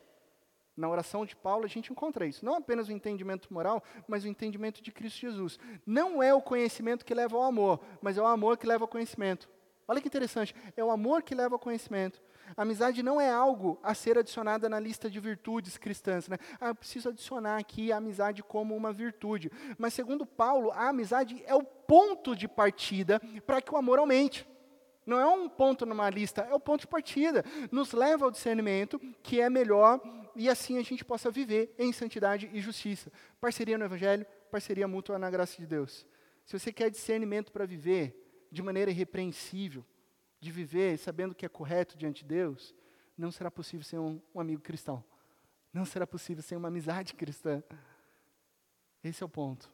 Na 0.75 0.89
oração 0.89 1.25
de 1.25 1.35
Paulo 1.35 1.63
a 1.63 1.69
gente 1.69 1.91
encontra 1.91 2.25
isso. 2.25 2.43
Não 2.43 2.55
apenas 2.55 2.87
o 2.87 2.91
entendimento 2.91 3.53
moral, 3.53 3.83
mas 4.07 4.23
o 4.23 4.27
entendimento 4.27 4.81
de 4.81 4.91
Cristo 4.91 5.19
Jesus. 5.19 5.59
Não 5.85 6.21
é 6.21 6.33
o 6.33 6.41
conhecimento 6.41 7.05
que 7.05 7.13
leva 7.13 7.37
ao 7.37 7.43
amor, 7.43 7.79
mas 8.01 8.17
é 8.17 8.21
o 8.21 8.25
amor 8.25 8.57
que 8.57 8.67
leva 8.67 8.83
ao 8.83 8.87
conhecimento. 8.87 9.49
Olha 9.87 10.01
que 10.01 10.07
interessante, 10.07 10.55
é 10.75 10.83
o 10.83 10.89
amor 10.89 11.21
que 11.21 11.35
leva 11.35 11.55
ao 11.55 11.59
conhecimento. 11.59 12.21
Amizade 12.57 13.03
não 13.03 13.19
é 13.19 13.29
algo 13.29 13.79
a 13.83 13.93
ser 13.93 14.17
adicionada 14.17 14.69
na 14.69 14.79
lista 14.79 15.09
de 15.09 15.19
virtudes 15.19 15.77
cristãs. 15.77 16.27
Né? 16.27 16.37
Ah, 16.59 16.69
eu 16.69 16.75
preciso 16.75 17.09
adicionar 17.09 17.57
aqui 17.57 17.91
a 17.91 17.97
amizade 17.97 18.43
como 18.43 18.75
uma 18.75 18.93
virtude. 18.93 19.51
Mas, 19.77 19.93
segundo 19.93 20.25
Paulo, 20.25 20.71
a 20.71 20.89
amizade 20.89 21.43
é 21.45 21.55
o 21.55 21.63
ponto 21.63 22.35
de 22.35 22.47
partida 22.47 23.21
para 23.45 23.61
que 23.61 23.73
o 23.73 23.77
amor 23.77 23.99
aumente. 23.99 24.47
Não 25.05 25.19
é 25.19 25.25
um 25.27 25.47
ponto 25.47 25.85
numa 25.85 26.09
lista, 26.09 26.41
é 26.41 26.53
o 26.53 26.59
ponto 26.59 26.81
de 26.81 26.87
partida. 26.87 27.45
Nos 27.71 27.91
leva 27.93 28.25
ao 28.25 28.31
discernimento 28.31 28.99
que 29.21 29.39
é 29.39 29.49
melhor 29.49 30.01
e 30.35 30.49
assim 30.49 30.77
a 30.77 30.83
gente 30.83 31.05
possa 31.05 31.29
viver 31.29 31.73
em 31.77 31.93
santidade 31.93 32.49
e 32.51 32.59
justiça. 32.59 33.11
Parceria 33.39 33.77
no 33.77 33.85
Evangelho, 33.85 34.25
parceria 34.51 34.87
mútua 34.87 35.19
na 35.19 35.29
graça 35.29 35.57
de 35.57 35.67
Deus. 35.67 36.05
Se 36.45 36.57
você 36.57 36.71
quer 36.73 36.89
discernimento 36.89 37.51
para 37.51 37.65
viver 37.65 38.47
de 38.51 38.61
maneira 38.61 38.91
irrepreensível, 38.91 39.85
de 40.39 40.51
viver 40.51 40.97
sabendo 40.97 41.35
que 41.35 41.45
é 41.45 41.49
correto 41.49 41.97
diante 41.97 42.23
de 42.23 42.29
Deus, 42.29 42.73
não 43.17 43.31
será 43.31 43.49
possível 43.49 43.83
sem 43.85 43.97
um, 43.97 44.21
um 44.33 44.39
amigo 44.39 44.61
cristão. 44.61 45.03
Não 45.73 45.85
será 45.85 46.05
possível 46.05 46.43
sem 46.43 46.57
uma 46.57 46.67
amizade 46.67 47.13
cristã. 47.15 47.63
Esse 49.03 49.23
é 49.23 49.25
o 49.25 49.29
ponto. 49.29 49.71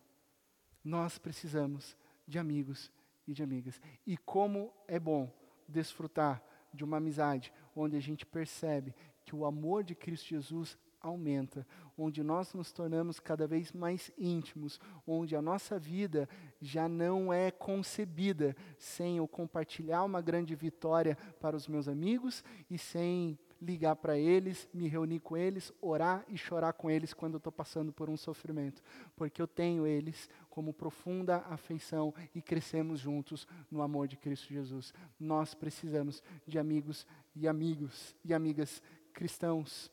Nós 0.84 1.18
precisamos 1.18 1.96
de 2.28 2.40
amigos 2.40 2.92
e 3.28 3.34
de 3.34 3.44
amigas. 3.44 3.80
E 4.06 4.18
como 4.18 4.74
é 4.88 5.00
bom 5.00 5.32
desfrutar 5.68 6.44
de 6.74 6.84
uma 6.84 6.98
amizade 6.98 7.52
onde 7.76 7.96
a 7.96 8.00
gente 8.00 8.26
percebe 8.26 8.96
que 9.24 9.36
o 9.36 9.46
amor 9.46 9.84
de 9.84 9.96
Cristo 9.96 10.28
Jesus 10.28 10.78
aumenta, 11.00 11.66
onde 11.98 12.24
nós 12.24 12.54
nos 12.54 12.72
tornamos 12.72 13.20
cada 13.20 13.48
vez 13.48 13.72
mais 13.72 14.12
íntimos, 14.18 14.80
onde 15.06 15.36
a 15.36 15.42
nossa 15.42 15.80
vida 15.80 16.30
já 16.62 16.88
não 16.88 17.34
é 17.34 17.50
concebida 17.50 18.56
sem 18.78 19.18
eu 19.18 19.28
compartilhar 19.28 20.04
uma 20.04 20.22
grande 20.22 20.56
vitória 20.56 21.18
para 21.40 21.56
os 21.56 21.68
meus 21.68 21.88
amigos 21.88 22.44
e 22.70 22.78
sem 22.78 23.38
ligar 23.62 23.96
para 23.96 24.18
eles, 24.18 24.68
me 24.74 24.88
reunir 24.88 25.20
com 25.20 25.38
eles, 25.38 25.72
orar 25.80 26.26
e 26.28 26.36
chorar 26.36 26.74
com 26.74 26.90
eles 26.90 27.14
quando 27.14 27.36
eu 27.36 27.38
estou 27.38 27.52
passando 27.52 27.94
por 27.94 28.10
um 28.10 28.18
sofrimento, 28.18 28.82
porque 29.16 29.42
eu 29.42 29.48
tenho 29.48 29.86
eles 29.86 30.28
como 30.50 30.74
profunda 30.74 31.38
afeição 31.48 32.14
e 32.34 32.42
crescemos 32.42 33.00
juntos 33.00 33.48
no 33.70 33.84
amor 33.84 34.08
de 34.08 34.18
Cristo 34.18 34.52
Jesus. 34.52 34.94
Nós 35.20 35.54
precisamos 35.54 36.24
de 36.48 36.58
amigos 36.58 37.06
e 37.36 37.48
amigos 37.48 38.16
e 38.26 38.34
amigas 38.34 38.82
cristãos, 39.14 39.92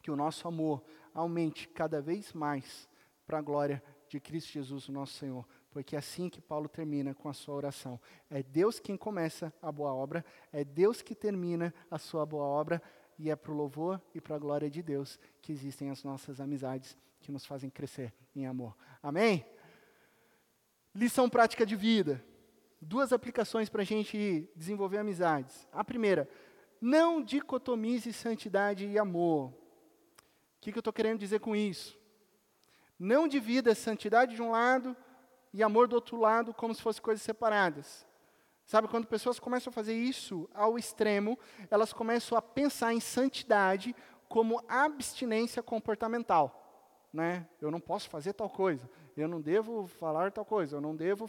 que 0.00 0.10
o 0.10 0.16
nosso 0.16 0.46
amor 0.46 0.82
aumente 1.12 1.68
cada 1.68 2.00
vez 2.00 2.32
mais 2.32 2.88
para 3.26 3.38
a 3.38 3.42
glória 3.42 3.82
de 4.08 4.20
Cristo 4.20 4.52
Jesus, 4.52 4.88
o 4.88 4.92
nosso 4.92 5.14
Senhor. 5.14 5.46
Porque 5.72 5.96
é 5.96 5.98
assim 5.98 6.28
que 6.28 6.40
Paulo 6.40 6.68
termina 6.68 7.14
com 7.14 7.28
a 7.28 7.32
sua 7.32 7.54
oração. 7.54 7.98
É 8.30 8.42
Deus 8.42 8.78
quem 8.78 8.96
começa 8.96 9.52
a 9.62 9.72
boa 9.72 9.92
obra, 9.92 10.24
é 10.52 10.62
Deus 10.62 11.00
que 11.00 11.14
termina 11.14 11.74
a 11.90 11.98
sua 11.98 12.26
boa 12.26 12.44
obra, 12.44 12.80
e 13.18 13.30
é 13.30 13.36
para 13.36 13.52
o 13.52 13.54
louvor 13.54 14.00
e 14.14 14.20
para 14.20 14.36
a 14.36 14.38
glória 14.38 14.70
de 14.70 14.82
Deus 14.82 15.18
que 15.40 15.52
existem 15.52 15.90
as 15.90 16.04
nossas 16.04 16.40
amizades 16.40 16.96
que 17.20 17.32
nos 17.32 17.46
fazem 17.46 17.70
crescer 17.70 18.12
em 18.34 18.46
amor. 18.46 18.76
Amém? 19.02 19.46
Lição 20.94 21.28
prática 21.28 21.64
de 21.64 21.74
vida. 21.74 22.22
Duas 22.80 23.12
aplicações 23.12 23.68
para 23.68 23.82
a 23.82 23.84
gente 23.84 24.50
desenvolver 24.54 24.98
amizades. 24.98 25.66
A 25.72 25.84
primeira, 25.84 26.28
não 26.80 27.22
dicotomize 27.22 28.12
santidade 28.12 28.86
e 28.86 28.98
amor. 28.98 29.50
O 29.50 29.54
que, 30.60 30.72
que 30.72 30.78
eu 30.78 30.80
estou 30.80 30.92
querendo 30.92 31.20
dizer 31.20 31.40
com 31.40 31.54
isso? 31.56 31.98
Não 32.98 33.26
divida 33.26 33.74
santidade 33.74 34.34
de 34.34 34.42
um 34.42 34.50
lado 34.50 34.96
e 35.52 35.62
amor 35.62 35.88
do 35.88 35.94
outro 35.94 36.16
lado 36.16 36.54
como 36.54 36.74
se 36.74 36.82
fossem 36.82 37.02
coisas 37.02 37.22
separadas. 37.22 38.06
Sabe, 38.64 38.88
quando 38.88 39.06
pessoas 39.06 39.38
começam 39.38 39.70
a 39.70 39.74
fazer 39.74 39.94
isso 39.94 40.48
ao 40.54 40.78
extremo, 40.78 41.38
elas 41.70 41.92
começam 41.92 42.38
a 42.38 42.42
pensar 42.42 42.94
em 42.94 43.00
santidade 43.00 43.94
como 44.28 44.62
abstinência 44.68 45.62
comportamental. 45.62 46.58
Né? 47.12 47.46
Eu 47.60 47.70
não 47.70 47.80
posso 47.80 48.08
fazer 48.08 48.32
tal 48.32 48.48
coisa, 48.48 48.88
eu 49.14 49.28
não 49.28 49.40
devo 49.40 49.86
falar 49.86 50.32
tal 50.32 50.44
coisa, 50.44 50.76
eu 50.76 50.80
não 50.80 50.96
devo 50.96 51.28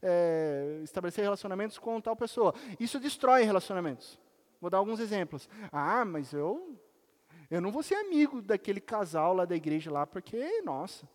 é, 0.00 0.80
estabelecer 0.82 1.22
relacionamentos 1.22 1.78
com 1.78 2.00
tal 2.00 2.16
pessoa. 2.16 2.54
Isso 2.80 2.98
destrói 2.98 3.42
relacionamentos. 3.42 4.18
Vou 4.58 4.70
dar 4.70 4.78
alguns 4.78 4.98
exemplos. 4.98 5.48
Ah, 5.70 6.04
mas 6.06 6.32
eu, 6.32 6.80
eu 7.50 7.60
não 7.60 7.70
vou 7.70 7.82
ser 7.82 7.96
amigo 7.96 8.40
daquele 8.40 8.80
casal 8.80 9.34
lá 9.34 9.44
da 9.44 9.54
igreja 9.54 9.90
lá, 9.90 10.06
porque, 10.06 10.62
nossa, 10.62 11.06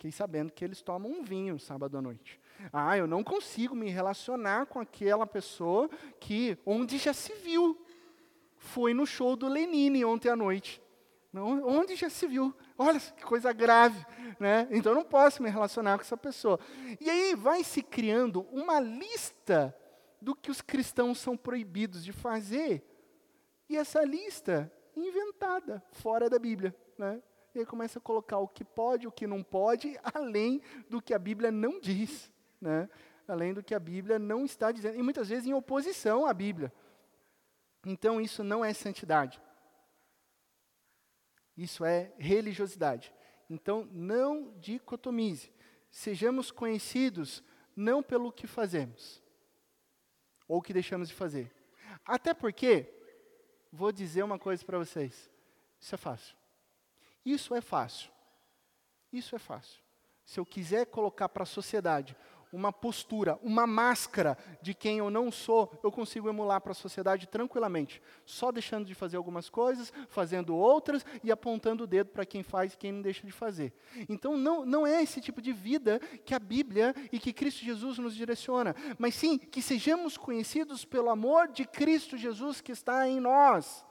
fiquei 0.00 0.10
sabendo 0.10 0.50
que 0.50 0.64
eles 0.64 0.80
tomam 0.80 1.12
um 1.12 1.22
vinho 1.22 1.58
sábado 1.58 1.98
à 1.98 2.00
noite. 2.00 2.40
Ah, 2.72 2.96
eu 2.96 3.06
não 3.06 3.22
consigo 3.22 3.76
me 3.76 3.90
relacionar 3.90 4.64
com 4.64 4.80
aquela 4.80 5.26
pessoa 5.26 5.90
que, 6.18 6.56
onde 6.64 6.96
já 6.96 7.12
se 7.12 7.34
viu, 7.34 7.78
foi 8.56 8.94
no 8.94 9.04
show 9.04 9.36
do 9.36 9.46
Lenine 9.46 10.02
ontem 10.02 10.30
à 10.30 10.36
noite. 10.36 10.82
Não, 11.30 11.62
onde 11.68 11.96
já 11.96 12.08
se 12.08 12.26
viu? 12.26 12.54
Olha 12.78 12.98
que 12.98 13.22
coisa 13.22 13.52
grave, 13.52 14.02
né? 14.38 14.66
Então 14.70 14.92
eu 14.92 14.96
não 14.96 15.04
posso 15.04 15.42
me 15.42 15.50
relacionar 15.50 15.98
com 15.98 16.02
essa 16.02 16.16
pessoa. 16.16 16.58
E 16.98 17.10
aí 17.10 17.34
vai 17.34 17.62
se 17.62 17.82
criando 17.82 18.46
uma 18.50 18.80
lista 18.80 19.76
do 20.18 20.34
que 20.34 20.50
os 20.50 20.62
cristãos 20.62 21.18
são 21.18 21.36
proibidos 21.36 22.02
de 22.02 22.12
fazer. 22.12 22.82
E 23.68 23.76
essa 23.76 24.02
lista 24.02 24.72
inventada, 24.96 25.82
fora 25.92 26.30
da 26.30 26.38
Bíblia. 26.38 26.74
Né? 26.96 27.20
E 27.54 27.58
aí 27.58 27.66
começa 27.66 27.98
a 27.98 28.02
colocar 28.02 28.38
o 28.38 28.48
que 28.48 28.64
pode, 28.64 29.06
o 29.06 29.12
que 29.12 29.26
não 29.26 29.42
pode, 29.42 29.98
além 30.14 30.62
do 30.88 31.02
que 31.02 31.12
a 31.12 31.18
Bíblia 31.18 31.50
não 31.50 31.80
diz. 31.80 32.30
Né? 32.60 32.88
Além 33.26 33.52
do 33.52 33.62
que 33.62 33.74
a 33.74 33.80
Bíblia 33.80 34.18
não 34.18 34.44
está 34.44 34.70
dizendo. 34.70 34.98
E 34.98 35.02
muitas 35.02 35.28
vezes 35.28 35.46
em 35.46 35.54
oposição 35.54 36.26
à 36.26 36.34
Bíblia. 36.34 36.72
Então 37.84 38.20
isso 38.20 38.44
não 38.44 38.64
é 38.64 38.72
santidade. 38.72 39.40
Isso 41.56 41.84
é 41.84 42.12
religiosidade. 42.18 43.12
Então 43.48 43.88
não 43.92 44.54
dicotomize. 44.58 45.52
Sejamos 45.90 46.50
conhecidos 46.50 47.42
não 47.74 48.02
pelo 48.02 48.32
que 48.32 48.46
fazemos 48.46 49.22
ou 50.46 50.62
que 50.62 50.72
deixamos 50.72 51.08
de 51.08 51.14
fazer. 51.14 51.52
Até 52.04 52.34
porque 52.34 52.92
vou 53.72 53.92
dizer 53.92 54.22
uma 54.22 54.38
coisa 54.38 54.64
para 54.64 54.78
vocês. 54.78 55.30
Isso 55.80 55.94
é 55.94 55.98
fácil. 55.98 56.39
Isso 57.24 57.54
é 57.54 57.60
fácil. 57.60 58.10
Isso 59.12 59.34
é 59.34 59.38
fácil. 59.38 59.80
Se 60.24 60.38
eu 60.38 60.46
quiser 60.46 60.86
colocar 60.86 61.28
para 61.28 61.42
a 61.42 61.46
sociedade 61.46 62.16
uma 62.52 62.72
postura, 62.72 63.38
uma 63.42 63.66
máscara 63.66 64.36
de 64.60 64.74
quem 64.74 64.98
eu 64.98 65.10
não 65.10 65.30
sou, 65.30 65.72
eu 65.84 65.90
consigo 65.90 66.28
emular 66.28 66.60
para 66.60 66.72
a 66.72 66.74
sociedade 66.74 67.28
tranquilamente. 67.28 68.02
Só 68.24 68.50
deixando 68.50 68.84
de 68.84 68.94
fazer 68.94 69.16
algumas 69.16 69.48
coisas, 69.48 69.92
fazendo 70.08 70.54
outras 70.56 71.04
e 71.22 71.30
apontando 71.30 71.84
o 71.84 71.86
dedo 71.86 72.10
para 72.10 72.26
quem 72.26 72.42
faz 72.42 72.72
e 72.72 72.76
quem 72.76 72.92
não 72.92 73.02
deixa 73.02 73.24
de 73.24 73.32
fazer. 73.32 73.72
Então, 74.08 74.36
não, 74.36 74.64
não 74.66 74.86
é 74.86 75.02
esse 75.02 75.20
tipo 75.20 75.40
de 75.40 75.52
vida 75.52 76.00
que 76.24 76.34
a 76.34 76.38
Bíblia 76.38 76.94
e 77.12 77.18
que 77.18 77.32
Cristo 77.32 77.64
Jesus 77.64 77.98
nos 77.98 78.14
direciona, 78.14 78.74
mas 78.98 79.14
sim 79.14 79.38
que 79.38 79.62
sejamos 79.62 80.16
conhecidos 80.16 80.84
pelo 80.84 81.10
amor 81.10 81.48
de 81.48 81.64
Cristo 81.64 82.16
Jesus 82.16 82.60
que 82.60 82.72
está 82.72 83.08
em 83.08 83.20
nós. 83.20 83.84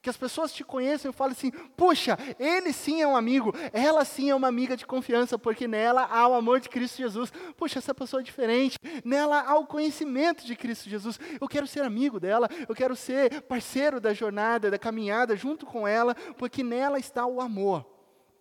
Que 0.00 0.10
as 0.10 0.16
pessoas 0.16 0.52
te 0.52 0.64
conheçam 0.64 1.10
e 1.10 1.14
falem 1.14 1.32
assim: 1.32 1.50
puxa, 1.76 2.16
ele 2.38 2.72
sim 2.72 3.02
é 3.02 3.06
um 3.06 3.16
amigo, 3.16 3.52
ela 3.72 4.04
sim 4.04 4.30
é 4.30 4.34
uma 4.34 4.48
amiga 4.48 4.76
de 4.76 4.86
confiança, 4.86 5.38
porque 5.38 5.66
nela 5.66 6.04
há 6.04 6.26
o 6.28 6.34
amor 6.34 6.60
de 6.60 6.68
Cristo 6.68 6.98
Jesus. 6.98 7.32
Puxa, 7.56 7.78
essa 7.78 7.94
pessoa 7.94 8.20
é 8.20 8.24
diferente, 8.24 8.78
nela 9.04 9.42
há 9.42 9.56
o 9.56 9.66
conhecimento 9.66 10.44
de 10.44 10.56
Cristo 10.56 10.88
Jesus. 10.88 11.18
Eu 11.40 11.48
quero 11.48 11.66
ser 11.66 11.82
amigo 11.82 12.20
dela, 12.20 12.48
eu 12.68 12.74
quero 12.74 12.94
ser 12.94 13.42
parceiro 13.42 14.00
da 14.00 14.12
jornada, 14.12 14.70
da 14.70 14.78
caminhada 14.78 15.36
junto 15.36 15.66
com 15.66 15.86
ela, 15.86 16.14
porque 16.36 16.62
nela 16.62 16.98
está 16.98 17.26
o 17.26 17.40
amor. 17.40 17.84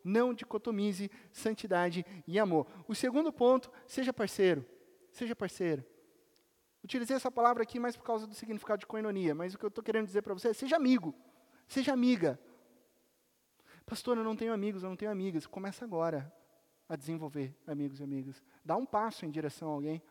Não 0.04 0.36
dicotomize 0.36 1.10
santidade 1.32 2.06
e 2.28 2.38
amor. 2.38 2.68
O 2.88 2.94
segundo 2.94 3.34
ponto, 3.34 3.72
seja 3.88 4.14
parceiro. 4.14 4.64
Seja 5.12 5.36
parceiro. 5.36 5.84
Utilizei 6.84 7.16
essa 7.16 7.32
palavra 7.32 7.64
aqui 7.64 7.80
mais 7.80 7.98
por 7.98 8.04
causa 8.04 8.28
do 8.28 8.36
significado 8.36 8.82
de 8.82 8.86
coinonia, 8.86 9.34
mas 9.34 9.56
o 9.56 9.58
que 9.58 9.66
eu 9.66 9.70
estou 9.70 9.84
querendo 9.84 10.06
dizer 10.06 10.22
para 10.22 10.36
você 10.36 10.50
é: 10.50 10.54
seja 10.54 10.76
amigo. 10.76 11.16
Seja 11.68 11.94
amiga. 11.94 12.40
Pastor, 13.86 14.18
eu 14.18 14.24
não 14.24 14.36
tenho 14.36 14.54
amigos, 14.54 14.84
eu 14.84 14.90
não 14.90 14.98
tenho 14.98 15.12
amigas. 15.12 15.46
Começa 15.46 15.86
agora 15.86 16.32
a 16.88 16.96
desenvolver 16.96 17.56
amigos 17.66 18.00
e 18.00 18.04
amigas. 18.04 18.42
Dá 18.64 18.76
um 18.76 18.86
passo 18.86 19.26
em 19.26 19.32
direção 19.32 19.70
a 19.70 19.74
alguém. 19.74 20.02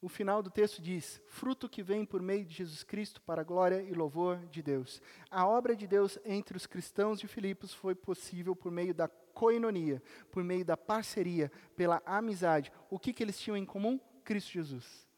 O 0.00 0.08
final 0.08 0.42
do 0.42 0.50
texto 0.50 0.80
diz: 0.80 1.20
fruto 1.26 1.68
que 1.68 1.82
vem 1.82 2.04
por 2.04 2.22
meio 2.22 2.44
de 2.44 2.54
Jesus 2.54 2.84
Cristo 2.84 3.20
para 3.22 3.40
a 3.40 3.44
glória 3.44 3.82
e 3.82 3.92
louvor 3.92 4.38
de 4.46 4.62
Deus. 4.62 5.02
A 5.30 5.46
obra 5.46 5.74
de 5.74 5.86
Deus 5.86 6.18
entre 6.24 6.56
os 6.56 6.66
cristãos 6.66 7.18
de 7.18 7.26
Filipos 7.26 7.74
foi 7.74 7.94
possível 7.94 8.54
por 8.54 8.70
meio 8.70 8.94
da 8.94 9.08
coinonia, 9.08 10.00
por 10.30 10.44
meio 10.44 10.64
da 10.64 10.76
parceria, 10.76 11.50
pela 11.76 12.00
amizade. 12.06 12.72
O 12.88 12.98
que, 12.98 13.12
que 13.12 13.22
eles 13.22 13.38
tinham 13.38 13.56
em 13.56 13.64
comum? 13.64 14.00
Cristo 14.24 14.52
Jesus. 14.52 15.08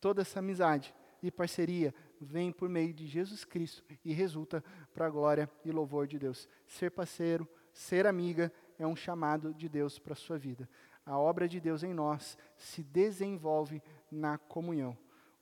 Toda 0.00 0.22
essa 0.22 0.38
amizade 0.38 0.94
e 1.22 1.30
parceria 1.30 1.92
vem 2.20 2.52
por 2.52 2.68
meio 2.68 2.92
de 2.92 3.06
Jesus 3.06 3.44
Cristo 3.44 3.82
e 4.04 4.12
resulta 4.12 4.62
para 4.92 5.06
a 5.06 5.10
glória 5.10 5.50
e 5.64 5.70
louvor 5.70 6.06
de 6.06 6.18
Deus. 6.18 6.48
Ser 6.66 6.90
parceiro, 6.90 7.48
ser 7.72 8.06
amiga 8.06 8.52
é 8.78 8.86
um 8.86 8.94
chamado 8.94 9.54
de 9.54 9.68
Deus 9.68 9.98
para 9.98 10.12
a 10.12 10.16
sua 10.16 10.38
vida. 10.38 10.68
A 11.04 11.18
obra 11.18 11.48
de 11.48 11.58
Deus 11.58 11.82
em 11.82 11.94
nós 11.94 12.36
se 12.56 12.82
desenvolve 12.82 13.82
na 14.10 14.38
comunhão. 14.38 14.96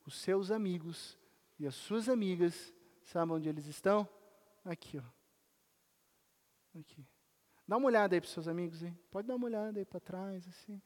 Os 0.07 0.17
seus 0.17 0.51
amigos 0.51 1.19
e 1.59 1.67
as 1.67 1.75
suas 1.75 2.09
amigas, 2.09 2.73
sabem 3.03 3.35
onde 3.35 3.49
eles 3.49 3.67
estão? 3.67 4.09
Aqui, 4.65 4.99
ó. 4.99 6.79
Aqui. 6.79 7.07
Dá 7.67 7.77
uma 7.77 7.87
olhada 7.87 8.15
aí 8.15 8.21
para 8.21 8.31
seus 8.31 8.49
amigos, 8.49 8.83
hein? 8.83 8.99
Pode 9.11 9.27
dar 9.27 9.35
uma 9.35 9.47
olhada 9.47 9.79
aí 9.79 9.85
para 9.85 10.01
trás, 10.01 10.47
assim. 10.49 10.81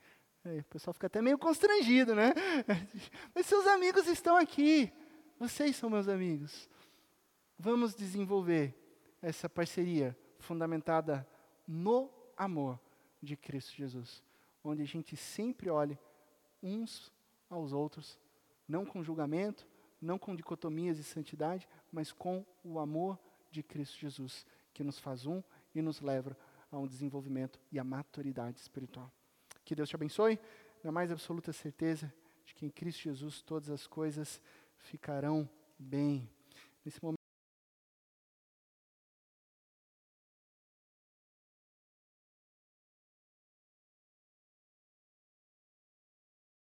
Aí, 0.45 0.59
o 0.59 0.65
pessoal 0.65 0.93
fica 0.93 1.07
até 1.07 1.23
meio 1.23 1.39
constrangido, 1.39 2.15
né? 2.15 2.33
Mas 3.33 3.47
seus 3.47 3.67
amigos 3.67 4.09
estão 4.09 4.37
aqui. 4.37 4.93
Vocês 5.43 5.75
são 5.75 5.91
meus 5.91 6.07
amigos. 6.07 6.71
Vamos 7.59 7.97
desenvolver 7.97 8.73
essa 9.21 9.49
parceria 9.49 10.17
fundamentada 10.39 11.27
no 11.67 12.09
amor 12.37 12.79
de 13.21 13.37
Cristo 13.37 13.75
Jesus, 13.75 14.23
onde 14.63 14.83
a 14.83 14.85
gente 14.85 15.17
sempre 15.17 15.69
olhe 15.69 15.99
uns 16.63 17.13
aos 17.51 17.73
outros, 17.73 18.21
não 18.69 18.87
com 18.87 19.03
julgamento, 19.03 19.67
não 20.01 20.17
com 20.17 20.37
dicotomias 20.37 20.97
de 20.97 21.03
santidade, 21.03 21.69
mas 21.91 22.13
com 22.13 22.47
o 22.63 22.79
amor 22.79 23.19
de 23.51 23.65
Cristo 23.65 23.99
Jesus, 23.99 24.47
que 24.73 24.85
nos 24.85 25.01
faz 25.01 25.27
um 25.27 25.43
e 25.75 25.83
nos 25.83 26.01
leva 26.01 26.37
a 26.71 26.79
um 26.79 26.87
desenvolvimento 26.87 27.59
e 27.73 27.81
a 27.81 27.85
maturidade 27.85 28.61
espiritual. 28.61 29.11
Que 29.65 29.75
Deus 29.75 29.89
te 29.89 29.97
abençoe, 29.97 30.39
na 30.85 30.93
mais 30.93 31.11
absoluta 31.11 31.53
certeza 31.53 32.15
de 32.45 32.55
que 32.55 32.65
em 32.65 32.71
Cristo 32.71 33.03
Jesus 33.03 33.43
todas 33.43 33.71
as 33.71 33.89
coisas 33.89 34.41
ficarão 34.83 35.49
bem. 35.79 36.29
Nesse 36.85 37.03
momento, 37.03 37.22